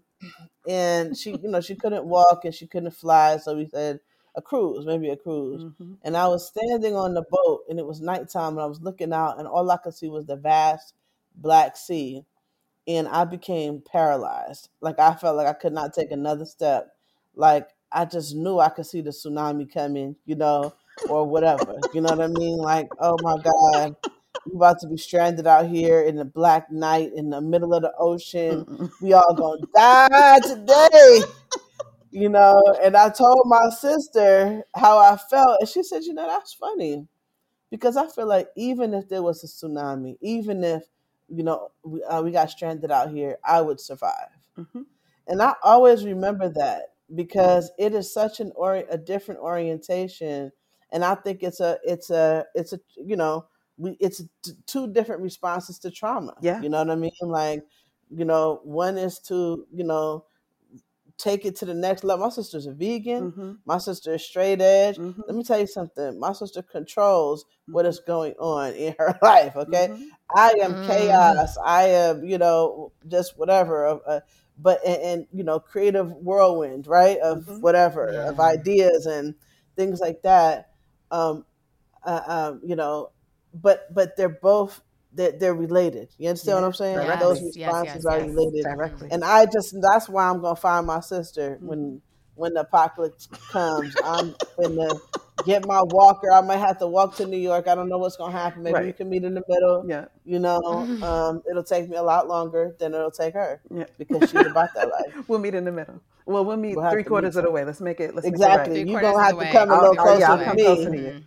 and 0.68 1.16
she 1.18 1.32
you 1.32 1.49
know 1.49 1.62
she 1.62 1.76
couldn't 1.76 2.05
walk 2.05 2.45
and 2.45 2.53
she 2.53 2.68
couldn't 2.68 2.91
fly 2.91 3.38
so 3.38 3.55
we 3.55 3.68
said 3.68 3.99
a 4.36 4.41
cruise 4.41 4.86
maybe 4.86 5.10
a 5.10 5.18
cruise 5.18 5.66
hmm 5.78 5.93
and 6.03 6.16
i 6.18 6.28
was 6.28 6.47
standing 6.47 6.95
on 6.95 7.14
the 7.14 7.24
boat 7.30 7.62
and 7.70 7.80
it 7.80 7.86
was 7.86 8.01
nighttime 8.01 8.53
and 8.53 8.62
i 8.62 8.66
was 8.66 8.82
looking 8.82 9.14
out 9.14 9.39
and 9.39 9.47
all 9.47 9.70
i 9.72 9.78
could 9.78 9.93
see 9.93 10.10
was 10.10 10.26
the 10.26 10.36
vast 10.36 10.93
black 11.36 11.76
sea 11.78 12.24
and 12.90 13.08
i 13.08 13.24
became 13.24 13.82
paralyzed 13.82 14.70
like 14.82 15.00
i 15.00 15.14
felt 15.16 15.38
like 15.38 15.48
i 15.48 15.54
could 15.54 15.74
not 15.74 15.94
take 15.94 16.12
another 16.12 16.46
step 16.46 16.92
like 17.36 17.70
i 17.94 18.04
just 18.04 18.36
knew 18.36 18.60
i 18.60 18.68
could 18.68 18.86
see 18.86 19.00
the 19.00 19.12
tsunami 19.12 19.72
coming 19.72 20.16
you 20.26 20.36
know 20.36 20.74
or 21.10 21.26
whatever 21.26 21.78
you 21.94 22.02
know 22.02 22.10
what 22.10 22.22
i 22.22 22.28
mean 22.28 22.58
like 22.58 22.90
oh 23.00 23.16
my 23.22 23.38
god 23.38 23.96
we 24.46 24.56
about 24.56 24.80
to 24.80 24.88
be 24.88 24.98
stranded 24.98 25.48
out 25.48 25.68
here 25.68 26.02
in 26.02 26.16
the 26.16 26.26
black 26.26 26.72
night 26.72 27.12
in 27.16 27.30
the 27.30 27.42
middle 27.42 27.74
of 27.74 27.82
the 27.82 27.94
ocean. 27.98 28.66
Mm-mm. 28.66 28.92
We 29.02 29.14
all 29.14 29.34
gonna 29.34 29.62
die 29.76 30.40
today, 30.40 31.22
you 32.12 32.30
know. 32.30 32.62
And 32.82 32.96
I 32.96 33.10
told 33.10 33.42
my 33.46 33.70
sister 33.70 34.64
how 34.76 34.98
I 34.98 35.18
felt, 35.18 35.58
and 35.60 35.70
she 35.70 35.84
said, 35.84 36.04
"You 36.04 36.14
know, 36.14 36.28
that's 36.28 36.54
funny, 36.54 37.08
because 37.70 37.98
I 37.98 38.08
feel 38.08 38.28
like 38.28 38.50
even 38.56 38.94
if 38.94 39.10
there 39.10 39.24
was 39.24 39.44
a 39.44 39.48
tsunami, 39.48 40.18
even 40.22 40.64
if 40.64 40.84
you 41.30 41.44
know 41.44 41.72
we, 41.84 42.04
uh, 42.04 42.22
we 42.22 42.32
got 42.32 42.50
stranded 42.52 42.92
out 42.92 43.12
here, 43.12 43.38
I 43.44 43.62
would 43.62 43.80
survive." 43.80 44.30
Mhm. 44.58 44.86
And 45.28 45.42
I 45.42 45.56
always 45.64 46.06
remember 46.06 46.50
that 46.50 46.96
because 47.14 47.72
it 47.78 47.94
is 47.94 48.12
such 48.14 48.40
an 48.40 48.52
or 48.56 48.76
a 48.76 48.98
different 48.98 49.42
orientation, 49.42 50.52
and 50.92 51.04
I 51.06 51.16
think 51.16 51.44
it's 51.44 51.60
a 51.60 51.80
it's 51.84 52.10
a 52.10 52.46
it's 52.56 52.74
a 52.74 52.80
you 52.98 53.16
know 53.16 53.46
we 53.78 53.92
it's 54.00 54.24
t- 54.44 54.54
two 54.66 54.92
different 54.92 55.22
responses 55.22 55.80
to 55.80 55.92
trauma. 55.92 56.36
Yeah. 56.42 56.62
You 56.62 56.70
know 56.70 56.80
what 56.80 56.90
I 56.90 56.96
mean? 56.96 57.12
Like 57.22 57.64
you 58.10 58.26
know, 58.26 58.62
one 58.64 58.98
is 58.98 59.20
to 59.20 59.66
you 59.72 59.84
know 59.84 60.26
take 61.20 61.45
it 61.45 61.57
to 61.57 61.65
the 61.65 61.76
next 61.76 62.03
level. 62.03 62.26
My 62.28 62.32
sister's 62.32 62.67
a 62.67 62.74
vegan. 62.74 63.34
hmm 63.36 63.53
My 63.65 63.78
sister 63.80 64.15
is 64.15 64.26
straight 64.26 64.61
edge. 64.61 64.97
hmm 64.97 65.11
Let 65.28 65.36
me 65.38 65.43
tell 65.43 65.59
you 65.59 65.67
something. 65.67 66.20
My 66.20 66.34
sister 66.34 66.63
controls 66.63 67.45
what 67.72 67.86
is 67.86 67.99
going 67.99 68.34
on 68.39 68.74
in 68.74 68.95
her 68.99 69.17
life. 69.24 69.55
Okay, 69.57 69.89
hmm 69.89 70.09
I 70.36 70.53
am 70.63 70.76
Mm. 70.76 70.84
chaos. 70.86 71.57
I 71.65 71.84
am, 71.89 72.24
you 72.26 72.38
know, 72.39 72.91
just 73.07 73.38
whatever. 73.38 73.88
Uh, 73.88 73.97
uh, 74.07 74.20
but 74.57 74.80
and, 74.86 75.01
and 75.03 75.28
you 75.34 75.43
know, 75.43 75.59
creative 75.59 76.11
whirlwind, 76.13 76.88
right? 76.88 77.17
Of 77.20 77.45
Mhm. 77.47 77.61
whatever, 77.61 78.07
of 78.30 78.39
ideas 78.39 79.05
and 79.05 79.36
things 79.76 79.99
like 79.99 80.22
that. 80.24 80.72
Um, 81.11 81.45
uh, 82.03 82.22
um, 82.28 82.61
you 82.63 82.76
know, 82.76 83.11
but 83.53 83.93
but 83.93 84.15
they're 84.17 84.30
both 84.30 84.82
they're, 85.14 85.32
they're 85.32 85.53
related. 85.55 86.10
You 86.18 86.30
understand 86.30 86.57
what 86.57 86.66
I'm 86.66 86.74
saying? 86.74 86.97
directly. 86.97 87.20
Those 87.28 87.41
Yes, 87.41 87.55
yes, 87.55 87.68
responses 87.68 87.95
yes, 87.95 88.05
are 88.05 88.20
yes. 88.20 88.30
related, 88.30 88.64
Directly. 88.64 89.07
and 89.12 89.24
I 89.24 89.45
just 89.45 89.76
that's 89.82 90.07
why 90.10 90.30
I'm 90.30 90.41
gonna 90.41 90.55
find 90.55 90.86
my 90.88 90.99
sister 90.99 91.57
Mhm. 91.62 91.68
when 91.68 92.01
when 92.36 92.53
the 92.53 92.62
apocalypse 92.62 93.28
comes. 93.51 93.93
I'm 94.03 94.34
gonna 94.57 94.89
get 95.45 95.66
my 95.68 95.82
walker. 95.84 96.32
I 96.32 96.39
might 96.41 96.57
have 96.57 96.78
to 96.80 96.88
walk 96.88 97.16
to 97.18 97.26
New 97.26 97.38
York. 97.38 97.68
I 97.68 97.76
don't 97.76 97.89
know 97.89 97.97
what's 97.97 98.16
gonna 98.16 98.32
happen. 98.32 98.64
Maybe 98.64 98.80
we 98.86 98.93
can 98.93 99.10
meet 99.10 99.24
in 99.26 99.34
the 99.34 99.43
middle. 99.49 99.84
Yeah. 99.88 100.05
You 100.24 100.39
know, 100.39 100.62
um, 101.03 101.41
it'll 101.49 101.64
take 101.64 101.89
me 101.89 101.97
a 101.97 102.03
lot 102.03 102.28
longer 102.30 102.76
than 102.80 102.93
it'll 102.93 103.12
take 103.12 103.34
her 103.34 103.62
Yeah. 103.70 103.86
because 103.97 104.30
she's 104.30 104.45
about 104.45 104.70
that 104.76 104.89
life. 104.89 105.14
We'll 105.28 105.39
meet 105.39 105.53
in 105.55 105.66
the 105.66 105.72
middle. 105.72 105.99
Well, 106.26 106.45
we'll 106.45 106.57
meet 106.57 106.78
We'll 106.78 106.89
three 106.91 107.03
quarters 107.03 107.36
of 107.36 107.43
the 107.43 107.51
way. 107.51 107.66
Let's 107.66 107.82
make 107.82 107.99
it. 107.99 108.14
Let's 108.16 108.28
Exactly. 108.28 108.84
Three 108.84 108.91
You're 108.91 109.01
gonna 109.01 109.22
have 109.24 109.38
to 109.39 109.51
come 109.51 109.72
a 109.72 109.82
little 109.82 109.95
closer 109.95 110.45
to 110.86 110.89
me. 110.91 111.26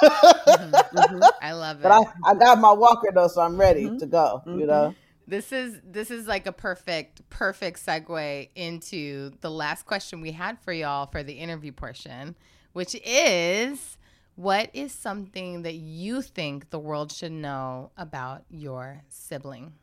Closer 0.00 0.38
to 0.46 0.50
you. 0.50 0.56
Mhm. 0.56 0.80
make 0.92 1.04
it. 1.10 1.10
hmm 1.12 1.24
I 1.40 1.52
love 1.52 1.82
it. 1.82 1.82
But 1.82 1.92
I, 1.92 2.00
I 2.24 2.34
got 2.34 2.58
my 2.60 2.72
walker 2.72 3.10
though, 3.14 3.28
so 3.28 3.40
I'm 3.42 3.58
ready 3.58 3.90
Mhm. 3.90 3.98
to 3.98 4.06
go. 4.06 4.44
You 4.52 4.66
Mhm. 4.66 4.66
know. 4.66 4.96
This 5.26 5.52
is 5.52 5.80
this 5.84 6.10
is 6.10 6.26
like 6.26 6.46
a 6.46 6.52
perfect 6.52 7.28
perfect 7.30 7.84
segue 7.84 8.48
into 8.54 9.30
the 9.40 9.50
last 9.50 9.84
question 9.84 10.20
we 10.20 10.32
had 10.32 10.58
for 10.60 10.72
y'all 10.72 11.06
for 11.06 11.22
the 11.22 11.34
interview 11.34 11.72
portion, 11.72 12.36
which 12.72 12.94
is 13.04 13.98
what 14.36 14.70
is 14.74 14.92
something 14.92 15.62
that 15.62 15.74
you 15.74 16.22
think 16.22 16.70
the 16.70 16.78
world 16.78 17.12
should 17.12 17.32
know 17.32 17.90
about 17.96 18.44
your 18.50 19.02
sibling? 19.08 19.74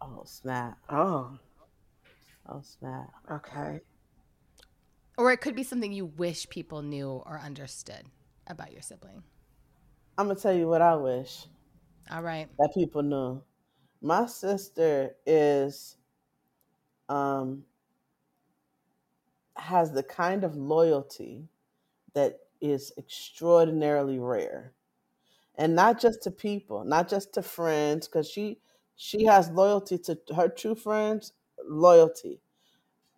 Oh 0.00 0.22
snap! 0.24 0.78
Oh, 0.88 1.38
Oh 2.46 2.60
snap! 2.62 3.12
okay. 3.30 3.82
Or 5.18 5.32
it 5.32 5.40
could 5.40 5.54
be 5.54 5.62
something 5.64 5.92
you 5.92 6.06
wish 6.06 6.48
people 6.48 6.82
knew 6.82 7.08
or 7.26 7.38
understood 7.40 8.06
about 8.46 8.72
your 8.72 8.82
sibling. 8.82 9.22
I'm 10.18 10.28
gonna 10.28 10.38
tell 10.38 10.52
you 10.52 10.68
what 10.68 10.82
I 10.82 10.94
wish 10.96 11.46
All 12.10 12.22
right. 12.22 12.48
that 12.58 12.72
people 12.74 13.02
knew. 13.02 13.42
My 14.00 14.26
sister 14.26 15.16
is 15.26 15.96
um 17.08 17.64
has 19.56 19.92
the 19.92 20.02
kind 20.02 20.44
of 20.44 20.54
loyalty 20.56 21.48
that 22.14 22.40
is 22.60 22.92
extraordinarily 22.98 24.18
rare. 24.18 24.72
And 25.56 25.74
not 25.74 26.00
just 26.00 26.22
to 26.24 26.30
people, 26.30 26.84
not 26.84 27.08
just 27.08 27.34
to 27.34 27.42
friends 27.42 28.08
cuz 28.08 28.28
she 28.30 28.60
she 28.96 29.24
has 29.26 29.50
loyalty 29.50 29.98
to 29.98 30.18
her 30.36 30.48
true 30.48 30.74
friends, 30.76 31.32
loyalty. 31.64 32.40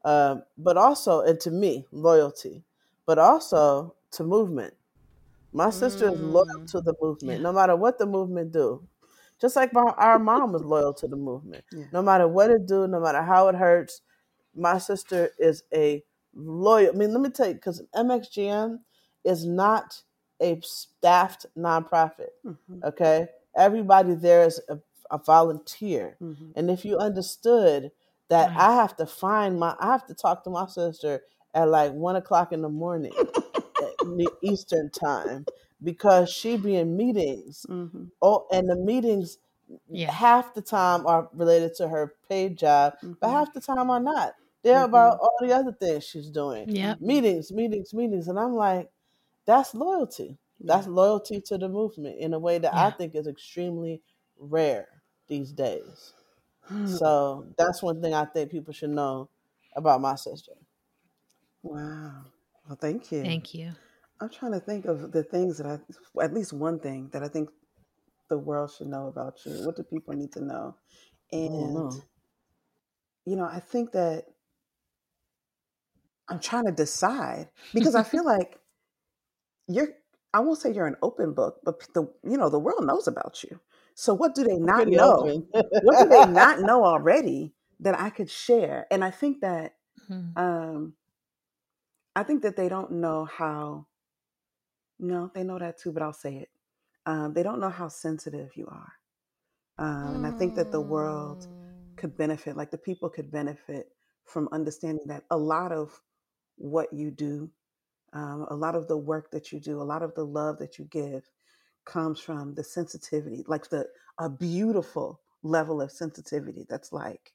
Um, 0.05 0.45
but 0.59 0.77
also, 0.79 1.23
and 1.23 1.41
to 1.43 1.51
me, 1.53 1.87
loyalty, 1.93 2.65
but 3.07 3.19
also 3.19 3.97
to 4.13 4.25
movement. 4.25 4.75
My 5.53 5.71
sister 5.71 6.07
is 6.13 6.21
loyal 6.21 6.45
Mm. 6.61 6.71
to 6.73 6.81
the 6.81 6.95
movement, 7.01 7.43
no 7.43 7.53
matter 7.53 7.77
what 7.77 7.99
the 7.99 8.07
movement 8.07 8.53
do. 8.53 8.87
Just 9.41 9.57
like 9.57 9.73
my, 9.73 9.83
our 9.97 10.19
mom 10.31 10.53
was 10.53 10.63
loyal 10.63 10.93
to 10.95 11.09
the 11.09 11.17
movement, 11.17 11.65
Yeah. 11.73 11.87
no 11.93 12.03
matter 12.03 12.29
what 12.29 12.51
it 12.51 12.67
do, 12.67 12.87
no 12.89 13.01
matter 13.01 13.23
how 13.23 13.49
it 13.49 13.55
hurts. 13.55 14.03
My 14.55 14.79
sister 14.79 15.31
is 15.39 15.63
a 15.73 16.05
loyal. 16.35 16.91
I 16.95 16.97
mean, 16.97 17.13
let 17.13 17.21
me 17.21 17.31
tell 17.31 17.49
you, 17.49 17.55
because 17.55 17.83
MXGM 17.95 18.81
is 19.25 19.47
not 19.47 20.03
a 20.41 20.61
staffed 20.63 21.47
nonprofit. 21.57 22.31
Mhm. 22.45 22.83
Okay, 22.85 23.29
everybody 23.57 24.15
there 24.15 24.45
is 24.45 24.61
a, 24.69 24.79
a 25.11 25.19
volunteer, 25.19 26.17
Mhm. 26.21 26.53
and 26.57 26.71
if 26.71 26.85
you 26.85 26.97
understood 26.99 27.91
that 28.29 28.49
Right. 28.51 28.59
I 28.59 28.75
have 28.75 28.97
to 28.97 29.07
find 29.07 29.59
my, 29.59 29.75
I 29.81 29.87
have 29.93 30.07
to 30.07 30.15
talk 30.15 30.45
to 30.45 30.51
my 30.51 30.67
sister 30.67 31.23
at 31.55 31.69
like 31.69 31.93
one 31.93 32.17
o'clock 32.17 32.53
in 32.53 32.61
the 32.63 32.69
morning 32.69 33.13
Eastern 34.43 34.91
time 34.91 35.47
because 35.83 36.31
she 36.31 36.57
be 36.57 36.77
in 36.77 36.97
meetings. 36.97 37.67
Mhm. 37.69 38.11
Oh, 38.23 38.47
and 38.53 38.69
the 38.69 38.77
meetings 38.77 39.39
Yeah. 39.91 40.15
half 40.15 40.55
the 40.55 40.63
time 40.63 41.07
are 41.07 41.29
related 41.33 41.75
to 41.77 41.89
her 41.89 42.17
paid 42.29 42.59
job, 42.59 42.95
but 43.21 43.31
Mhm. 43.31 43.31
half 43.31 43.53
the 43.53 43.61
time 43.61 43.91
are 43.91 44.01
not. 44.01 44.35
They're 44.63 44.85
Mhm. 44.85 44.85
about 44.85 45.19
all 45.21 45.37
the 45.41 45.53
other 45.53 45.73
things 45.73 46.05
she's 46.05 46.31
doing. 46.31 46.67
Yep. 46.67 47.01
Meetings, 47.01 47.53
meetings, 47.53 47.95
meetings, 47.95 48.29
and 48.29 48.39
I'm 48.39 48.55
like, 48.55 48.91
that's 49.47 49.75
loyalty. 49.75 50.39
That's 50.61 50.87
loyalty 50.87 51.41
to 51.43 51.59
the 51.59 51.69
movement 51.69 52.19
in 52.19 52.35
a 52.35 52.39
way 52.39 52.59
that 52.59 52.75
I 52.77 52.91
think 52.91 53.15
is 53.15 53.27
extremely 53.29 54.03
rare 54.39 55.03
these 55.29 55.53
days. 55.53 56.15
Hmm. 56.69 56.99
So 56.99 57.47
that's 57.59 57.83
one 57.83 58.03
thing 58.03 58.15
I 58.15 58.27
think 58.27 58.51
people 58.51 58.73
should 58.75 58.91
know 58.91 59.31
about 59.75 60.01
my 60.01 60.17
sister. 60.17 60.55
Wow. 61.63 62.25
Well, 62.67 62.77
thank 62.77 63.13
you. 63.13 63.39
Thank 63.39 63.55
you. 63.55 63.75
I'm 64.21 64.31
trying 64.31 64.53
to 64.53 64.61
think 64.61 64.87
of 64.87 65.13
the 65.13 65.23
things 65.23 65.59
that 65.59 65.67
I, 65.67 66.23
at 66.23 66.35
least 66.35 66.53
one 66.53 66.79
thing 66.81 67.09
that 67.13 67.23
I 67.23 67.29
think 67.29 67.51
the 68.29 68.39
world 68.39 68.73
should 68.73 68.89
know 68.89 69.09
about 69.09 69.45
you. 69.47 69.53
What 69.65 69.77
do 69.77 69.83
people 69.83 70.15
need 70.15 70.33
to 70.33 70.45
know? 70.45 70.77
And, 71.33 71.75
know. 71.75 72.03
you 73.25 73.37
know, 73.37 73.45
I 73.45 73.61
think 73.61 73.93
that 73.93 74.27
I'm 76.29 76.41
trying 76.41 76.67
to 76.67 76.73
decide 76.73 77.49
because 77.73 77.95
I 77.95 78.03
feel 78.03 78.25
like 78.25 78.59
you're, 79.69 79.89
I 80.35 80.41
won't 80.41 80.59
say 80.59 80.73
you're 80.73 80.87
an 80.87 80.97
open 81.03 81.33
book, 81.33 81.61
but 81.65 81.81
the, 81.95 82.03
you 82.25 82.37
know, 82.37 82.51
the 82.51 82.59
world 82.59 82.85
knows 82.87 83.07
about 83.09 83.43
you. 83.45 83.61
So 83.95 84.15
what 84.15 84.35
do 84.35 84.45
they 84.45 84.57
not 84.59 84.87
Pretty 84.87 84.93
know? 84.93 85.35
What 85.81 85.99
do 85.99 86.09
they 86.09 86.25
not 86.25 86.61
know 86.63 86.85
already 86.85 87.55
that 87.81 87.99
I 87.99 88.11
could 88.11 88.31
share? 88.31 88.87
And 88.91 89.05
I 89.05 89.11
think 89.11 89.41
that 89.41 89.75
Mhm. 90.11 90.37
um, 90.37 90.95
I 92.15 92.23
think 92.23 92.43
that 92.43 92.57
they 92.57 92.69
don't 92.69 92.93
know 92.93 93.25
how. 93.25 93.87
No, 94.99 95.31
they 95.35 95.45
know 95.45 95.59
that 95.59 95.79
too, 95.79 95.93
but 95.93 96.03
I'll 96.03 96.13
say 96.13 96.37
it. 96.37 96.51
Um, 97.07 97.33
they 97.33 97.43
don't 97.43 97.61
know 97.61 97.71
how 97.71 97.89
sensitive 97.89 98.57
you 98.57 98.67
are, 98.69 98.93
um, 99.79 100.17
and 100.17 100.27
I 100.27 100.31
think 100.33 100.55
that 100.57 100.71
the 100.73 100.81
world 100.81 101.47
Mm. 101.47 101.49
could 101.97 102.17
benefit, 102.17 102.57
like 102.57 102.71
the 102.71 102.79
people 102.79 103.11
could 103.11 103.31
benefit 103.31 103.91
from 104.25 104.49
understanding 104.53 105.07
that 105.09 105.25
a 105.31 105.39
lot 105.39 105.73
of 105.73 106.03
what 106.57 106.93
you 106.93 107.11
do, 107.11 107.51
um, 108.15 108.47
a 108.51 108.57
lot 108.57 108.75
of 108.77 108.89
the 108.89 108.97
work 108.99 109.31
that 109.33 109.53
you 109.53 109.61
do, 109.61 109.81
a 109.81 109.85
lot 109.85 110.03
of 110.03 110.15
the 110.15 110.25
love 110.25 110.59
that 110.59 110.79
you 110.79 110.87
give, 110.87 111.25
comes 111.87 112.21
from 112.21 112.55
the 112.55 112.65
sensitivity, 112.65 113.45
like 113.49 113.69
the 113.71 113.87
a 114.19 114.29
beautiful 114.31 115.21
level 115.43 115.83
of 115.83 115.93
sensitivity 115.93 116.67
that's 116.69 116.93
like. 116.93 117.33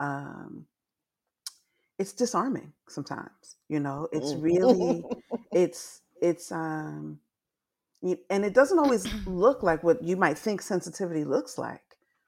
Um, 0.00 0.66
it's 1.98 2.12
disarming 2.12 2.72
sometimes 2.88 3.56
you 3.68 3.78
know 3.80 4.08
it's 4.12 4.34
Mm. 4.34 4.36
really 4.36 5.06
it's 5.54 6.00
it's 6.20 6.52
um 6.52 7.18
and 8.30 8.44
it 8.44 8.54
doesn't 8.54 8.78
always 8.78 9.06
look 9.26 9.62
like 9.62 9.82
what 9.82 10.02
you 10.02 10.16
might 10.16 10.38
think 10.38 10.62
sensitivity 10.62 11.24
looks 11.24 11.58
like 11.58 11.82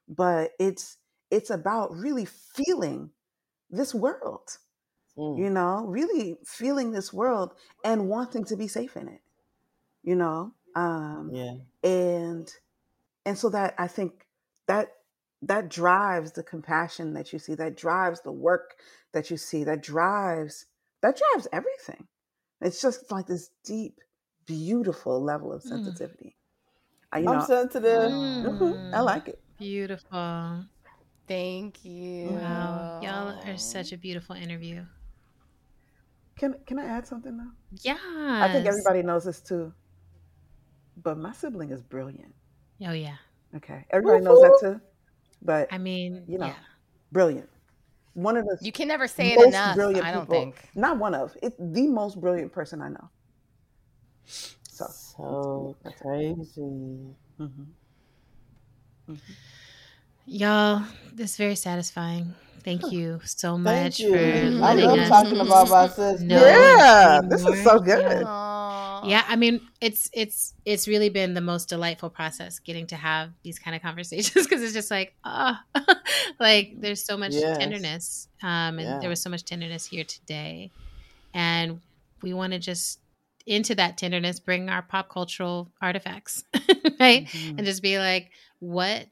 but 0.07 0.51
it's 0.59 0.97
it's 1.31 1.49
about 1.49 1.91
really 1.95 2.25
feeling 2.25 3.11
this 3.69 3.93
world 3.93 4.57
Mm. 5.17 5.39
you 5.39 5.49
know 5.49 5.83
really 5.87 6.37
feeling 6.45 6.91
this 6.91 7.11
world 7.11 7.53
and 7.83 8.07
wanting 8.07 8.43
to 8.45 8.55
be 8.55 8.67
safe 8.67 8.95
in 8.95 9.07
it 9.07 9.21
you 10.03 10.15
know 10.15 10.53
um 10.75 11.31
Yeah. 11.33 11.55
and 11.83 12.53
and 13.25 13.37
so 13.37 13.49
that 13.49 13.73
i 13.77 13.87
think 13.87 14.27
that 14.67 14.89
that 15.41 15.69
drives 15.69 16.33
the 16.33 16.43
compassion 16.43 17.13
that 17.13 17.33
you 17.33 17.39
see 17.39 17.55
that 17.55 17.75
drives 17.77 18.21
the 18.21 18.31
work 18.31 18.75
that 19.13 19.31
you 19.31 19.37
see 19.37 19.63
that 19.63 19.81
drives 19.81 20.65
that 21.01 21.17
drives 21.17 21.47
everything 21.51 22.07
it's 22.61 22.81
just 22.81 23.11
like 23.11 23.27
this 23.27 23.49
deep 23.63 23.99
beautiful 24.45 25.21
level 25.23 25.51
of 25.53 25.61
Mm. 25.63 25.69
sensitivity 25.69 26.35
I, 27.11 27.19
you 27.19 27.29
I'm 27.29 27.39
know 27.39 27.45
sensitive. 27.45 28.11
mhm, 28.11 28.93
i 28.93 28.99
Mm. 28.99 29.03
like 29.05 29.27
it 29.29 29.39
Beautiful. 29.57 30.65
Thank 31.27 31.83
you. 31.83 32.29
Wow. 32.29 32.99
Y'all 33.01 33.35
are 33.45 33.57
such 33.57 33.91
a 33.91 33.97
beautiful 33.97 34.35
interview. 34.35 34.85
can 36.37 36.53
can 36.67 36.77
i 36.79 36.85
add 36.85 37.05
something 37.07 37.35
though 37.35 37.51
Yeah. 37.81 37.97
i 38.43 38.47
think 38.53 38.65
everybody 38.67 39.01
knows 39.01 39.23
this 39.25 39.41
too 39.41 39.73
but 41.03 41.17
my 41.17 41.33
sibling 41.33 41.71
is 41.71 41.81
brilliant 41.81 42.33
Oh, 42.85 42.91
yeah. 42.93 43.17
okay 43.55 43.85
everybody 43.89 44.21
knows 44.21 44.39
that 44.41 44.57
too 44.61 44.79
but 45.41 45.67
I 45.73 45.77
mean, 45.79 46.23
you 46.27 46.37
know 46.37 46.47
yeah. 46.47 46.61
brilliant 47.11 47.49
one 48.17 48.35
of 48.35 48.45
the 48.45 48.57
You 48.61 48.71
can 48.71 48.87
never 48.87 49.07
say 49.07 49.33
it 49.33 49.39
enough. 49.47 49.75
brilliant 49.75 50.03
I 50.05 50.11
don't 50.11 50.21
people. 50.25 50.35
think. 50.35 50.69
Not 50.75 50.97
one 50.97 51.13
of. 51.13 51.37
It's 51.43 51.55
the 51.59 51.87
most 51.87 52.19
brilliant 52.19 52.51
person 52.51 52.81
I 52.81 52.89
know. 52.89 53.09
So. 54.25 54.87
So 54.89 55.75
crazy. 56.01 57.13
mhm. 57.39 57.67
Y'all, 60.25 60.83
this 61.13 61.31
is 61.31 61.37
very 61.37 61.55
satisfying. 61.55 62.33
Thank 62.63 62.91
you 62.91 63.21
so 63.23 63.57
much 63.57 63.73
Thank 63.73 63.83
much 63.83 63.99
you. 63.99 64.59
for 64.59 64.65
I 64.65 64.73
love 64.73 64.99
us 64.99 65.09
talking 65.09 65.39
about 65.39 65.69
my 65.69 65.87
sister. 65.87 66.25
know 66.25 66.45
Yeah, 66.45 67.21
this 67.23 67.45
is 67.45 67.63
so 67.63 67.75
more. 67.75 67.79
good. 67.79 68.21
Yeah. 68.21 68.46
Yeah, 69.03 69.23
I 69.27 69.35
mean, 69.35 69.61
it's 69.81 70.09
it's 70.13 70.53
it's 70.65 70.87
really 70.87 71.09
been 71.09 71.33
the 71.33 71.41
most 71.41 71.69
delightful 71.69 72.09
process 72.09 72.59
getting 72.59 72.87
to 72.87 72.95
have 72.95 73.31
these 73.43 73.59
kind 73.59 73.75
of 73.75 73.81
conversations 73.81 74.45
because 74.47 74.61
it's 74.63 74.73
just 74.73 74.91
like, 74.91 75.15
ah, 75.23 75.61
like 76.39 76.73
there's 76.79 77.05
so 77.05 77.17
much 77.17 77.33
Yes. 77.33 77.57
tenderness, 77.59 78.27
um, 78.43 78.79
and 78.79 78.79
Yeah. 78.79 78.97
there 78.99 79.09
was 79.09 79.21
so 79.21 79.29
much 79.29 79.45
tenderness 79.45 79.85
here 79.85 80.03
today, 80.03 80.71
and 81.33 81.81
we 82.23 82.33
want 82.33 82.53
to 82.53 82.59
just 82.59 82.99
into 83.45 83.75
that 83.75 83.97
tenderness 83.97 84.39
bring 84.39 84.69
our 84.69 84.81
pop 84.81 85.09
cultural 85.09 85.71
artifacts, 85.81 86.43
right, 86.99 87.27
Mhm. 87.33 87.57
and 87.57 87.65
just 87.65 87.81
be 87.83 87.99
like, 87.99 88.31
what 88.59 89.07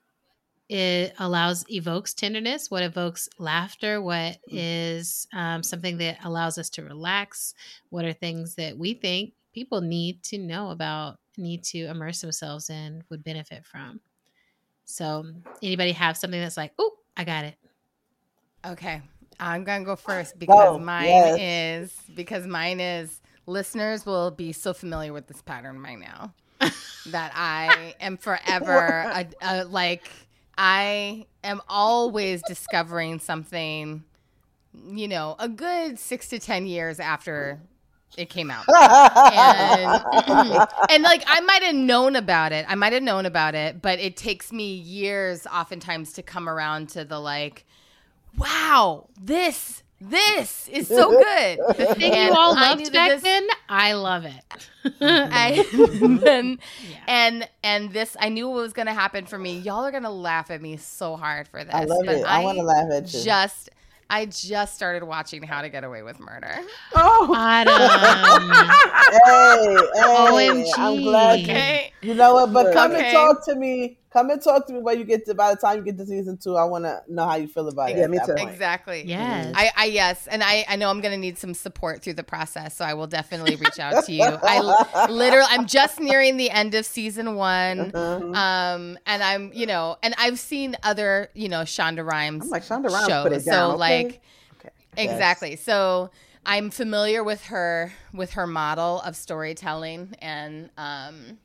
it 0.70 1.14
allows 1.20 1.64
evokes 1.70 2.14
tenderness 2.16 2.72
what 2.72 2.82
evokes 2.82 3.30
laughter 3.38 4.02
what 4.02 4.40
is 4.48 5.28
um, 5.34 5.62
something 5.62 5.98
that 6.00 6.18
allows 6.24 6.58
us 6.58 6.72
to 6.72 6.84
relax 6.84 7.54
what 7.90 8.04
are 8.04 8.14
things 8.14 8.56
that 8.56 8.76
we 8.78 8.94
think 8.96 9.34
people 9.56 9.80
need 9.80 10.22
to 10.22 10.38
know 10.38 10.70
about 10.70 11.18
need 11.38 11.64
to 11.64 11.86
immerse 11.86 12.20
themselves 12.20 12.70
in 12.70 13.01
would 13.10 13.24
benefit 13.24 13.66
from. 13.66 14.01
So 14.84 15.26
anybody 15.64 15.93
have 15.93 16.18
something 16.18 16.39
that's 16.39 16.58
like 16.58 16.74
oh 16.78 16.91
i 17.18 17.24
got 17.24 17.45
it. 17.45 17.56
Okay, 18.66 19.01
I'm 19.39 19.64
gonna 19.64 19.86
go 19.86 19.95
first 19.95 20.38
because 20.38 20.56
Go, 20.56 20.78
mine 20.78 21.06
yes. 21.06 21.39
is 21.39 22.16
because 22.16 22.45
mine 22.45 22.80
is 22.82 23.22
listeners 23.45 24.06
will 24.06 24.30
be 24.30 24.51
so 24.51 24.74
familiar 24.74 25.14
with 25.14 25.28
this 25.28 25.41
pattern 25.41 25.82
by 25.82 25.95
now 25.95 26.34
that 27.08 27.32
I 27.34 27.95
am 28.01 28.18
forever 28.18 28.89
a, 29.14 29.28
a, 29.41 29.64
like 29.64 30.10
I 30.58 31.28
am 31.43 31.62
always 31.70 32.41
discovering 32.47 33.20
something, 33.20 34.03
you 34.89 35.08
know, 35.08 35.36
a 35.39 35.47
good 35.47 35.97
six 35.97 36.28
to 36.30 36.39
ten 36.39 36.66
years 36.66 36.99
after 36.99 37.62
it 38.18 38.30
came 38.30 38.51
out. 38.51 38.66
and, 38.74 40.68
and 40.89 41.03
like 41.03 41.24
I 41.28 41.41
might 41.41 41.63
have 41.63 41.76
known 41.76 42.16
about 42.16 42.51
it. 42.51 42.66
I 42.68 42.76
might 42.76 42.93
have 42.93 43.03
known 43.03 43.26
about 43.26 43.55
it, 43.55 43.82
but 43.82 43.99
it 43.99 44.18
takes 44.18 44.51
me 44.51 44.74
years 44.76 45.45
oftentimes 45.47 46.13
to 46.13 46.24
come 46.24 46.47
around 46.49 46.89
to 46.89 47.05
the 47.05 47.20
like, 47.20 47.66
wow, 48.38 49.07
this 49.22 49.84
this 50.01 50.68
is 50.68 50.88
so 50.89 51.09
good. 51.11 51.59
the 51.78 51.95
thing 51.95 52.11
And 52.13 52.30
you 52.30 52.36
all 52.38 52.53
I 52.55 52.70
loved 52.72 52.91
back 52.91 53.09
this- 53.11 53.24
then 53.24 53.47
i 53.70 53.93
love 53.93 54.26
it 54.26 54.70
I, 55.01 55.66
and, 56.28 56.59
Yeah. 56.88 56.97
and 57.07 57.49
and 57.63 57.91
this 57.91 58.16
I 58.20 58.30
knew 58.30 58.47
what 58.49 58.57
was 58.61 58.74
gonna 58.74 58.93
happen 58.93 59.26
for 59.26 59.39
me. 59.39 59.57
Y'all 59.59 59.84
are 59.84 59.91
gonna 59.91 60.11
laugh 60.11 60.51
at 60.51 60.61
me 60.61 60.78
so 60.78 61.16
hard 61.16 61.47
for 61.47 61.63
this. 61.63 61.74
I 61.74 61.86
love 61.86 62.07
it. 62.07 62.24
I, 62.24 62.43
want 62.43 62.57
to 62.59 62.63
laugh 62.63 62.91
at 62.91 63.11
you. 63.11 63.24
Just 63.24 63.72
I 64.10 64.28
just 64.28 64.76
started 64.76 65.03
watching 65.03 65.41
How 65.43 65.62
to 65.62 65.70
Get 65.70 65.84
Away 65.84 66.03
with 66.03 66.20
Murder. 66.20 66.60
Oh, 66.93 67.34
Autumn. 67.36 67.74
hey, 69.26 69.76
hey, 69.99 70.72
I'm 70.78 70.93
OMG. 70.97 71.03
glad 71.03 71.39
you, 71.39 71.45
Okay. 71.45 71.93
you 72.01 72.14
know 72.14 72.34
what. 72.36 72.53
But 72.53 72.74
come 72.74 72.91
Okay. 72.91 73.06
and 73.06 73.12
talk 73.14 73.45
to 73.45 73.56
me. 73.56 73.97
Come 74.16 74.30
and 74.30 74.41
talk 74.41 74.66
to 74.68 74.74
me 74.74 74.80
when 74.80 74.97
you 74.97 75.03
get 75.03 75.26
to. 75.26 75.34
By 75.36 75.53
the 75.53 75.59
time 75.59 75.78
you 75.78 75.84
get 75.84 75.97
to 75.97 76.05
season 76.05 76.38
two, 76.38 76.55
I 76.55 76.63
want 76.63 76.86
to 76.86 77.01
know 77.07 77.26
how 77.28 77.36
you 77.36 77.47
feel 77.47 77.68
about 77.68 77.89
it. 77.89 77.97
Yeah, 77.97 78.07
me 78.07 78.18
too. 78.26 78.34
point. 78.34 78.49
Exactly. 78.49 79.03
Yes. 79.05 79.53
I, 79.55 79.72
I 79.76 79.86
yes, 79.86 80.28
and 80.28 80.41
I 80.43 80.63
I 80.70 80.76
know 80.78 80.89
I'm 80.89 81.01
gonna 81.01 81.18
need 81.18 81.38
some 81.38 81.53
support 81.53 82.01
through 82.01 82.13
the 82.13 82.24
process, 82.24 82.76
so 82.78 82.86
I 82.86 82.93
will 82.93 83.07
definitely 83.07 83.55
reach 83.57 83.80
out 83.80 84.05
to 84.05 84.11
you. 84.11 84.24
I 84.24 85.07
literally 85.09 85.47
I'm 85.49 85.66
just 85.68 85.99
nearing 85.99 86.38
the 86.38 86.49
end 86.49 86.74
of 86.76 86.86
season 86.86 87.36
one, 87.36 87.91
Uh-huh. 87.93 88.26
um, 88.34 88.97
and 89.05 89.22
I'm 89.24 89.51
you 89.53 89.66
know, 89.66 89.97
and 90.01 90.16
I've 90.18 90.39
seen 90.39 90.76
other 90.84 91.30
you 91.34 91.49
know 91.49 91.61
Shonda 91.61 92.05
Rhimes 92.05 92.45
I'm 92.45 92.49
like 92.49 92.63
Shonda 92.63 92.89
Rhimes 92.89 93.07
shows, 93.07 93.24
put 93.24 93.32
it 93.34 93.45
down. 93.45 93.53
so 93.53 93.70
okay? 93.72 93.78
like 94.03 94.22
Okay. 94.59 94.70
exactly, 94.97 95.55
so 95.57 96.09
I'm 96.45 96.70
familiar 96.70 97.24
with 97.24 97.43
her 97.45 97.91
with 98.13 98.32
her 98.34 98.47
model 98.47 99.01
of 99.01 99.16
storytelling 99.16 100.16
and 100.20 100.70
um, 100.78 101.38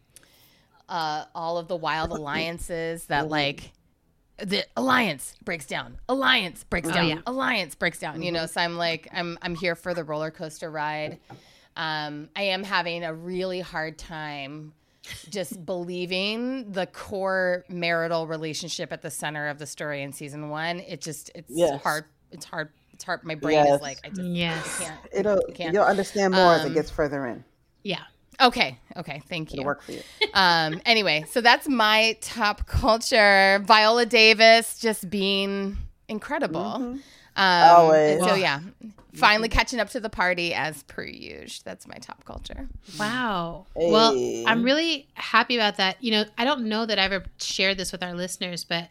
uh, 0.91 1.25
all 1.35 1.57
of 1.57 1.69
the 1.69 1.77
wild 1.77 2.11
alliances 2.19 3.07
that 3.07 3.29
like 3.29 3.73
the 4.39 4.65
alliance 4.77 5.35
breaks 5.45 5.67
down 5.67 5.99
alliance 6.09 6.65
breaks 6.65 6.89
Oh, 6.89 6.93
down 6.93 7.09
yeah. 7.09 7.19
alliance 7.27 7.75
breaks 7.75 7.99
down 7.99 8.23
you 8.23 8.33
know 8.33 8.47
so 8.47 8.61
i'm 8.61 8.77
like 8.77 9.07
i'm 9.13 9.39
i'm 9.43 9.55
here 9.55 9.75
for 9.75 9.93
the 9.95 10.03
roller 10.03 10.31
coaster 10.31 10.71
ride 10.71 11.19
um 11.77 12.29
i 12.35 12.43
am 12.45 12.63
having 12.65 13.05
a 13.05 13.13
really 13.15 13.61
hard 13.61 13.99
time 13.99 14.73
just 15.29 15.65
believing 15.67 16.73
the 16.73 16.87
core 16.87 17.65
marital 17.69 18.27
relationship 18.27 18.93
at 18.93 19.03
the 19.03 19.11
center 19.11 19.49
of 19.49 19.59
the 19.59 19.67
story 19.67 20.03
in 20.03 20.13
season 20.13 20.49
one 20.49 20.81
it 20.81 21.01
just 21.03 21.31
it's 21.35 21.51
Yes. 21.55 21.83
hard 21.83 22.05
it's 22.33 22.47
hard 22.47 22.71
it's 22.95 23.05
hard 23.05 23.23
my 23.25 23.35
brain 23.35 23.57
Yes. 23.65 23.75
is 23.77 23.81
like 23.83 23.99
i 24.05 24.09
just 24.09 24.23
Yes. 24.23 24.79
can't 24.79 25.01
It'll 25.13 25.43
can't. 25.55 25.75
you'll 25.75 25.85
understand 25.85 26.33
more 26.33 26.55
as 26.55 26.63
Um, 26.65 26.71
it 26.71 26.75
gets 26.75 26.91
further 26.91 27.27
in. 27.27 27.45
Yeah. 27.83 28.05
Okay 28.41 28.79
okay 28.97 29.23
thank 29.29 29.53
you. 29.53 29.57
It'll 29.57 29.63
you 29.63 29.67
work 29.67 29.83
for 29.83 29.93
you. 29.93 30.03
um 30.35 30.81
anyway 30.87 31.25
so 31.29 31.41
that's 31.41 31.69
my 31.69 32.17
top 32.21 32.67
culture 32.67 33.63
viola 33.65 34.07
davis 34.07 34.79
just 34.79 35.09
being 35.11 35.77
incredible 36.09 36.59
um 36.59 36.99
Always. 37.37 38.11
and 38.11 38.25
so 38.25 38.35
yeah 38.35 38.61
finally 39.15 39.49
catching 39.49 39.81
up 39.81 39.91
to 39.91 40.01
the 40.01 40.11
party 40.11 40.55
as 40.55 40.83
per 40.85 41.03
usual 41.03 41.63
that's 41.65 41.87
my 41.87 41.97
top 41.97 42.25
culture 42.25 42.69
Wow. 42.99 43.67
Hey. 43.75 43.91
Well, 43.91 44.43
I'm 44.47 44.63
really 44.63 45.09
happy 45.15 45.57
about 45.57 45.77
that. 45.79 46.03
You 46.03 46.11
know, 46.13 46.25
I 46.37 46.45
don't 46.45 46.67
know 46.69 46.85
that 46.87 46.99
I 46.99 47.03
ever 47.05 47.25
shared 47.39 47.79
this 47.79 47.93
with 47.93 48.03
our 48.03 48.15
listeners, 48.15 48.65
but 48.65 48.89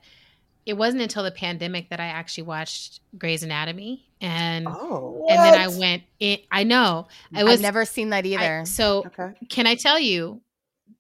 it 0.66 0.74
wasn't 0.74 1.02
until 1.02 1.24
the 1.24 1.32
pandemic 1.32 1.90
that 1.90 2.00
I 2.00 2.06
actually 2.06 2.44
watched 2.44 3.00
Grey's 3.18 3.44
Anatomy. 3.44 4.06
And 4.22 4.68
Oh, 4.68 5.26
and 5.30 5.40
then 5.40 5.54
I 5.60 5.68
went 5.70 6.04
in 6.20 6.40
I 6.52 6.64
know. 6.64 7.08
I 7.34 7.44
was 7.44 7.54
i've 7.56 7.62
never 7.62 7.86
seen 7.86 8.10
that 8.10 8.26
I- 8.26 8.28
either 8.30 8.66
so 8.66 9.06
okay. 9.08 9.34
can 9.50 9.66
I 9.68 9.76
tell 9.76 9.98
you, 10.00 10.42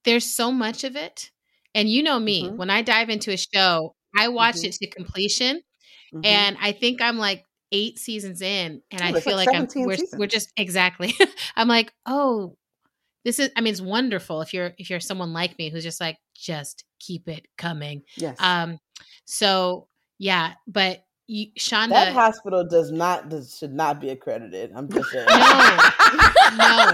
there's 0.05 0.25
so 0.25 0.51
much 0.51 0.83
of 0.83 0.95
it. 0.95 1.29
And 1.75 1.89
you 1.89 2.01
know 2.01 2.19
me, 2.19 2.43
Mhm. 2.45 2.55
when 2.55 2.69
I 2.69 2.81
dive 2.81 3.09
into 3.09 3.31
a 3.31 3.37
show, 3.37 3.93
I 4.17 4.29
watch 4.29 4.55
Mhm. 4.55 4.65
it 4.65 4.71
to 4.73 4.87
completion. 4.87 5.61
Mhm. 6.13 6.25
And 6.25 6.57
I 6.61 6.71
think 6.71 7.01
I'm 7.01 7.17
like 7.17 7.45
eight 7.71 7.99
seasons 7.99 8.41
in, 8.41 8.81
and 8.89 9.01
Oh, 9.01 9.17
I 9.17 9.19
feel 9.19 9.35
like 9.35 9.47
like, 9.47 9.55
I'm 9.55 9.67
we're, 9.85 9.97
seasons. 9.97 10.15
we're 10.17 10.25
just 10.27 10.51
exactly. 10.57 11.13
I'm 11.55 11.67
like, 11.67 11.91
oh, 12.07 12.55
this 13.25 13.37
is. 13.37 13.51
I 13.55 13.61
mean, 13.61 13.71
it's 13.73 13.81
wonderful 13.81 14.41
if 14.41 14.53
you're 14.53 14.73
if 14.77 14.89
you're 14.89 15.01
someone 15.01 15.33
like 15.33 15.59
me 15.59 15.69
who's 15.69 15.83
just 15.83 15.99
like, 16.01 16.17
just 16.33 16.85
keep 16.99 17.27
it 17.27 17.45
coming. 17.57 18.03
yes. 18.15 18.37
Um, 18.39 18.79
so 19.29 19.85
yeah, 20.17 20.53
but 20.67 21.05
you, 21.27 21.51
Shonda, 21.59 21.89
That 21.89 22.13
hospital 22.13 22.65
does 22.65 22.91
not 22.91 23.29
does, 23.29 23.55
should 23.55 23.73
not 23.73 24.01
be 24.01 24.09
accredited. 24.09 24.71
I'm 24.75 24.89
just 24.89 25.11
saying. 25.11 25.27
no, 26.57 26.91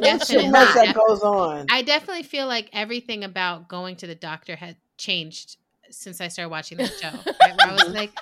There's 0.00 0.20
too 0.28 0.34
definitely 0.36 0.50
much 0.50 0.74
not. 0.76 0.86
that 0.86 0.94
goes 0.94 1.20
on. 1.22 1.66
I 1.70 1.82
definitely 1.82 2.22
feel 2.22 2.46
like 2.46 2.70
everything 2.72 3.24
about 3.24 3.68
going 3.68 3.96
to 3.96 4.06
the 4.06 4.14
doctor 4.14 4.54
had 4.54 4.76
changed 4.96 5.56
since 5.90 6.20
I 6.20 6.28
started 6.28 6.50
watching 6.50 6.78
that 6.78 6.92
show. 7.00 7.10
Right? 7.42 7.56
Where 7.56 7.68
I 7.68 7.72
was 7.72 7.88
like, 7.94 8.12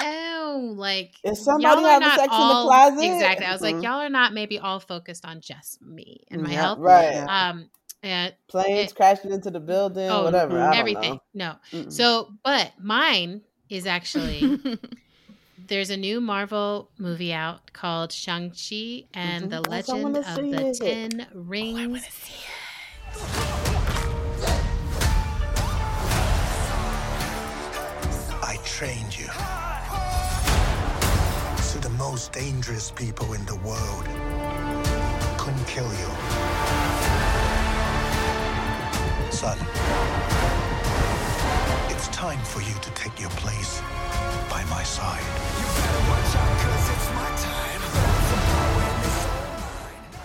oh, 0.00 0.72
like 0.76 1.12
Is 1.22 1.44
somebody 1.44 1.82
y'all 1.82 1.84
are 1.84 1.90
having 1.90 2.08
not 2.08 2.18
sex 2.20 2.28
all, 2.32 2.42
in 2.42 2.56
the 2.66 2.70
closet? 2.70 3.14
Exactly. 3.14 3.46
I 3.46 3.52
was 3.52 3.60
like, 3.62 3.74
Mhm. 3.76 3.82
y'all 3.82 4.00
are 4.00 4.08
not 4.08 4.32
maybe 4.32 4.58
all 4.58 4.80
focused 4.80 5.26
on 5.26 5.40
just 5.42 5.82
me 5.82 6.24
and 6.30 6.42
my 6.42 6.50
Yeah, 6.52 6.60
health. 6.62 6.78
Right. 6.78 7.16
Um, 7.16 7.68
and 8.04 8.34
Planes 8.48 8.90
it- 8.92 8.94
crashing 8.94 9.32
into 9.32 9.50
the 9.50 9.60
building, 9.60 10.08
oh, 10.10 10.24
whatever. 10.24 10.60
I 10.60 10.70
don't 10.70 10.76
everything. 10.80 11.20
know. 11.34 11.56
No. 11.72 11.78
Mm-mm. 11.80 11.92
So, 11.92 12.28
but 12.44 12.72
mine 12.80 13.42
is 13.70 13.86
actually 13.86 14.60
there's 15.66 15.90
a 15.90 15.96
new 15.96 16.20
Marvel 16.20 16.90
movie 16.98 17.32
out 17.32 17.72
called 17.72 18.12
Shang-Chi 18.12 19.04
and 19.14 19.46
Mhm. 19.46 19.50
the 19.50 19.70
Yes, 19.70 19.88
I 19.88 19.92
Legend 19.92 20.16
of 20.18 20.24
see 20.26 20.50
the 20.52 20.66
it. 20.66 20.78
Ten 20.78 21.26
Rings. 21.32 22.04
I 28.42 28.58
trained 28.64 29.16
you. 29.18 29.26
So 31.62 31.78
the 31.78 31.90
most 31.90 32.32
dangerous 32.32 32.90
people 32.90 33.32
in 33.32 33.44
the 33.46 33.56
world 33.56 34.04
couldn't 35.38 35.66
kill 35.66 35.90
you. 35.94 36.93
Son, 39.44 39.58
it's 41.90 42.08
time 42.08 42.42
for 42.46 42.62
you 42.62 42.72
to 42.80 42.90
take 42.92 43.20
your 43.20 43.28
place 43.32 43.82
by 44.48 44.64
my 44.70 44.82
side. 44.82 45.20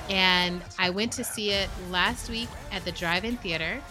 and 0.10 0.62
I 0.78 0.90
went 0.92 1.12
to 1.12 1.26
see 1.26 1.52
it 1.52 1.68
last 1.92 2.30
week 2.30 2.48
at 2.72 2.86
the 2.86 2.94
drive-in 2.94 3.36
theater 3.36 3.82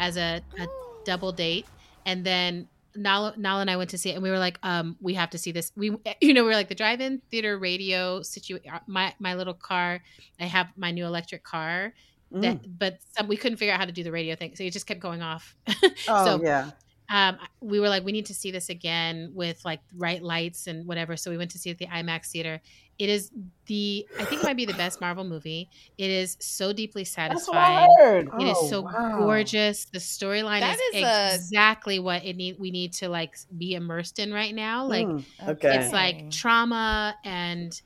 as 0.00 0.16
a, 0.16 0.40
a 0.58 0.66
double 1.04 1.30
date, 1.30 1.66
and 2.04 2.26
then 2.26 2.66
Nala, 2.96 3.34
Nala 3.36 3.60
and 3.60 3.70
I 3.70 3.76
went 3.76 3.90
to 3.90 3.98
see 3.98 4.10
it, 4.10 4.14
and 4.14 4.22
we 4.24 4.30
were 4.30 4.40
like, 4.40 4.58
um, 4.64 4.96
we 5.00 5.14
have 5.14 5.30
to 5.30 5.38
see 5.38 5.52
this. 5.52 5.70
We, 5.76 5.96
you 6.20 6.34
know, 6.34 6.42
we 6.42 6.50
are 6.50 6.56
like 6.56 6.68
the 6.68 6.74
drive-in 6.74 7.22
theater 7.30 7.56
radio 7.56 8.22
situation. 8.22 8.72
My 8.88 9.14
my 9.20 9.36
little 9.36 9.54
car, 9.54 10.02
I 10.40 10.46
have 10.46 10.70
my 10.76 10.90
new 10.90 11.06
electric 11.06 11.44
car. 11.44 11.94
That, 12.32 12.62
Mm. 12.62 12.78
but 12.78 12.98
some, 13.16 13.28
we 13.28 13.36
couldn't 13.36 13.58
figure 13.58 13.74
out 13.74 13.80
how 13.80 13.86
to 13.86 13.92
do 13.92 14.02
the 14.02 14.12
radio 14.12 14.34
thing, 14.34 14.56
so 14.56 14.64
it 14.64 14.72
just 14.72 14.86
kept 14.86 15.00
going 15.00 15.22
off. 15.22 15.54
oh 16.08 16.24
so 16.24 16.40
yeah. 16.42 16.70
um, 17.10 17.36
we 17.60 17.78
were 17.78 17.88
like, 17.90 18.04
we 18.04 18.12
need 18.12 18.26
to 18.26 18.34
see 18.34 18.50
this 18.50 18.68
again 18.70 19.32
with 19.34 19.62
like 19.64 19.80
right 19.96 20.22
lights 20.22 20.66
and 20.66 20.86
whatever. 20.86 21.16
So 21.16 21.30
we 21.30 21.36
went 21.36 21.50
to 21.52 21.58
see 21.58 21.70
it 21.70 21.74
at 21.74 21.78
the 21.78 21.86
IMAX 21.88 22.30
theater. 22.30 22.60
It 22.98 23.08
is 23.08 23.30
the, 23.66 24.06
I 24.20 24.24
think 24.24 24.42
it 24.42 24.44
might 24.44 24.56
be 24.56 24.64
the 24.64 24.74
best 24.74 25.00
Marvel 25.00 25.24
movie. 25.24 25.68
It 25.98 26.10
is 26.10 26.36
so 26.40 26.72
deeply 26.72 27.02
That's 27.04 27.48
what 27.48 27.56
I 27.56 27.86
satisfying. 27.86 27.90
heard. 27.98 28.28
It 28.40 28.44
is 28.46 28.56
Oh, 28.60 28.66
so 28.68 28.80
wow. 28.82 29.18
gorgeous. 29.18 29.86
The 29.86 29.98
storyline 29.98 30.60
That 30.60 30.78
is, 30.92 30.96
is 30.96 31.02
a- 31.04 31.34
exactly 31.34 31.98
what 31.98 32.24
it 32.24 32.36
need. 32.36 32.58
We 32.58 32.70
need 32.70 32.92
to 32.94 33.08
like 33.08 33.36
be 33.58 33.74
immersed 33.74 34.18
in 34.20 34.32
right 34.32 34.54
now. 34.54 34.86
Like 34.86 35.06
Mm. 35.06 35.24
Okay. 35.48 35.76
it's 35.80 35.92
like 35.92 36.30
trauma 36.30 37.14
and 37.24 37.78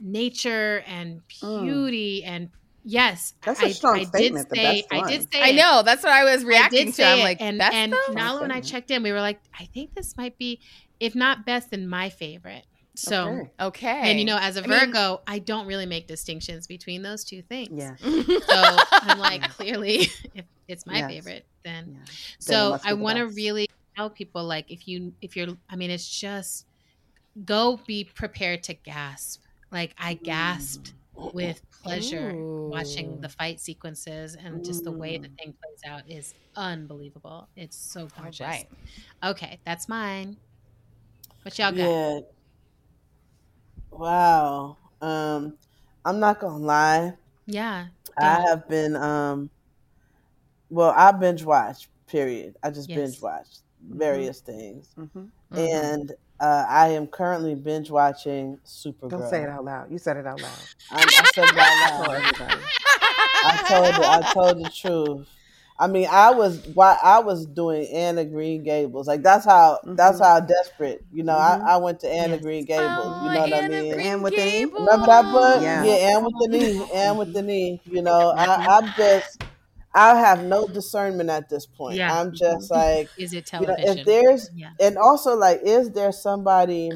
nature 0.00 0.82
and 0.86 1.20
Mm. 1.42 1.62
beauty 1.64 2.24
and 2.24 2.50
yes, 2.86 3.34
That's 3.44 3.60
a 3.60 3.66
I, 3.66 3.70
strong 3.72 3.96
I 3.96 3.98
did 3.98 4.08
statement, 4.08 4.48
the 4.48 4.56
say 4.56 4.82
best 4.82 4.86
I 4.92 5.10
did 5.10 5.22
say 5.32 5.42
i 5.42 5.50
know 5.52 5.82
that's 5.84 6.02
what 6.02 6.12
i 6.12 6.24
was 6.24 6.44
reacting 6.44 6.86
did 6.86 6.86
to 6.86 6.92
say 6.94 7.12
i'm 7.12 7.18
it, 7.18 7.22
like 7.22 7.40
and 7.40 7.60
that's 7.60 7.74
and 7.74 7.92
the- 7.92 8.14
Nala 8.14 8.42
and 8.42 8.52
I 8.52 8.60
checked 8.60 8.90
in. 8.90 9.02
We 9.02 9.12
were 9.12 9.20
like, 9.20 9.40
I 9.58 9.64
think 9.66 9.94
this 9.94 10.16
might 10.16 10.38
be, 10.38 10.60
if 11.00 11.14
not 11.14 11.44
best, 11.44 11.70
then 11.72 11.88
my 11.88 12.08
favorite. 12.08 12.64
So, 12.94 13.28
Okay. 13.28 13.50
okay 13.60 14.10
and 14.10 14.18
you 14.18 14.24
know, 14.24 14.38
as 14.40 14.56
a 14.56 14.62
Virgo, 14.62 15.20
I 15.26 15.38
don't 15.40 15.66
really 15.66 15.84
make 15.84 16.06
distinctions 16.06 16.66
between 16.66 17.02
those 17.02 17.24
two 17.24 17.42
things. 17.42 17.68
Yeah. 17.72 17.96
So 18.46 18.76
I'm 18.90 19.18
like, 19.18 19.42
clearly, 19.50 20.08
if 20.34 20.44
it's 20.68 20.86
my 20.86 20.98
Yes. 20.98 21.10
favorite, 21.10 21.46
then. 21.64 21.98
yeah. 21.98 22.12
So 22.38 22.70
must 22.70 22.84
be 22.84 22.90
I 22.90 22.92
want 22.94 23.18
to 23.18 23.26
really 23.26 23.68
tell 23.96 24.08
people, 24.08 24.44
like, 24.44 24.70
if 24.70 24.88
you, 24.88 25.12
if 25.20 25.36
you're, 25.36 25.48
I 25.68 25.76
mean, 25.76 25.90
it's 25.90 26.08
just 26.08 26.64
go 27.44 27.78
be 27.86 28.04
prepared 28.04 28.62
to 28.64 28.74
gasp. 28.74 29.42
Like 29.70 29.94
I 29.98 30.14
mm. 30.14 30.22
gasped 30.22 30.94
with 31.32 31.62
pleasure 31.82 32.38
watching 32.68 33.20
the 33.20 33.28
fight 33.28 33.60
sequences 33.60 34.34
and 34.36 34.64
just 34.64 34.84
the 34.84 34.92
way 34.92 35.18
the 35.18 35.28
Mm. 35.28 35.36
thing 35.38 35.54
plays 35.62 35.80
out 35.86 36.08
is 36.08 36.34
unbelievable. 36.56 37.48
It's 37.56 37.76
so 37.76 38.08
all 38.16 38.22
gorgeous. 38.24 38.40
right 38.40 38.68
Okay, 39.22 39.60
that's 39.64 39.88
mine. 39.88 40.38
What 41.42 41.58
y'all 41.58 41.72
got? 41.72 41.78
Yeah. 41.78 42.20
Wow. 43.90 44.78
Um, 45.00 45.58
I'm 46.04 46.20
not 46.20 46.40
gonna 46.40 46.64
lie. 46.64 47.16
Yeah. 47.46 47.88
I 48.18 48.40
have 48.48 48.68
been 48.68 48.96
um 48.96 49.50
well, 50.70 50.92
I 50.96 51.12
binge 51.12 51.44
watch, 51.44 51.88
period. 52.06 52.56
I 52.62 52.70
just 52.70 52.88
Yes. 52.88 52.94
binge 52.94 53.20
watch 53.20 53.48
various 53.80 54.40
things. 54.40 54.96
Mhm. 54.96 55.32
Mhm. 55.50 55.92
And 55.92 56.12
uh, 56.40 56.64
I 56.68 56.88
am 56.90 57.06
currently 57.06 57.54
binge 57.54 57.90
watching 57.90 58.58
Supergirl. 58.66 59.10
Don't 59.10 59.30
say 59.30 59.42
it 59.42 59.48
out 59.48 59.64
loud. 59.64 59.90
You 59.90 59.98
said 59.98 60.16
it 60.16 60.26
out 60.26 60.40
loud. 60.40 60.58
I, 60.90 61.02
I 61.02 61.30
said 61.34 61.44
it 61.44 61.58
out 61.58 61.88
Tell 61.88 62.00
loud. 62.00 62.16
everybody. 62.16 62.62
I 63.44 63.64
told 63.68 63.86
it, 63.86 63.94
I 63.94 64.32
told 64.32 64.64
the 64.64 64.70
truth. 64.70 65.28
I 65.78 65.88
mean, 65.88 66.08
I 66.10 66.30
was 66.30 66.66
why 66.72 66.96
I 67.02 67.18
was 67.18 67.44
doing 67.44 67.86
Anne 67.88 68.16
of 68.16 68.30
Green 68.32 68.62
Gables. 68.62 69.06
Like 69.06 69.22
that's 69.22 69.44
how 69.44 69.78
that's 69.84 70.18
Mhm. 70.20 70.24
how 70.24 70.40
desperate. 70.40 71.04
You 71.12 71.22
know, 71.22 71.34
Mhm. 71.34 71.62
I, 71.66 71.74
I 71.74 71.76
went 71.76 72.00
to 72.00 72.08
Anne 72.08 72.30
of 72.32 72.38
Yes. 72.38 72.42
Green 72.42 72.64
Gables. 72.64 72.88
Oh, 72.90 73.24
you 73.28 73.34
know 73.34 73.40
what 73.42 73.52
I 73.52 73.68
mean? 73.68 73.92
Green 73.92 74.06
And 74.06 74.22
with 74.22 74.34
the 74.36 74.46
E? 74.56 74.64
Remember 74.64 75.06
that 75.06 75.32
book? 75.32 75.62
Yeah. 75.62 75.84
Yeah, 75.84 76.16
and 76.16 76.24
with 76.24 76.34
the 76.40 76.48
knee, 76.48 76.88
and 76.94 77.18
with 77.18 77.32
the 77.34 77.42
knee. 77.42 77.82
You 77.84 78.00
know, 78.00 78.30
I, 78.34 78.78
I'm 78.78 78.90
just, 78.96 79.42
I 79.96 80.14
have 80.18 80.44
no 80.44 80.68
discernment 80.68 81.30
at 81.30 81.48
this 81.48 81.64
point. 81.66 81.96
Yeah. 81.96 82.12
I'm 82.20 82.32
just 82.34 82.70
like, 82.70 83.08
Is 83.16 83.32
it 83.32 83.50
you 83.52 83.60
know, 83.66 83.74
television? 83.74 83.98
if 83.98 84.04
there's, 84.06 84.50
yeah. 84.54 84.70
and 84.78 84.98
also 84.98 85.34
like, 85.36 85.60
is 85.64 85.90
there 85.92 86.12
somebody? 86.12 86.90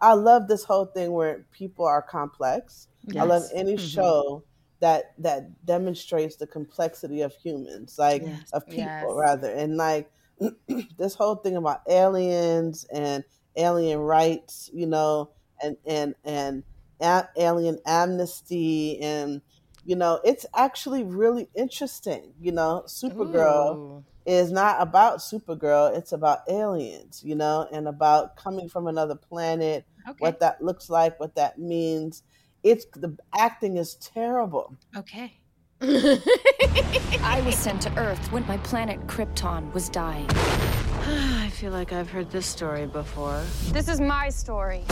I 0.00 0.12
love 0.12 0.46
this 0.48 0.64
whole 0.64 0.86
thing 0.86 1.12
where 1.12 1.46
people 1.50 1.84
are 1.86 2.02
complex. 2.02 2.88
I 3.18 3.24
love 3.24 3.42
Yes. 3.44 3.52
any 3.54 3.74
Mhm. 3.74 3.80
show 3.94 4.44
that 4.80 5.12
that 5.18 5.64
demonstrates 5.64 6.36
the 6.36 6.46
complexity 6.46 7.22
of 7.22 7.34
humans, 7.34 7.98
like 7.98 8.22
Yes. 8.22 8.50
of 8.52 8.66
people 8.66 8.82
Yes. 8.84 9.04
rather, 9.16 9.50
and 9.50 9.76
like 9.76 10.10
this 10.98 11.14
whole 11.14 11.36
thing 11.36 11.56
about 11.56 11.80
aliens 11.88 12.84
and 12.92 13.24
alien 13.56 13.98
rights, 13.98 14.70
you 14.72 14.86
know, 14.86 15.30
and 15.62 15.76
and 15.86 16.14
and 16.22 16.62
a- 17.00 17.28
alien 17.36 17.78
amnesty, 17.86 19.00
and 19.00 19.40
you 19.88 19.96
know, 19.96 20.20
it's 20.22 20.44
actually 20.54 21.02
really 21.02 21.48
interesting. 21.54 22.34
You 22.38 22.52
know, 22.52 22.84
Supergirl 22.86 23.76
Ooh. 23.78 24.04
is 24.26 24.52
not 24.52 24.82
about 24.82 25.20
Supergirl; 25.20 25.96
it's 25.96 26.12
about 26.12 26.40
aliens, 26.46 27.22
you 27.24 27.34
know, 27.34 27.66
and 27.72 27.88
about 27.88 28.36
coming 28.36 28.68
from 28.68 28.86
another 28.86 29.14
planet 29.14 29.86
Okay. 30.06 30.16
what 30.18 30.40
that 30.40 30.60
looks 30.60 30.90
like, 30.90 31.18
what 31.18 31.34
that 31.36 31.58
means. 31.58 32.22
It's 32.62 32.84
the 32.92 33.16
acting 33.34 33.78
is 33.78 33.94
terrible. 33.94 34.76
Okay. 34.94 35.32
I 35.80 37.42
was 37.46 37.56
sent 37.56 37.80
to 37.82 37.98
Earth 37.98 38.30
when 38.30 38.46
my 38.46 38.58
planet 38.58 39.00
Krypton 39.06 39.72
was 39.72 39.88
dying. 39.88 40.26
I 40.30 41.50
feel 41.54 41.72
like 41.72 41.94
I've 41.94 42.10
heard 42.10 42.30
this 42.30 42.44
story 42.46 42.86
before. 42.86 43.42
This 43.72 43.88
is 43.88 44.02
my 44.02 44.28
story. 44.28 44.84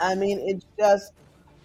I 0.00 0.16
mean, 0.16 0.40
it's 0.48 0.66
just 0.76 1.12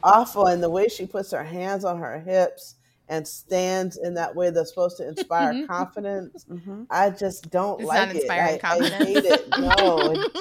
awful, 0.04 0.48
and 0.48 0.62
the 0.64 0.70
way 0.70 0.88
she 0.88 1.06
puts 1.06 1.32
her 1.32 1.44
hands 1.44 1.84
on 1.86 2.00
her 2.00 2.20
hips 2.20 2.76
and 3.10 3.26
stands 3.26 3.96
in 3.96 4.14
that 4.16 4.36
way 4.36 4.50
that's 4.50 4.68
supposed 4.70 4.98
to 4.98 5.08
inspire 5.08 5.66
confidence. 5.66 6.44
hmm 6.44 6.84
I 6.90 7.10
just 7.10 7.50
don't 7.50 7.80
It's 7.80 7.88
like 7.88 8.00
not 8.08 8.10
it. 8.10 8.16
inspiring 8.18 8.60
I, 8.64 8.76
I 8.80 8.90
hate 9.06 9.24
it. 9.26 9.48
No, 9.58 10.12
it, 10.12 10.32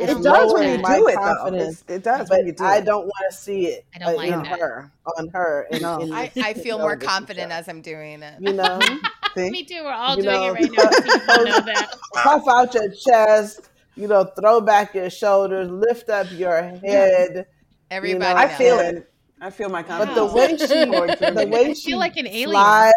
It 0.00 0.22
does 0.22 0.52
when 0.54 0.70
you 0.70 0.76
do 0.82 1.08
it, 1.08 1.14
though. 1.16 1.20
confidence. 1.34 1.82
It's- 1.82 1.96
It 1.98 2.02
does 2.02 2.28
But 2.30 2.38
when 2.38 2.46
you 2.46 2.52
do 2.52 2.64
I 2.64 2.78
it. 2.78 2.86
don't 2.86 3.04
want 3.04 3.30
to 3.30 3.36
see 3.36 3.66
it 3.66 3.84
I 3.94 3.98
don't 3.98 4.08
uh, 4.08 4.16
like 4.16 4.32
in 4.32 4.42
that. 4.42 4.58
her, 4.58 4.90
on 5.18 5.28
her. 5.34 5.66
In, 5.70 5.82
No. 5.82 5.98
in 6.00 6.12
I, 6.14 6.32
I 6.38 6.54
feel 6.54 6.78
more 6.86 6.96
confident 6.96 7.52
as 7.52 7.68
I'm 7.68 7.82
doing 7.82 8.22
it. 8.22 8.40
You 8.40 8.54
know, 8.54 8.80
See? 9.36 9.50
Me 9.50 9.62
too. 9.64 9.82
We're 9.84 9.92
all 9.92 10.16
You 10.16 10.22
doing 10.22 10.34
know, 10.34 10.44
it 10.46 10.52
right 10.54 10.70
now. 10.72 10.88
People 11.02 11.44
know 11.44 11.60
that. 11.60 11.90
puff 12.14 12.42
out 12.48 12.72
your 12.72 12.88
chest, 12.90 13.68
you 13.96 14.08
know, 14.08 14.24
throw 14.24 14.62
back 14.62 14.94
your 14.94 15.10
shoulders, 15.10 15.68
lift 15.70 16.08
up 16.08 16.26
your 16.32 16.62
head. 16.82 17.46
Everybody, 17.94 18.34
know, 18.34 18.40
I 18.40 18.48
feel 18.48 18.78
it. 18.78 19.10
I 19.40 19.50
feel 19.50 19.68
my 19.68 19.82
confidence. 19.82 20.18
But 20.18 20.26
the 20.28 20.34
way 20.34 20.48
she, 20.56 20.84
Towards 20.86 21.18
the 21.20 21.26
women. 21.34 21.50
way 21.50 21.66
I 21.70 21.72
she 21.74 21.90
feel 21.90 21.98
like 21.98 22.16
an 22.16 22.26
alien. 22.26 22.50
flies, 22.50 22.92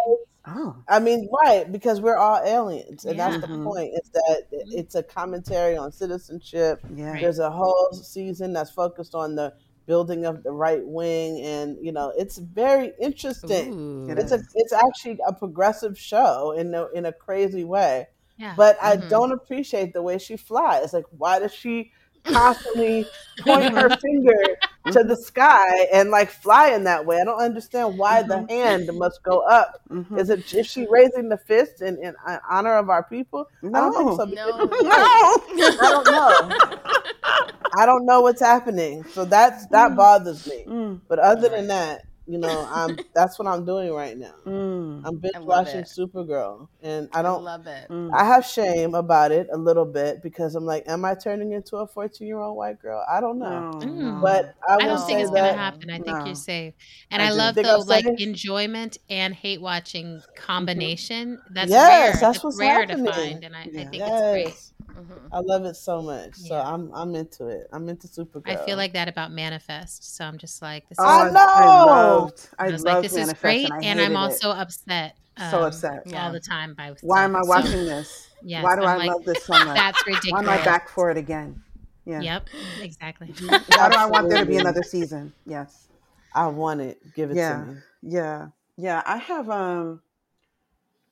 Oh. 0.49 0.77
I 0.87 0.99
mean, 0.99 1.27
right? 1.43 1.69
Because 1.69 1.99
we're 1.99 2.15
all 2.15 2.41
aliens, 2.41 3.03
and 3.03 3.19
that's 3.19 3.41
the 3.41 3.47
Mhm. 3.47 3.65
point. 3.65 3.93
Is 3.93 4.09
that 4.13 4.43
it's 4.51 4.95
a 4.95 5.03
commentary 5.03 5.75
on 5.75 5.91
citizenship. 5.91 6.79
Yeah. 6.95 7.19
There's 7.19 7.39
a 7.39 7.51
whole 7.51 7.89
season 7.91 8.53
that's 8.53 8.71
focused 8.71 9.13
on 9.13 9.35
the 9.35 9.53
building 9.87 10.25
of 10.25 10.43
the 10.43 10.51
right 10.51 10.85
wing, 10.87 11.41
and 11.41 11.77
you 11.81 11.91
know, 11.91 12.13
it's 12.17 12.37
very 12.37 12.93
interesting. 12.97 13.73
Ooh. 13.73 14.09
It's 14.09 14.31
a, 14.31 14.39
it's 14.55 14.71
actually 14.71 15.19
a 15.27 15.33
progressive 15.33 15.99
show 15.99 16.51
in 16.51 16.73
a 16.73 16.87
in 16.93 17.05
a 17.07 17.11
crazy 17.11 17.65
way. 17.65 18.07
Yeah. 18.37 18.53
But 18.55 18.77
I 18.81 18.95
Mhm. 18.95 19.09
don't 19.09 19.31
appreciate 19.33 19.91
the 19.93 20.01
way 20.01 20.17
she 20.17 20.37
flies. 20.37 20.93
Like, 20.93 21.05
why 21.17 21.39
does 21.39 21.53
she 21.53 21.91
constantly 22.23 23.05
point 23.41 23.73
her 23.77 23.89
finger 24.01 24.43
to 24.91 25.03
the 25.03 25.15
sky 25.15 25.87
and 25.93 26.09
like 26.11 26.29
fly 26.31 26.69
in 26.69 26.83
that 26.85 27.05
way? 27.05 27.19
I 27.19 27.23
don't 27.23 27.41
understand 27.41 27.97
why 27.97 28.23
the 28.23 28.45
hand 28.49 28.89
must 28.93 29.21
go 29.23 29.39
up. 29.41 29.81
Mhm. 29.89 30.17
Is 30.19 30.29
it 30.29 30.53
is 30.53 30.67
she 30.67 30.85
raising 30.89 31.29
the 31.29 31.37
fist 31.37 31.81
in, 31.81 31.97
in 32.03 32.15
honor 32.49 32.75
of 32.75 32.89
our 32.89 33.03
people? 33.03 33.47
I 33.63 33.67
don't 33.69 33.93
think 33.93 34.11
so. 34.17 34.25
No. 34.25 34.67
because- 34.67 34.83
I 34.89 35.89
don't 35.91 36.05
know. 36.05 36.77
I 37.77 37.85
don't 37.85 38.05
know 38.05 38.21
what's 38.21 38.41
happening. 38.41 39.03
So 39.03 39.25
that's 39.25 39.67
that 39.67 39.95
bothers 39.95 40.47
me. 40.47 40.65
Mm, 40.67 41.01
But 41.07 41.19
other 41.19 41.49
than 41.49 41.67
that, 41.67 42.03
you 42.27 42.37
know, 42.39 42.67
I'm 42.69 43.01
that's 43.13 43.39
what 43.39 43.47
I'm 43.47 43.65
doing 43.65 43.91
right 43.93 44.17
now. 44.17 44.35
mm, 44.45 45.03
I'm 45.03 45.17
binge 45.19 45.33
I 45.33 45.39
watching 45.45 45.81
it. 45.81 45.85
Supergirl, 45.85 46.69
and 46.81 47.09
I 47.13 47.21
I 47.23 47.23
don't. 47.23 47.43
love 47.43 47.67
it. 47.67 47.91
mm. 47.91 48.11
I 48.11 48.25
have 48.25 48.45
shame 48.45 48.95
about 48.95 49.31
it 49.31 49.47
a 49.51 49.57
little 49.57 49.85
bit 49.85 50.23
because 50.23 50.55
I'm 50.55 50.65
like, 50.65 50.83
am 50.87 51.05
I 51.05 51.15
turning 51.15 51.51
into 51.53 51.77
a 51.77 51.87
14 51.87 52.27
year 52.27 52.39
old 52.39 52.57
white 52.57 52.79
girl? 52.79 53.05
I 53.09 53.19
don't 53.21 53.39
know. 53.39 53.67
No, 53.81 53.81
Mm. 53.81 54.21
But 54.21 54.45
I 54.67 54.77
I 54.79 54.87
don't 54.87 55.05
think 55.05 55.19
it's 55.21 55.31
that 55.31 55.31
gonna 55.31 55.53
happen. 55.53 55.89
I 55.89 55.99
think 55.99 56.19
No. 56.19 56.25
you're 56.25 56.35
safe. 56.35 56.73
And 57.11 57.21
I 57.21 57.29
I, 57.29 57.29
love 57.29 57.61
the 57.61 57.83
like 57.85 58.05
safe? 58.05 58.17
enjoyment 58.17 58.97
and 59.09 59.33
hate 59.35 59.61
watching 59.61 60.23
combination. 60.35 61.41
That's 61.49 61.71
Yes, 61.71 61.81
rare. 61.81 62.19
that's 62.19 62.43
it's 62.43 62.43
what's 62.43 62.59
rare 62.59 62.61
happening. 62.61 62.87
to 62.87 62.97
find, 62.97 63.43
and 63.43 63.55
I, 63.55 63.69
I 63.77 63.83
Yeah. 63.83 63.89
think 63.91 64.07
it's 64.07 64.21
great. 64.23 64.57
Yes, 64.97 65.05
Mhm. 65.07 65.27
I 65.31 65.39
love 65.39 65.65
it 65.65 65.75
so 65.75 66.01
much. 66.01 66.35
So 66.35 66.55
I'm 66.59 66.91
I'm 66.93 67.15
into 67.15 67.47
it. 67.47 67.67
I'm 67.71 67.87
into 67.89 68.07
Supergirl. 68.07 68.47
I 68.49 68.65
feel 68.65 68.77
like 68.77 68.93
that 68.93 69.07
about 69.07 69.31
Manifest. 69.31 70.15
So 70.15 70.25
I'm 70.25 70.37
just 70.37 70.61
like, 70.61 70.87
this 70.89 70.97
Oh, 70.99 71.27
is. 71.27 71.35
I 71.35 71.39
I 71.39 71.65
know. 71.65 71.85
loved. 71.85 72.49
I, 72.57 72.67
I 72.67 72.71
was 72.71 72.83
loved 72.83 72.95
like, 73.03 73.11
this 73.11 73.15
is 73.29 73.33
great, 73.39 73.65
and, 73.65 73.73
I 73.73 73.77
and 73.77 73.99
I'm 73.99 74.11
hated 74.11 74.13
it. 74.13 74.15
also 74.17 74.49
upset. 74.51 75.17
So 75.51 75.59
um, 75.59 75.63
upset. 75.65 76.03
Yeah. 76.05 76.25
all 76.25 76.31
the 76.31 76.39
time 76.39 76.73
by. 76.73 76.93
Why 77.01 77.23
am 77.23 77.35
I 77.35 77.41
stuff. 77.41 77.45
So, 77.45 77.61
watching 77.69 77.85
this? 77.85 78.29
yes, 78.43 78.63
Why 78.63 78.75
do 78.75 78.81
I'm 78.83 78.87
I 78.87 78.97
like, 78.97 79.09
love 79.11 79.23
this 79.23 79.43
so 79.45 79.53
much? 79.65 79.75
That's 79.77 80.05
ridiculous. 80.07 80.45
Why 80.45 80.53
am 80.55 80.61
I 80.61 80.65
back 80.65 80.89
for 80.89 81.11
it 81.11 81.17
again? 81.17 81.61
Yeah. 82.05 82.21
Yep, 82.21 82.49
exactly. 82.81 83.27
Why 83.47 83.89
do 83.89 83.95
I 83.97 84.05
want 84.05 84.29
there 84.29 84.39
to 84.39 84.45
be 84.45 84.57
another 84.57 84.81
season? 84.81 85.33
Yes. 85.45 85.89
I 86.33 86.47
want 86.47 86.79
it. 86.81 86.99
Give 87.13 87.31
it 87.31 87.35
Yeah. 87.37 87.59
to 87.59 87.65
me. 87.65 87.77
Yeah. 88.01 88.47
Yeah. 88.77 89.03
I 89.05 89.17
have 89.17 89.49
um 89.49 90.01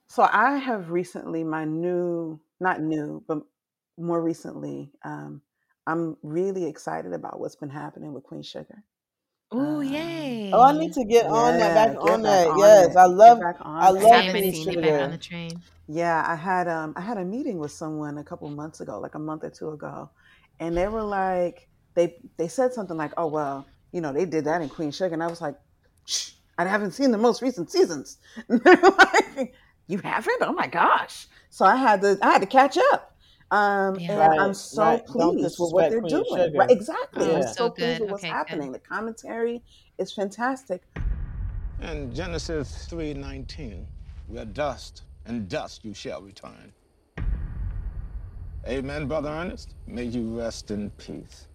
so 0.07 0.27
I 0.31 0.55
have 0.57 0.91
recently 0.91 1.43
my 1.43 1.65
new 1.65 2.39
not 2.61 2.81
new, 2.81 3.21
but 3.27 3.39
more 3.97 4.21
recently, 4.21 4.91
um, 5.03 5.41
I'm 5.87 6.17
really 6.23 6.65
excited 6.65 7.13
about 7.13 7.39
what's 7.39 7.55
been 7.55 7.69
happening 7.69 8.13
with 8.13 8.23
Queen 8.23 8.41
Sugar. 8.43 8.83
Oh 9.51 9.79
Um, 9.79 9.85
yay! 9.93 10.49
Oh, 10.53 10.61
I 10.63 10.71
need 10.77 10.93
to 10.93 11.05
get 11.05 11.27
on 11.27 11.57
that. 11.59 11.73
Back 11.75 12.03
get 12.03 12.13
on 12.13 12.21
back 12.23 12.47
that. 12.47 12.47
on 12.47 12.59
yes, 12.59 12.87
it. 12.91 12.97
I 12.97 13.05
love. 13.05 13.37
Get 13.39 13.45
back 13.45 13.57
on 13.61 13.83
I 13.83 13.89
love 13.91 14.03
I 14.03 14.15
haven't 14.15 14.31
Queen 14.31 14.53
seen 14.53 14.69
it 14.69 14.73
Sugar. 14.73 14.81
back 14.81 15.01
on 15.01 15.11
the 15.11 15.17
train. 15.17 15.61
Yeah, 15.87 16.23
I 16.27 16.35
had 16.35 16.67
um 16.67 16.93
I 16.95 17.01
had 17.01 17.17
a 17.17 17.25
meeting 17.25 17.59
with 17.59 17.71
someone 17.71 18.17
a 18.17 18.23
couple 18.23 18.49
months 18.49 18.81
ago, 18.81 18.99
like 18.99 19.15
a 19.15 19.19
month 19.19 19.43
or 19.43 19.49
two 19.51 19.69
ago, 19.69 20.09
and 20.59 20.75
they 20.75 20.87
were 20.87 21.03
like 21.03 21.67
they 21.93 22.17
they 22.37 22.47
said 22.47 22.73
something 22.73 22.97
like, 22.97 23.11
"Oh 23.17 23.27
well, 23.27 23.65
you 23.91 24.01
know, 24.01 24.11
they 24.11 24.25
did 24.25 24.45
that 24.45 24.61
in 24.61 24.69
Queen 24.69 24.91
Sugar," 24.91 25.13
and 25.13 25.23
I 25.23 25.27
was 25.27 25.41
like, 25.41 25.55
Shh, 26.05 26.31
"I 26.57 26.65
haven't 26.65 26.91
seen 26.91 27.11
the 27.11 27.17
most 27.17 27.41
recent 27.41 27.71
seasons." 27.71 28.17
And 28.49 28.61
they're 28.63 28.75
like, 28.81 29.53
"You 29.87 29.99
haven't? 29.99 30.41
Oh 30.41 30.53
my 30.53 30.67
gosh!" 30.67 31.27
So 31.51 31.65
I 31.65 31.75
had 31.75 32.01
to 32.01 32.17
I 32.21 32.31
had 32.31 32.41
to 32.41 32.47
catch 32.47 32.77
up. 32.93 33.14
Um, 33.51 33.99
Yeah. 33.99 34.11
and 34.11 34.17
Right, 34.19 34.39
I'm 34.39 34.53
so 34.53 34.81
right. 34.83 35.05
Pleased 35.05 35.59
with 35.59 35.73
what 35.73 35.89
they're 35.89 36.01
Queen 36.01 36.23
doing. 36.29 36.53
Right, 36.55 36.71
exactly. 36.71 37.27
Yeah. 37.27 37.35
I'm 37.35 37.41
So 37.43 37.47
so 37.53 37.69
pleased 37.69 37.99
good. 37.99 38.01
with 38.01 38.09
what's 38.11 38.23
Okay, 38.23 38.31
good. 38.31 38.37
happening. 38.37 38.71
The 38.71 38.79
commentary 38.79 39.63
is 39.97 40.11
fantastic. 40.13 40.83
In 41.81 42.13
Genesis 42.13 42.87
3:19, 42.89 43.85
we 44.27 44.39
are 44.39 44.45
dust, 44.45 45.03
and 45.25 45.47
dust 45.47 45.85
you 45.85 45.93
shall 45.93 46.21
return. 46.21 46.73
Amen, 48.67 49.07
Brother 49.07 49.29
Ernest. 49.29 49.75
May 49.85 50.05
you 50.05 50.39
rest 50.39 50.71
in 50.71 50.89
peace. 50.91 51.47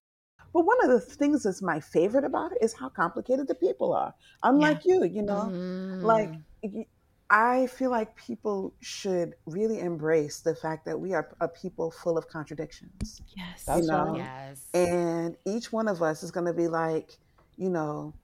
But 0.53 0.65
one 0.65 0.79
of 0.85 0.91
the 0.91 1.01
things 1.01 1.43
that's 1.43 1.63
my 1.63 1.81
favorite 1.81 2.25
about 2.25 2.53
it 2.53 2.59
is 2.61 2.73
how 2.73 2.89
complicated 2.89 3.49
the 3.49 3.55
people 3.55 3.93
are. 3.93 4.15
Unlike 4.43 4.85
you, 4.85 5.05
you 5.05 5.23
know, 5.23 5.53
Mm. 5.53 6.03
like 6.03 6.33
y- 6.63 6.87
I 7.31 7.69
feel 7.69 7.91
like 7.91 8.17
people 8.17 8.75
should 8.81 9.35
really 9.47 9.79
embrace 9.79 10.41
the 10.41 10.55
fact 10.55 10.85
that 10.87 10.99
we 10.99 11.15
are 11.15 11.35
a 11.41 11.47
people 11.47 11.93
full 11.93 12.19
of 12.19 12.29
contradictions. 12.29 13.23
Yes. 13.37 13.65
That's 13.65 13.83
you 13.83 13.87
know, 13.87 14.07
right. 14.07 14.17
Yes. 14.17 14.67
and 14.75 15.37
each 15.47 15.73
one 15.73 15.87
of 15.87 16.03
us 16.03 16.25
is 16.25 16.33
going 16.33 16.47
to 16.47 16.53
be 16.53 16.67
like, 16.67 17.13
you 17.57 17.71
know, 17.71 18.15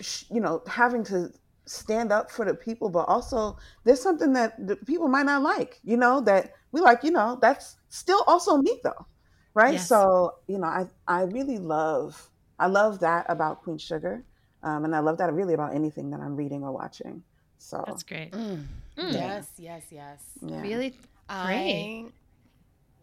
sh- 0.00 0.24
you 0.30 0.40
know, 0.40 0.62
having 0.66 1.04
to 1.04 1.30
stand 1.66 2.12
up 2.12 2.30
for 2.30 2.46
the 2.46 2.54
people, 2.54 2.88
but 2.88 3.08
also 3.08 3.58
there's 3.84 4.00
something 4.00 4.32
that 4.32 4.66
the 4.66 4.76
people 4.76 5.08
might 5.08 5.26
not 5.26 5.42
like, 5.42 5.78
you 5.84 5.98
know, 5.98 6.20
that 6.22 6.54
we 6.72 6.80
like, 6.80 7.04
you 7.04 7.10
know, 7.10 7.38
that's 7.42 7.76
still 7.90 8.24
also 8.26 8.56
me 8.56 8.80
though, 8.82 9.06
right? 9.52 9.74
Yes. 9.74 9.88
So, 9.88 10.36
you 10.46 10.58
know, 10.58 10.66
I 10.66 10.86
I 11.06 11.22
really 11.24 11.58
love 11.58 12.30
I 12.58 12.68
love 12.68 13.00
that 13.00 13.26
about 13.28 13.62
Queen 13.62 13.76
Sugar, 13.76 14.24
um, 14.62 14.84
and 14.86 14.96
I 14.96 15.00
love 15.00 15.18
that 15.18 15.32
really 15.34 15.52
about 15.52 15.74
anything 15.74 16.10
that 16.10 16.20
I'm 16.20 16.36
reading 16.36 16.62
or 16.64 16.72
watching. 16.72 17.22
So, 17.62 17.82
That's 17.86 18.02
great. 18.02 18.32
Mm. 18.32 18.64
Mm. 18.98 19.12
Yes, 19.14 19.48
yes, 19.56 19.82
yes. 19.90 20.20
yeah. 20.42 20.60
Really 20.60 20.94
I 21.28 22.06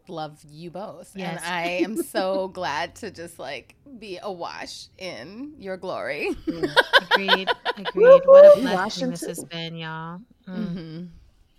love 0.07 0.37
you 0.49 0.69
both. 0.69 1.11
Yes. 1.15 1.41
And 1.43 1.53
I 1.53 1.61
am 1.83 1.95
so 2.03 2.49
glad 2.49 2.95
to 2.97 3.09
just 3.09 3.39
like 3.39 3.75
be 3.99 4.19
awash 4.21 4.87
in 4.97 5.53
your 5.59 5.77
glory. 5.77 6.35
agreed. 7.01 7.49
Agreed. 7.77 8.21
What 8.25 8.45
a 8.57 8.61
blessing 8.61 8.63
Washington. 8.65 9.09
this 9.11 9.21
has 9.21 9.43
been, 9.45 9.75
y'all. 9.77 10.19
Mm. 10.47 10.67
hmm 10.73 11.03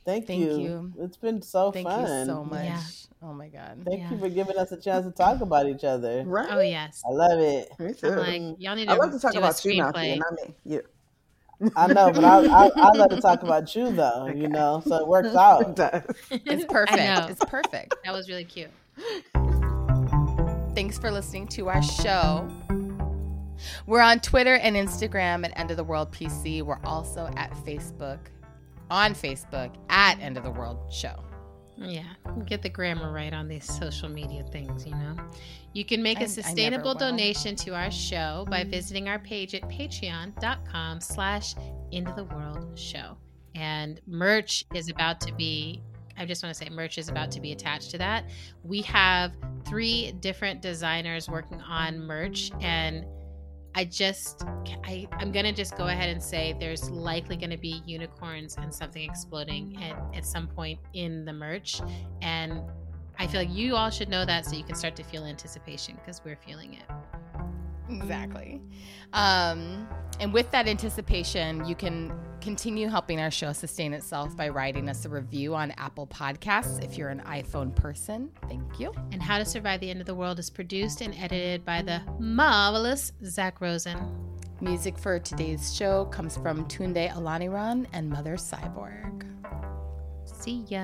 Thank, 0.04 0.26
Thank 0.26 0.40
you. 0.40 0.58
you. 0.60 0.92
It's 0.98 1.16
been 1.16 1.42
so 1.42 1.70
Thank 1.72 1.86
fun. 1.88 2.00
you 2.20 2.24
so 2.26 2.42
much. 2.44 2.64
Yeah. 2.64 2.80
Oh 3.22 3.32
my 3.34 3.48
God. 3.48 3.82
Thank 3.84 4.00
Yeah. 4.00 4.10
you 4.12 4.18
for 4.18 4.28
giving 4.28 4.56
us 4.56 4.72
a 4.72 4.76
chance 4.80 5.04
to 5.06 5.12
talk 5.12 5.40
about 5.40 5.68
each 5.68 5.84
other. 5.84 6.22
right? 6.26 6.48
Oh 6.50 6.60
yes. 6.60 7.02
I 7.08 7.12
love 7.12 7.38
it. 7.40 7.68
Me 7.78 7.92
too. 7.94 8.08
I'm 8.08 8.16
like, 8.18 8.56
y'all 8.60 8.74
need 8.76 8.86
to 8.88 8.92
I 8.92 8.96
love 8.96 9.12
to 9.12 9.18
talk 9.18 9.32
do 9.32 9.38
about 9.38 9.62
you, 9.64 9.72
Malky, 9.72 9.92
screenplay. 9.92 10.12
and 10.12 10.20
not 10.20 10.32
me. 10.48 10.54
You. 10.64 10.82
I 11.76 11.86
know, 11.88 12.10
but 12.12 12.24
I, 12.24 12.46
I, 12.46 12.70
I 12.74 12.90
let 12.92 13.12
it 13.12 13.20
talk 13.20 13.42
about 13.42 13.74
you 13.74 13.90
though, 13.90 14.26
okay. 14.28 14.38
you 14.38 14.48
know, 14.48 14.82
so 14.86 14.96
it 14.96 15.06
works 15.06 15.34
out. 15.34 15.78
It 16.30 16.42
it's 16.46 16.64
perfect. 16.64 17.30
It's 17.30 17.44
perfect. 17.44 17.94
That 18.04 18.12
was 18.12 18.28
really 18.28 18.44
cute. 18.44 18.70
Thanks 20.74 20.98
for 20.98 21.10
listening 21.10 21.48
to 21.48 21.68
our 21.68 21.82
show. 21.82 22.48
We're 23.86 24.00
on 24.00 24.20
Twitter 24.20 24.54
and 24.54 24.76
Instagram 24.76 25.44
at 25.44 25.58
End 25.58 25.70
of 25.70 25.76
the 25.76 25.84
World 25.84 26.12
PC. 26.12 26.62
We're 26.62 26.80
also 26.84 27.28
at 27.36 27.52
Facebook, 27.66 28.18
on 28.90 29.14
Facebook 29.14 29.74
at 29.88 30.18
End 30.20 30.36
of 30.36 30.44
the 30.44 30.50
World 30.50 30.92
Show. 30.92 31.22
Yeah, 31.76 32.04
get 32.46 32.62
the 32.62 32.68
grammar 32.68 33.10
right 33.12 33.32
on 33.32 33.48
these 33.48 33.64
social 33.64 34.08
media 34.08 34.44
things, 34.44 34.86
you 34.86 34.92
know. 34.92 35.16
You 35.72 35.84
can 35.84 36.02
make 36.02 36.20
a 36.20 36.28
sustainable 36.28 36.94
donation 36.94 37.54
to 37.56 37.74
our 37.74 37.90
show 37.90 38.44
by 38.50 38.64
visiting 38.64 39.08
our 39.08 39.18
page 39.20 39.54
at 39.54 39.62
patreon.com 39.62 41.00
slash 41.00 41.54
end 41.92 42.08
of 42.08 42.16
the 42.16 42.24
world 42.24 42.78
show. 42.78 43.16
And 43.54 44.00
merch 44.06 44.64
is 44.74 44.88
about 44.88 45.20
to 45.22 45.34
be 45.34 45.82
I 46.16 46.26
just 46.26 46.42
want 46.42 46.54
to 46.54 46.64
say 46.64 46.68
merch 46.68 46.98
is 46.98 47.08
about 47.08 47.30
to 47.30 47.40
be 47.40 47.52
attached 47.52 47.90
to 47.92 47.98
that. 47.98 48.26
We 48.62 48.82
have 48.82 49.32
three 49.66 50.12
different 50.20 50.60
designers 50.60 51.30
working 51.30 51.62
on 51.62 51.98
merch 51.98 52.50
and 52.60 53.06
I 53.74 53.84
just 53.84 54.44
I, 54.84 55.06
I'm 55.12 55.32
gonna 55.32 55.52
just 55.52 55.76
go 55.78 55.86
ahead 55.86 56.10
and 56.10 56.22
say 56.22 56.56
there's 56.58 56.90
likely 56.90 57.36
gonna 57.36 57.56
be 57.56 57.82
unicorns 57.86 58.56
and 58.56 58.74
something 58.74 59.02
exploding 59.08 59.82
at, 59.82 59.96
at 60.14 60.26
some 60.26 60.48
point 60.48 60.80
in 60.92 61.24
the 61.24 61.32
merch. 61.32 61.80
And 62.20 62.60
I 63.20 63.26
feel 63.26 63.42
like 63.42 63.54
you 63.54 63.76
all 63.76 63.90
should 63.90 64.08
know 64.08 64.24
that 64.24 64.46
so 64.46 64.56
you 64.56 64.64
can 64.64 64.74
start 64.74 64.96
to 64.96 65.02
feel 65.02 65.26
anticipation 65.26 65.94
because 65.96 66.22
we're 66.24 66.36
feeling 66.36 66.72
it. 66.72 66.84
Exactly. 67.90 68.62
Um, 69.12 69.86
and 70.20 70.32
with 70.32 70.50
that 70.52 70.66
anticipation, 70.66 71.66
you 71.66 71.74
can 71.74 72.18
continue 72.40 72.88
helping 72.88 73.20
our 73.20 73.30
show 73.30 73.52
sustain 73.52 73.92
itself 73.92 74.34
by 74.34 74.48
writing 74.48 74.88
us 74.88 75.04
a 75.04 75.10
review 75.10 75.54
on 75.54 75.72
Apple 75.72 76.06
Podcasts 76.06 76.82
if 76.82 76.96
you're 76.96 77.10
an 77.10 77.20
iPhone 77.26 77.76
person. 77.76 78.30
Thank 78.48 78.80
you. 78.80 78.90
And 79.12 79.22
How 79.22 79.36
to 79.36 79.44
Survive 79.44 79.80
the 79.80 79.90
End 79.90 80.00
of 80.00 80.06
the 80.06 80.14
World 80.14 80.38
is 80.38 80.48
produced 80.48 81.02
and 81.02 81.14
edited 81.14 81.62
by 81.62 81.82
the 81.82 82.00
marvelous 82.18 83.12
Zach 83.22 83.60
Rosen. 83.60 83.98
Music 84.62 84.96
for 84.96 85.18
today's 85.18 85.76
show 85.76 86.06
comes 86.06 86.38
from 86.38 86.64
Tunde 86.68 87.10
Olaniran 87.12 87.84
and 87.92 88.08
Mother 88.08 88.36
Cyborg. 88.36 89.26
See 90.24 90.64
ya. 90.68 90.80